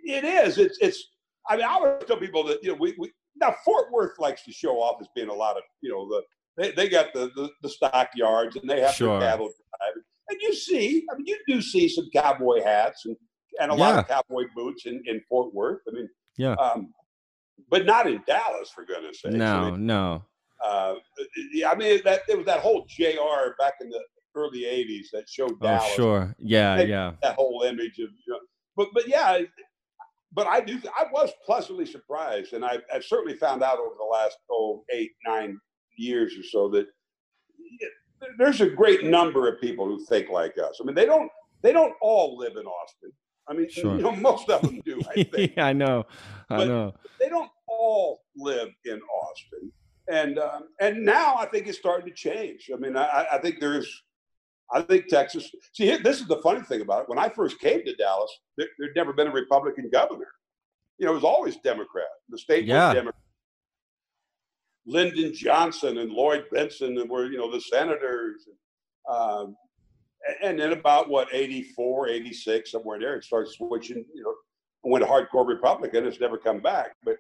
[0.04, 0.58] it is.
[0.58, 1.10] It's it's
[1.50, 4.44] I mean, I always tell people that you know we, we now Fort Worth likes
[4.46, 6.24] to show off as being a lot of you know the
[6.58, 9.20] they, they got the, the, the stockyards and they have sure.
[9.20, 13.16] their cattle drive and you see I mean you do see some cowboy hats and
[13.60, 13.80] and a yeah.
[13.80, 15.82] lot of cowboy boots in, in Fort Worth.
[15.88, 16.94] I mean, yeah, um,
[17.70, 19.34] but not in Dallas for goodness sake.
[19.34, 20.24] No, I mean, no.
[20.66, 20.96] Uh,
[21.68, 24.02] I mean that it was that whole JR back in the
[24.36, 25.90] early '80s that showed oh, Dallas.
[25.92, 27.12] Oh, sure, yeah, yeah.
[27.22, 28.40] That whole image of you know,
[28.76, 29.40] but but yeah,
[30.34, 30.80] but I do.
[30.98, 35.12] I was pleasantly surprised, and I, I certainly found out over the last oh eight
[35.26, 35.60] nine
[35.98, 36.88] years or so that
[38.38, 40.80] there's a great number of people who think like us.
[40.82, 41.32] I mean, they don't
[41.62, 43.12] they don't all live in Austin.
[43.50, 43.96] I mean, sure.
[43.96, 45.02] you know, most of them do.
[45.10, 45.54] I think.
[45.56, 46.06] yeah, I know.
[46.50, 46.94] I but know.
[47.20, 49.72] They don't all live in Austin,
[50.10, 52.70] and um, and now I think it's starting to change.
[52.74, 54.04] I mean, I, I think there's
[54.74, 55.50] I think Texas.
[55.74, 57.10] See, this is the funny thing about it.
[57.10, 60.28] When I first came to Dallas, there, there'd never been a Republican governor.
[60.98, 62.06] You know, it was always Democrat.
[62.30, 62.88] The state yeah.
[62.88, 63.22] was Democrat.
[64.86, 68.48] Lyndon Johnson and Lloyd Bentsen and were you know the senators.
[69.10, 69.56] Um,
[70.44, 74.34] and then about what 84 86 somewhere there it started switching you know
[74.84, 76.96] went hardcore republican it's never come back.
[77.04, 77.18] But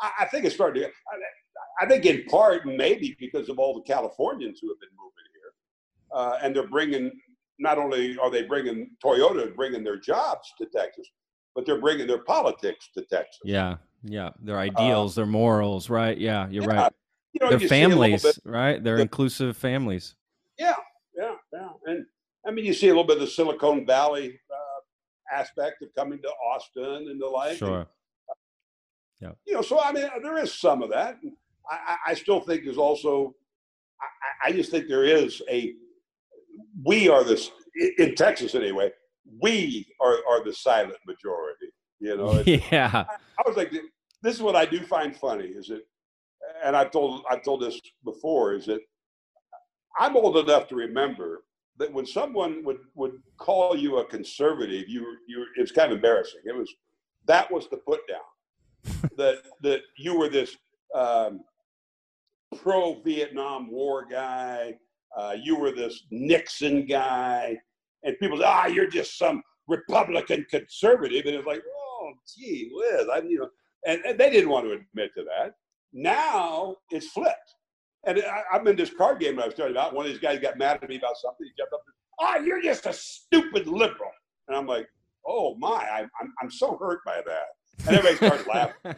[0.00, 3.74] i, I think it started to, I, I, think in part maybe because of all
[3.74, 7.10] the californians who have been moving here uh, and they're bringing
[7.58, 11.08] not only are they bringing toyota bringing their jobs to texas
[11.54, 13.40] but they're bringing their politics to texas.
[13.44, 16.16] Yeah yeah their uh, ideals uh, their morals right?
[16.16, 16.92] Yeah you're yeah, right.
[17.32, 18.82] You know, their families bit, right?
[18.82, 20.14] They're the, inclusive families.
[20.58, 20.74] Yeah
[21.16, 22.06] yeah yeah and
[22.48, 26.18] I mean, you see a little bit of the Silicon Valley uh, aspect of coming
[26.22, 27.58] to Austin and the like.
[27.58, 27.86] Sure.
[29.20, 29.32] Yeah.
[29.46, 31.18] You know, so I mean, there is some of that.
[31.70, 33.34] I, I still think there's also,
[34.00, 35.74] I, I just think there is a,
[36.82, 37.50] we are this,
[37.98, 38.92] in Texas anyway,
[39.42, 41.66] we are, are the silent majority.
[42.00, 43.04] You know, yeah.
[43.08, 43.72] I, I was like,
[44.22, 45.82] this is what I do find funny is that,
[46.64, 48.80] and I've told I've told this before, is that
[49.98, 51.42] I'm old enough to remember
[51.78, 56.40] that when someone would would call you a conservative, you you it's kind of embarrassing.
[56.44, 56.72] It was
[57.26, 60.56] that was the put down that that you were this
[60.94, 61.40] um,
[62.60, 64.74] pro Vietnam War guy.
[65.16, 67.56] Uh, you were this Nixon guy,
[68.04, 73.06] and people say, "Ah, you're just some Republican conservative," and it's like, "Oh, gee whiz,"
[73.12, 73.48] I you know,
[73.86, 75.54] and, and they didn't want to admit to that.
[75.92, 77.54] Now it's flipped.
[78.06, 79.94] And I, am in this card game that I was talking about.
[79.94, 81.46] One of these guys got mad at me about something.
[81.46, 84.10] He jumped up, and said, "Ah, oh, you're just a stupid liberal."
[84.46, 84.88] And I'm like,
[85.26, 88.94] "Oh my, I'm I'm, I'm so hurt by that." And everybody started laughing.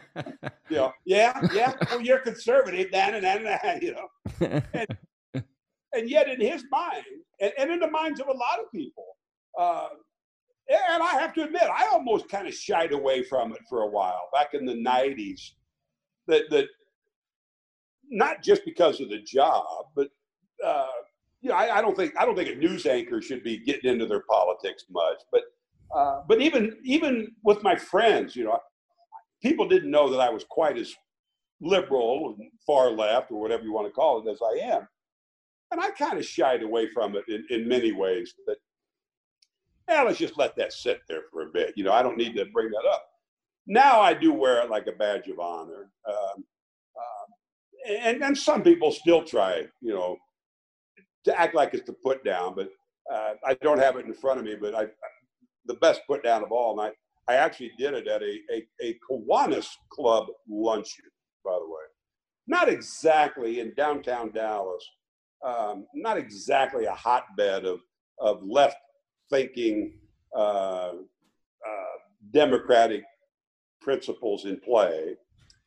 [0.69, 1.73] You know, yeah, yeah.
[1.89, 4.61] Well, you're conservative, dan and dan and you know.
[4.73, 4.87] And,
[5.93, 7.03] and yet, in his mind,
[7.41, 9.05] and, and in the minds of a lot of people,
[9.59, 9.89] uh,
[10.69, 13.87] and I have to admit, I almost kind of shied away from it for a
[13.87, 15.41] while back in the '90s.
[16.27, 16.67] That that
[18.11, 19.63] not just because of the job,
[19.95, 20.09] but
[20.63, 20.85] uh,
[21.41, 23.89] you know, I, I, don't think I don't think a news anchor should be getting
[23.89, 25.17] into their politics much.
[25.31, 25.43] But
[25.95, 28.59] uh, but even even with my friends, you know,
[29.41, 30.93] people didn't know that I was quite as
[31.61, 34.87] liberal and far left or whatever you want to call it as I am,
[35.71, 38.33] and I kind of shied away from it in, in many ways.
[38.45, 38.57] But
[39.89, 41.73] yeah, let's just let that sit there for a bit.
[41.75, 43.05] You know, I don't need to bring that up.
[43.67, 45.91] Now I do wear it like a badge of honor.
[46.07, 46.43] Um,
[47.87, 50.17] and and some people still try, you know,
[51.25, 52.69] to act like it's the put down, but
[53.11, 54.55] uh, I don't have it in front of me.
[54.59, 54.87] But I,
[55.65, 56.93] the best put down of all, and
[57.27, 61.05] I, I actually did it at a a, a Kiwanis Club luncheon,
[61.43, 61.83] by the way,
[62.47, 64.85] not exactly in downtown Dallas,
[65.45, 67.81] um, not exactly a hotbed of
[68.19, 68.77] of left
[69.29, 69.93] thinking
[70.35, 71.97] uh, uh,
[72.31, 73.03] democratic
[73.81, 75.15] principles in play.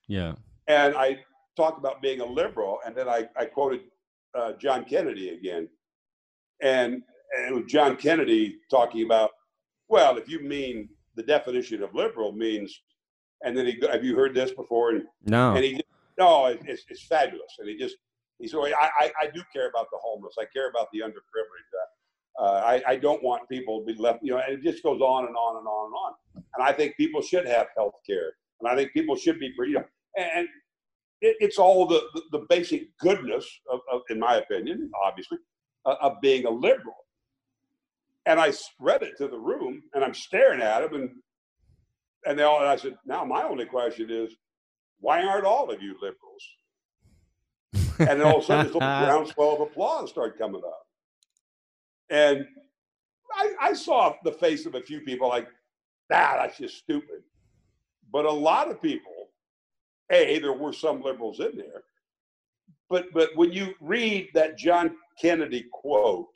[0.09, 0.35] Yeah.
[0.69, 1.19] And I
[1.57, 3.81] talk about being a liberal, and then I, I quoted
[4.35, 5.69] uh, John Kennedy again,
[6.63, 7.03] and,
[7.37, 9.31] and it was John Kennedy talking about,
[9.89, 12.83] well, if you mean the definition of liberal means,
[13.45, 14.91] and then he, have you heard this before?
[14.91, 15.55] And, no.
[15.55, 15.81] And he,
[16.19, 17.97] no, it, it's, it's fabulous, and he just
[18.39, 21.73] he said, I, I, I do care about the homeless, I care about the underprivileged.
[22.37, 25.01] Uh, I, I don't want people to be left, you know, and it just goes
[25.01, 26.45] on and on and on and on.
[26.57, 29.75] And I think people should have health care, and I think people should be, you
[29.75, 29.85] know,
[30.17, 30.49] and
[31.25, 35.39] it, it's all the, the, the basic goodness of, of, in my opinion, obviously,
[35.87, 36.95] uh, of being a liberal.
[38.27, 41.11] And I spread it to the room, and I'm staring at them, and
[42.27, 42.61] and they all.
[42.61, 44.35] And I said, now my only question is,
[45.01, 47.99] why aren't all of you liberals?
[47.99, 50.87] and then all of a sudden, this little groundswell of applause started coming up,
[52.09, 52.47] and
[53.35, 55.49] I, I saw the face of a few people like,
[56.13, 57.23] ah, that's just stupid.
[58.11, 59.14] But a lot of people
[60.11, 61.83] a there were some liberals in there,
[62.89, 66.29] but but when you read that John Kennedy quote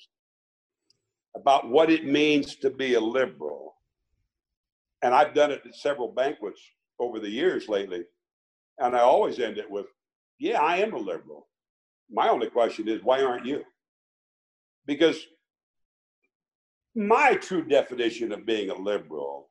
[1.37, 3.75] about what it means to be a liberal,
[5.03, 6.61] and I've done it at several banquets
[6.99, 8.03] over the years lately,
[8.79, 9.87] and I always end it with,
[10.39, 11.49] "Yeah, I am a liberal."
[12.11, 13.65] My only question is, why aren't you?
[14.87, 15.27] Because
[16.95, 19.51] my true definition of being a liberal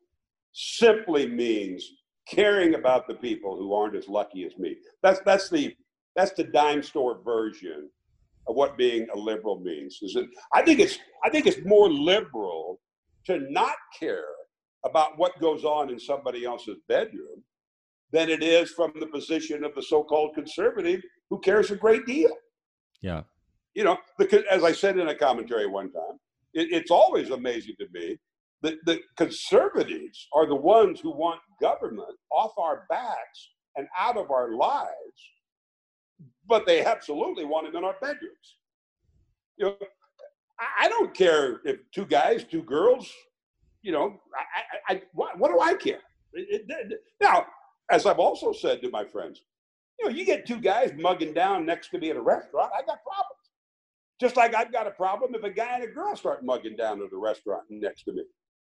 [0.53, 1.87] simply means
[2.29, 4.75] caring about the people who aren't as lucky as me.
[5.03, 5.75] That's that's the
[6.15, 7.89] that's the dime store version
[8.47, 9.99] of what being a liberal means.
[10.01, 10.27] Is it?
[10.53, 12.79] I think it's I think it's more liberal
[13.25, 14.25] to not care
[14.85, 17.43] about what goes on in somebody else's bedroom
[18.11, 22.31] than it is from the position of the so-called conservative who cares a great deal.
[23.01, 23.23] Yeah.
[23.73, 26.17] You know, because as I said in a commentary one time,
[26.53, 28.17] it, it's always amazing to me
[28.63, 34.31] that the conservatives are the ones who want government off our backs and out of
[34.31, 34.91] our lives,
[36.47, 38.57] but they absolutely want it in our bedrooms.
[39.57, 39.75] You know,
[40.59, 43.11] I, I don't care if two guys, two girls,
[43.83, 46.01] you know, I, I, I what, what, do I care?
[46.33, 47.45] It, it, now,
[47.91, 49.41] as I've also said to my friends,
[49.99, 52.81] you know, you get two guys mugging down next to me at a restaurant, I
[52.81, 53.37] got problems.
[54.19, 57.01] Just like I've got a problem if a guy and a girl start mugging down
[57.01, 58.23] at a restaurant next to me.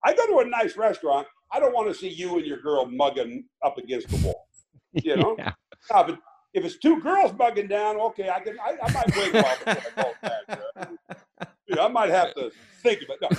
[0.04, 1.26] I go to a nice restaurant.
[1.52, 4.46] I don't want to see you and your girl mugging up against the wall.
[4.92, 5.52] You know, yeah.
[5.90, 6.18] now, if,
[6.54, 8.58] if, it's two girls mugging down, okay, I can.
[8.60, 10.88] I, I might wait a while before I go back.
[11.68, 12.50] You know, I might have to
[12.82, 13.30] think about.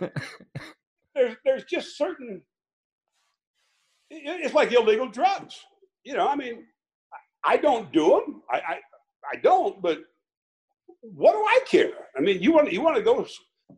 [0.00, 0.10] No,
[1.16, 2.42] there's there's just certain.
[4.10, 5.58] It's like illegal drugs.
[6.04, 6.64] You know, I mean,
[7.44, 8.42] I don't do them.
[8.50, 8.80] I, I,
[9.32, 9.82] I don't.
[9.82, 9.98] But
[11.00, 11.92] what do I care?
[12.16, 13.26] I mean, you want you want to go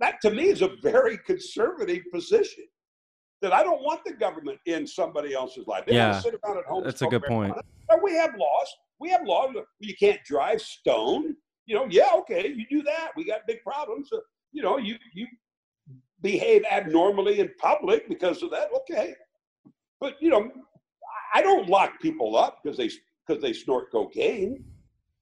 [0.00, 2.64] that to me is a very conservative position.
[3.42, 5.84] That I don't want the government in somebody else's life.
[5.86, 6.84] They yeah, sit around at home.
[6.84, 7.54] That's a good point.
[8.02, 8.74] we have laws.
[9.00, 9.54] We have laws.
[9.80, 11.36] You can't drive stone.
[11.66, 13.10] You know, yeah, okay, you do that.
[13.16, 14.08] We got big problems.
[14.10, 14.20] So,
[14.52, 15.26] you know, you you
[16.22, 18.68] behave abnormally in public because of that.
[18.76, 19.14] Okay,
[20.00, 20.50] but you know,
[21.34, 22.90] I don't lock people up because they
[23.26, 24.64] because they snort cocaine.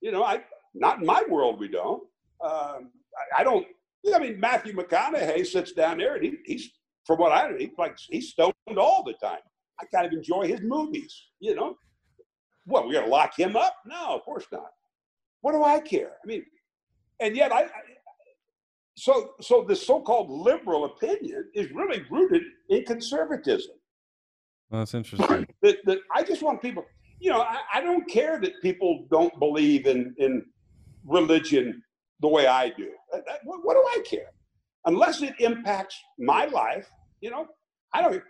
[0.00, 0.42] You know, I
[0.74, 1.58] not in my world.
[1.58, 2.02] We don't.
[2.44, 2.90] Um,
[3.36, 3.66] I, I don't
[4.14, 6.70] I mean, Matthew McConaughey sits down there and he, he's,
[7.06, 9.40] from what I know, he's like he's stoned all the time.
[9.80, 11.76] I kind of enjoy his movies, you know.
[12.64, 13.74] What we got to lock him up?
[13.84, 14.70] No, of course not.
[15.40, 16.12] What do I care?
[16.22, 16.44] I mean,
[17.20, 17.68] and yet I, I
[18.96, 23.74] so so the so-called liberal opinion is really rooted in conservatism.
[24.70, 25.46] Well, that's interesting.
[25.62, 26.84] that, that I just want people,
[27.18, 30.44] you know, I, I don't care that people don't believe in in
[31.04, 31.82] religion
[32.22, 32.88] the way I do.
[33.12, 34.30] Uh, uh, what, what do I care?
[34.86, 36.88] Unless it impacts my life,
[37.20, 37.46] you know,
[37.92, 38.22] I don't.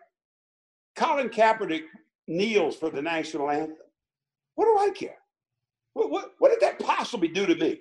[0.97, 1.85] Colin Kaepernick
[2.27, 3.77] kneels for the national anthem.
[4.55, 5.19] What do I care?
[5.95, 7.81] What, what, what did that possibly do to me?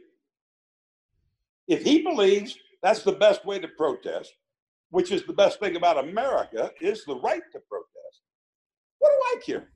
[1.68, 4.34] If he believes that's the best way to protest,
[4.90, 8.22] which is the best thing about America, is the right to protest.
[9.00, 9.70] What do I care?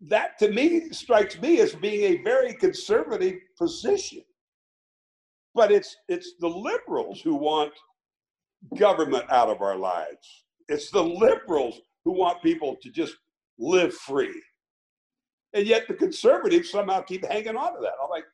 [0.00, 4.22] That to me strikes me as being a very conservative position.
[5.54, 7.72] But it's it's the liberals who want
[8.76, 10.44] government out of our lives.
[10.68, 13.16] It's the liberals who want people to just
[13.58, 14.42] live free.
[15.54, 17.92] And yet the conservatives somehow keep hanging on to that.
[18.02, 18.24] I'm like,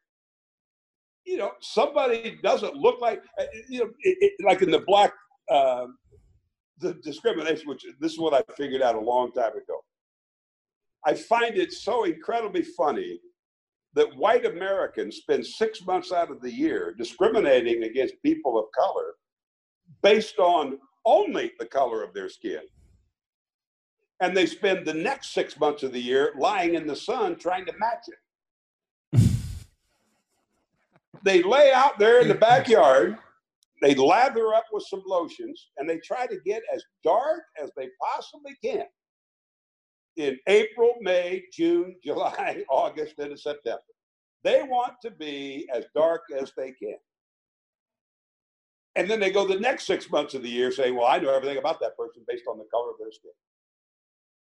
[1.25, 5.13] you know, somebody doesn't look like, uh, you know, it, it, like in the black,
[5.51, 5.87] uh,
[6.79, 9.81] the discrimination, which this is what I figured out a long time ago.
[11.07, 13.21] I find it so incredibly funny
[13.95, 19.15] that white Americans spend six months out of the year discriminating against people of color
[20.03, 22.61] based on only the color of their skin.
[24.21, 27.65] And they spend the next six months of the year lying in the sun trying
[27.67, 28.05] to match
[29.13, 29.23] it.
[31.25, 33.17] they lay out there in the backyard,
[33.81, 37.89] they lather up with some lotions, and they try to get as dark as they
[38.01, 38.85] possibly can
[40.19, 43.81] in April, May, June, July, August, and September.
[44.45, 46.97] They want to be as dark as they can.
[48.97, 51.35] And then they go the next six months of the year saying, Well, I know
[51.35, 53.31] everything about that person based on the color of their skin.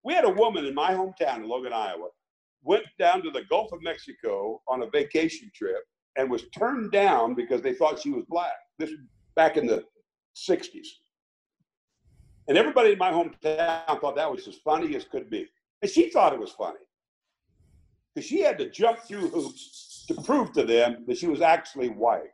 [0.05, 2.09] We had a woman in my hometown in Logan, Iowa,
[2.62, 5.82] went down to the Gulf of Mexico on a vacation trip
[6.16, 8.52] and was turned down because they thought she was black.
[8.78, 8.90] This
[9.34, 9.84] back in the
[10.36, 10.86] 60s.
[12.46, 15.48] And everybody in my hometown thought that was as funny as could be.
[15.85, 16.78] And she thought it was funny
[18.15, 21.90] because she had to jump through hoops to prove to them that she was actually
[21.90, 22.32] white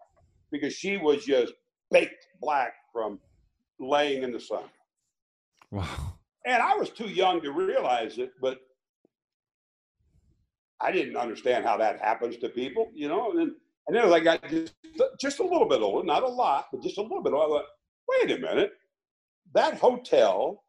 [0.53, 1.55] because she was just
[1.91, 3.19] baked black from
[3.81, 4.63] laying in the sun.
[5.73, 6.15] Wow.
[6.47, 8.59] And I was too young to realize it, but
[10.81, 13.33] I didn't understand how that happens to people, you know.
[13.33, 13.57] And then,
[13.89, 14.75] and then as I got just,
[15.21, 18.27] just a little bit older, not a lot, but just a little bit older, I
[18.27, 18.75] wait a minute.
[19.55, 20.63] That hotel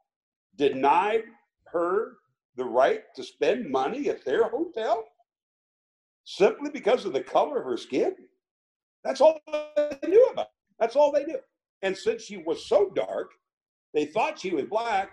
[0.58, 1.26] denied
[1.72, 2.14] her
[2.56, 5.06] the right to spend money at their hotel
[6.24, 8.16] simply because of the color of her skin?
[9.04, 10.50] That's all they knew about.
[10.80, 11.40] That's all they knew.
[11.82, 13.32] And since she was so dark,
[13.94, 15.12] they thought she was black,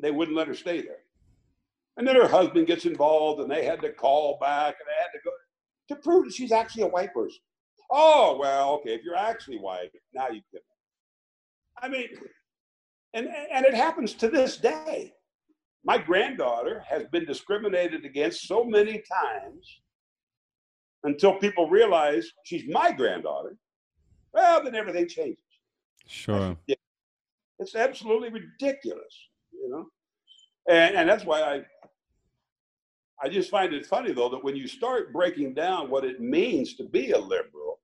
[0.00, 0.98] they wouldn't let her stay there.
[1.96, 5.12] And then her husband gets involved and they had to call back and they had
[5.12, 5.30] to go
[5.88, 7.38] to prove that she's actually a white person.
[7.90, 10.60] Oh, well, okay, if you're actually white, now you can.
[11.80, 12.08] I mean,
[13.14, 15.12] and, and it happens to this day.
[15.86, 19.80] My granddaughter has been discriminated against so many times
[21.04, 23.56] until people realize she's my granddaughter.
[24.34, 25.38] Well, then everything changes.
[26.06, 26.56] Sure.
[27.58, 29.14] It's absolutely ridiculous,
[29.50, 29.86] you know.
[30.68, 31.62] And and that's why I
[33.22, 36.74] I just find it funny though that when you start breaking down what it means
[36.74, 37.80] to be a liberal,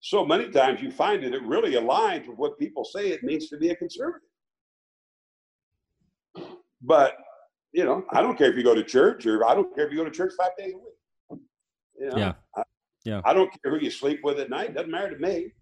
[0.00, 3.50] so many times you find that it really aligns with what people say it means
[3.50, 4.30] to be a conservative.
[6.84, 7.16] But
[7.72, 9.92] you know, I don't care if you go to church or I don't care if
[9.92, 11.42] you go to church five days a week.
[11.98, 12.32] You know, Yeah.
[12.56, 12.62] I,
[13.04, 13.20] Yeah.
[13.24, 14.74] I don't care who you sleep with at night.
[14.74, 15.52] Doesn't matter to me.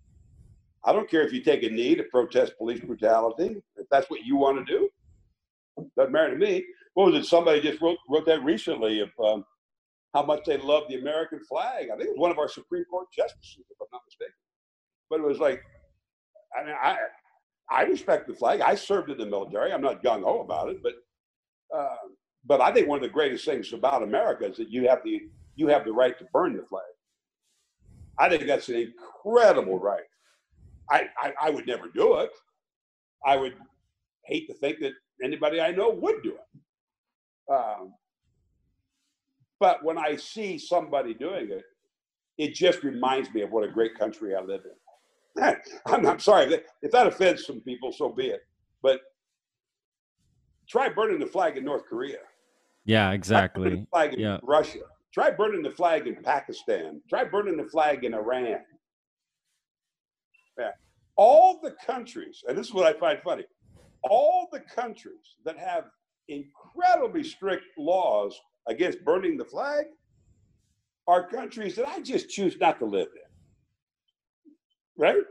[0.84, 3.62] I don't care if you take a knee to protest police brutality.
[3.76, 4.90] If that's what you want to do,
[5.96, 6.64] doesn't matter to me.
[6.94, 7.26] What was it?
[7.26, 9.44] Somebody just wrote wrote that recently of um,
[10.12, 11.88] how much they love the American flag.
[11.90, 14.34] I think it was one of our Supreme Court justices, if I'm not mistaken.
[15.08, 15.62] But it was like,
[16.58, 16.96] I mean, I
[17.70, 18.60] I respect the flag.
[18.60, 19.72] I served in the military.
[19.72, 20.94] I'm not gung ho about it, but
[21.74, 21.96] uh,
[22.44, 25.22] but I think one of the greatest things about America is that you have the
[25.56, 26.82] you have the right to burn the flag.
[28.18, 30.04] I think that's an incredible right.
[30.90, 32.30] I, I, I would never do it.
[33.24, 33.54] I would
[34.24, 34.92] hate to think that
[35.22, 37.52] anybody I know would do it.
[37.52, 37.94] Um,
[39.60, 41.64] but when I see somebody doing it,
[42.38, 45.54] it just reminds me of what a great country I live in.
[45.86, 48.42] I'm, I'm sorry if that, if that offends some people, so be it.
[48.82, 49.00] But
[50.72, 52.20] try burning the flag in North Korea.
[52.86, 53.68] Yeah, exactly.
[53.76, 54.38] the flag in Yeah.
[54.42, 54.84] Russia.
[55.12, 57.02] Try burning the flag in Pakistan.
[57.10, 58.64] Try burning the flag in Iran.
[60.58, 60.70] Yeah.
[61.16, 63.44] All the countries, and this is what I find funny,
[64.02, 65.84] all the countries that have
[66.28, 69.84] incredibly strict laws against burning the flag
[71.06, 74.52] are countries that I just choose not to live in.
[74.96, 75.24] Right?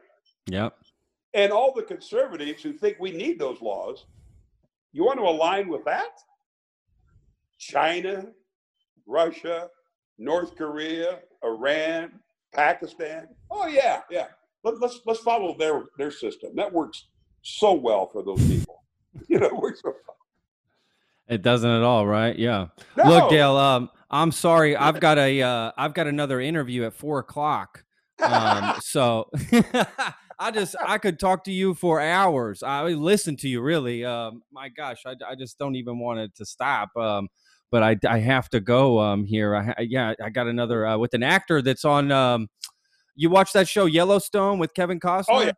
[0.45, 0.77] Yep.
[1.33, 4.05] And all the conservatives who think we need those laws,
[4.93, 6.11] you want to align with that?
[7.57, 8.25] China,
[9.05, 9.69] Russia,
[10.17, 12.11] North Korea, Iran,
[12.53, 13.27] Pakistan.
[13.49, 14.27] Oh yeah, yeah.
[14.63, 16.55] Let, let's let's follow their their system.
[16.55, 17.07] That works
[17.41, 18.77] so well for those people.
[19.27, 19.93] You know, it works so
[21.27, 22.37] It doesn't at all, right?
[22.39, 22.67] Yeah.
[22.95, 23.03] No!
[23.03, 23.57] Look, Dale.
[23.57, 24.77] Um, I'm sorry.
[24.77, 27.83] I've got a uh, I've got another interview at four o'clock.
[28.21, 29.29] Um, so
[30.41, 32.63] I just I could talk to you for hours.
[32.63, 34.03] I listen to you really.
[34.03, 36.89] Um, my gosh, I, I just don't even want it to stop.
[36.97, 37.27] Um,
[37.69, 38.99] but I I have to go.
[38.99, 39.55] Um, here.
[39.55, 42.11] I, yeah, I got another uh, with an actor that's on.
[42.11, 42.47] Um,
[43.15, 45.25] you watch that show Yellowstone with Kevin Costner?
[45.29, 45.51] Oh yeah,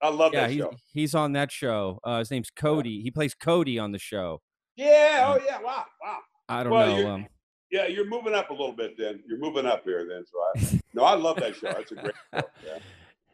[0.00, 0.42] I love yeah.
[0.42, 0.72] that He's show.
[0.92, 1.98] he's on that show.
[2.04, 3.00] Uh, his name's Cody.
[3.02, 4.40] He plays Cody on the show.
[4.76, 6.18] Yeah, oh yeah, wow, wow.
[6.48, 6.96] I don't Well, know.
[6.98, 7.26] you're- Um,
[7.72, 9.22] Yeah, you're moving up a little bit then.
[9.26, 10.24] You're moving up here then.
[10.26, 10.38] So
[10.76, 11.66] I no, I love that show.
[11.72, 12.42] That's a great show.
[12.64, 12.78] Yeah.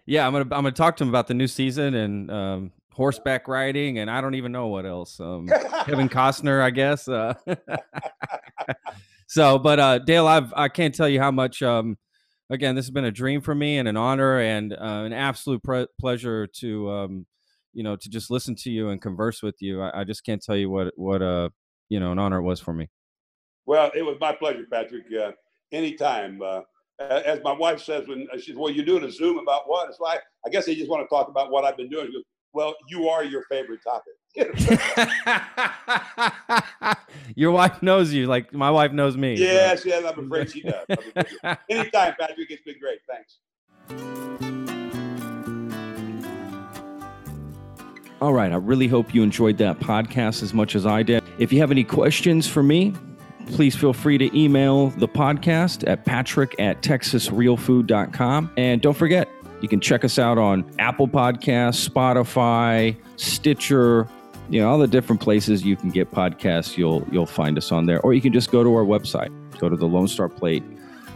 [0.06, 3.48] Yeah, I'm gonna I'm gonna talk to him about the new season and um, horseback
[3.48, 5.18] riding, and I don't even know what else.
[5.18, 5.48] Um,
[5.84, 7.08] Kevin Costner, I guess.
[7.08, 7.34] Uh,
[9.26, 11.60] so, but uh, Dale, I've I can't tell you how much.
[11.62, 11.98] Um,
[12.50, 15.62] again, this has been a dream for me and an honor and uh, an absolute
[15.64, 17.26] pre- pleasure to um,
[17.72, 19.82] you know to just listen to you and converse with you.
[19.82, 21.48] I, I just can't tell you what what uh
[21.88, 22.88] you know an honor it was for me.
[23.66, 25.06] Well, it was my pleasure, Patrick.
[25.12, 25.32] Uh,
[25.72, 26.40] anytime.
[26.40, 26.60] Uh,
[26.98, 29.89] as my wife says, when uh, she's, well, you're doing a Zoom about what?
[29.89, 32.06] It's like, I guess they just want to talk about what I've been doing.
[32.06, 34.14] Goes, well, you are your favorite topic.
[37.35, 39.36] Your wife knows you, like my wife knows me.
[39.36, 40.85] so- yes, yes, I'm afraid she does.
[40.89, 41.56] I'm afraid she does.
[41.70, 42.51] Anytime, Patrick.
[42.51, 42.98] It's been great.
[43.09, 43.39] Thanks.
[48.23, 48.51] All right.
[48.52, 51.23] I really hope you enjoyed that podcast as much as I did.
[51.39, 52.94] If you have any questions for me,
[53.47, 58.52] please feel free to email the podcast at patrick at texasrealfood.com.
[58.56, 59.28] And don't forget,
[59.60, 64.09] you can check us out on Apple Podcasts, Spotify, Stitcher,
[64.51, 66.77] you know, all the different places you can get podcasts.
[66.77, 68.01] You'll you'll find us on there.
[68.02, 70.62] Or you can just go to our website, go to the Lone Star Plate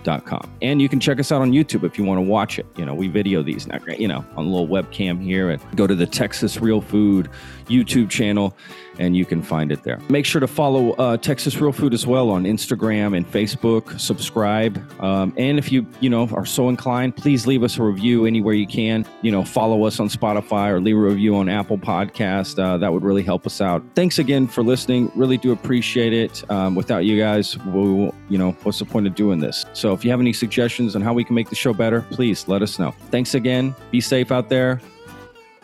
[0.04, 0.50] com.
[0.62, 2.66] And you can check us out on YouTube if you want to watch it.
[2.76, 5.86] You know, we video these now, you know, on a little webcam here and go
[5.86, 7.28] to the Texas Real Food
[7.66, 8.56] YouTube channel
[9.00, 9.98] and you can find it there.
[10.08, 13.98] Make sure to follow uh, Texas Real Food as well on Instagram and Facebook.
[13.98, 14.78] Subscribe.
[15.02, 18.54] Um, and if you, you know, are so inclined, please leave us a review anywhere
[18.54, 19.06] you can.
[19.22, 22.62] You know, follow us on Spotify or leave a review on Apple Podcast.
[22.62, 23.82] Uh, that would really help us out.
[23.94, 25.10] Thanks again for listening.
[25.16, 26.48] Really do appreciate it.
[26.50, 29.64] Um, without you guys, we'll, you know, what's the point of doing this?
[29.72, 32.46] So if you have any suggestions on how we can make the show better, please
[32.48, 32.92] let us know.
[33.10, 33.74] Thanks again.
[33.90, 34.80] Be safe out there.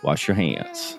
[0.03, 0.99] Wash your hands.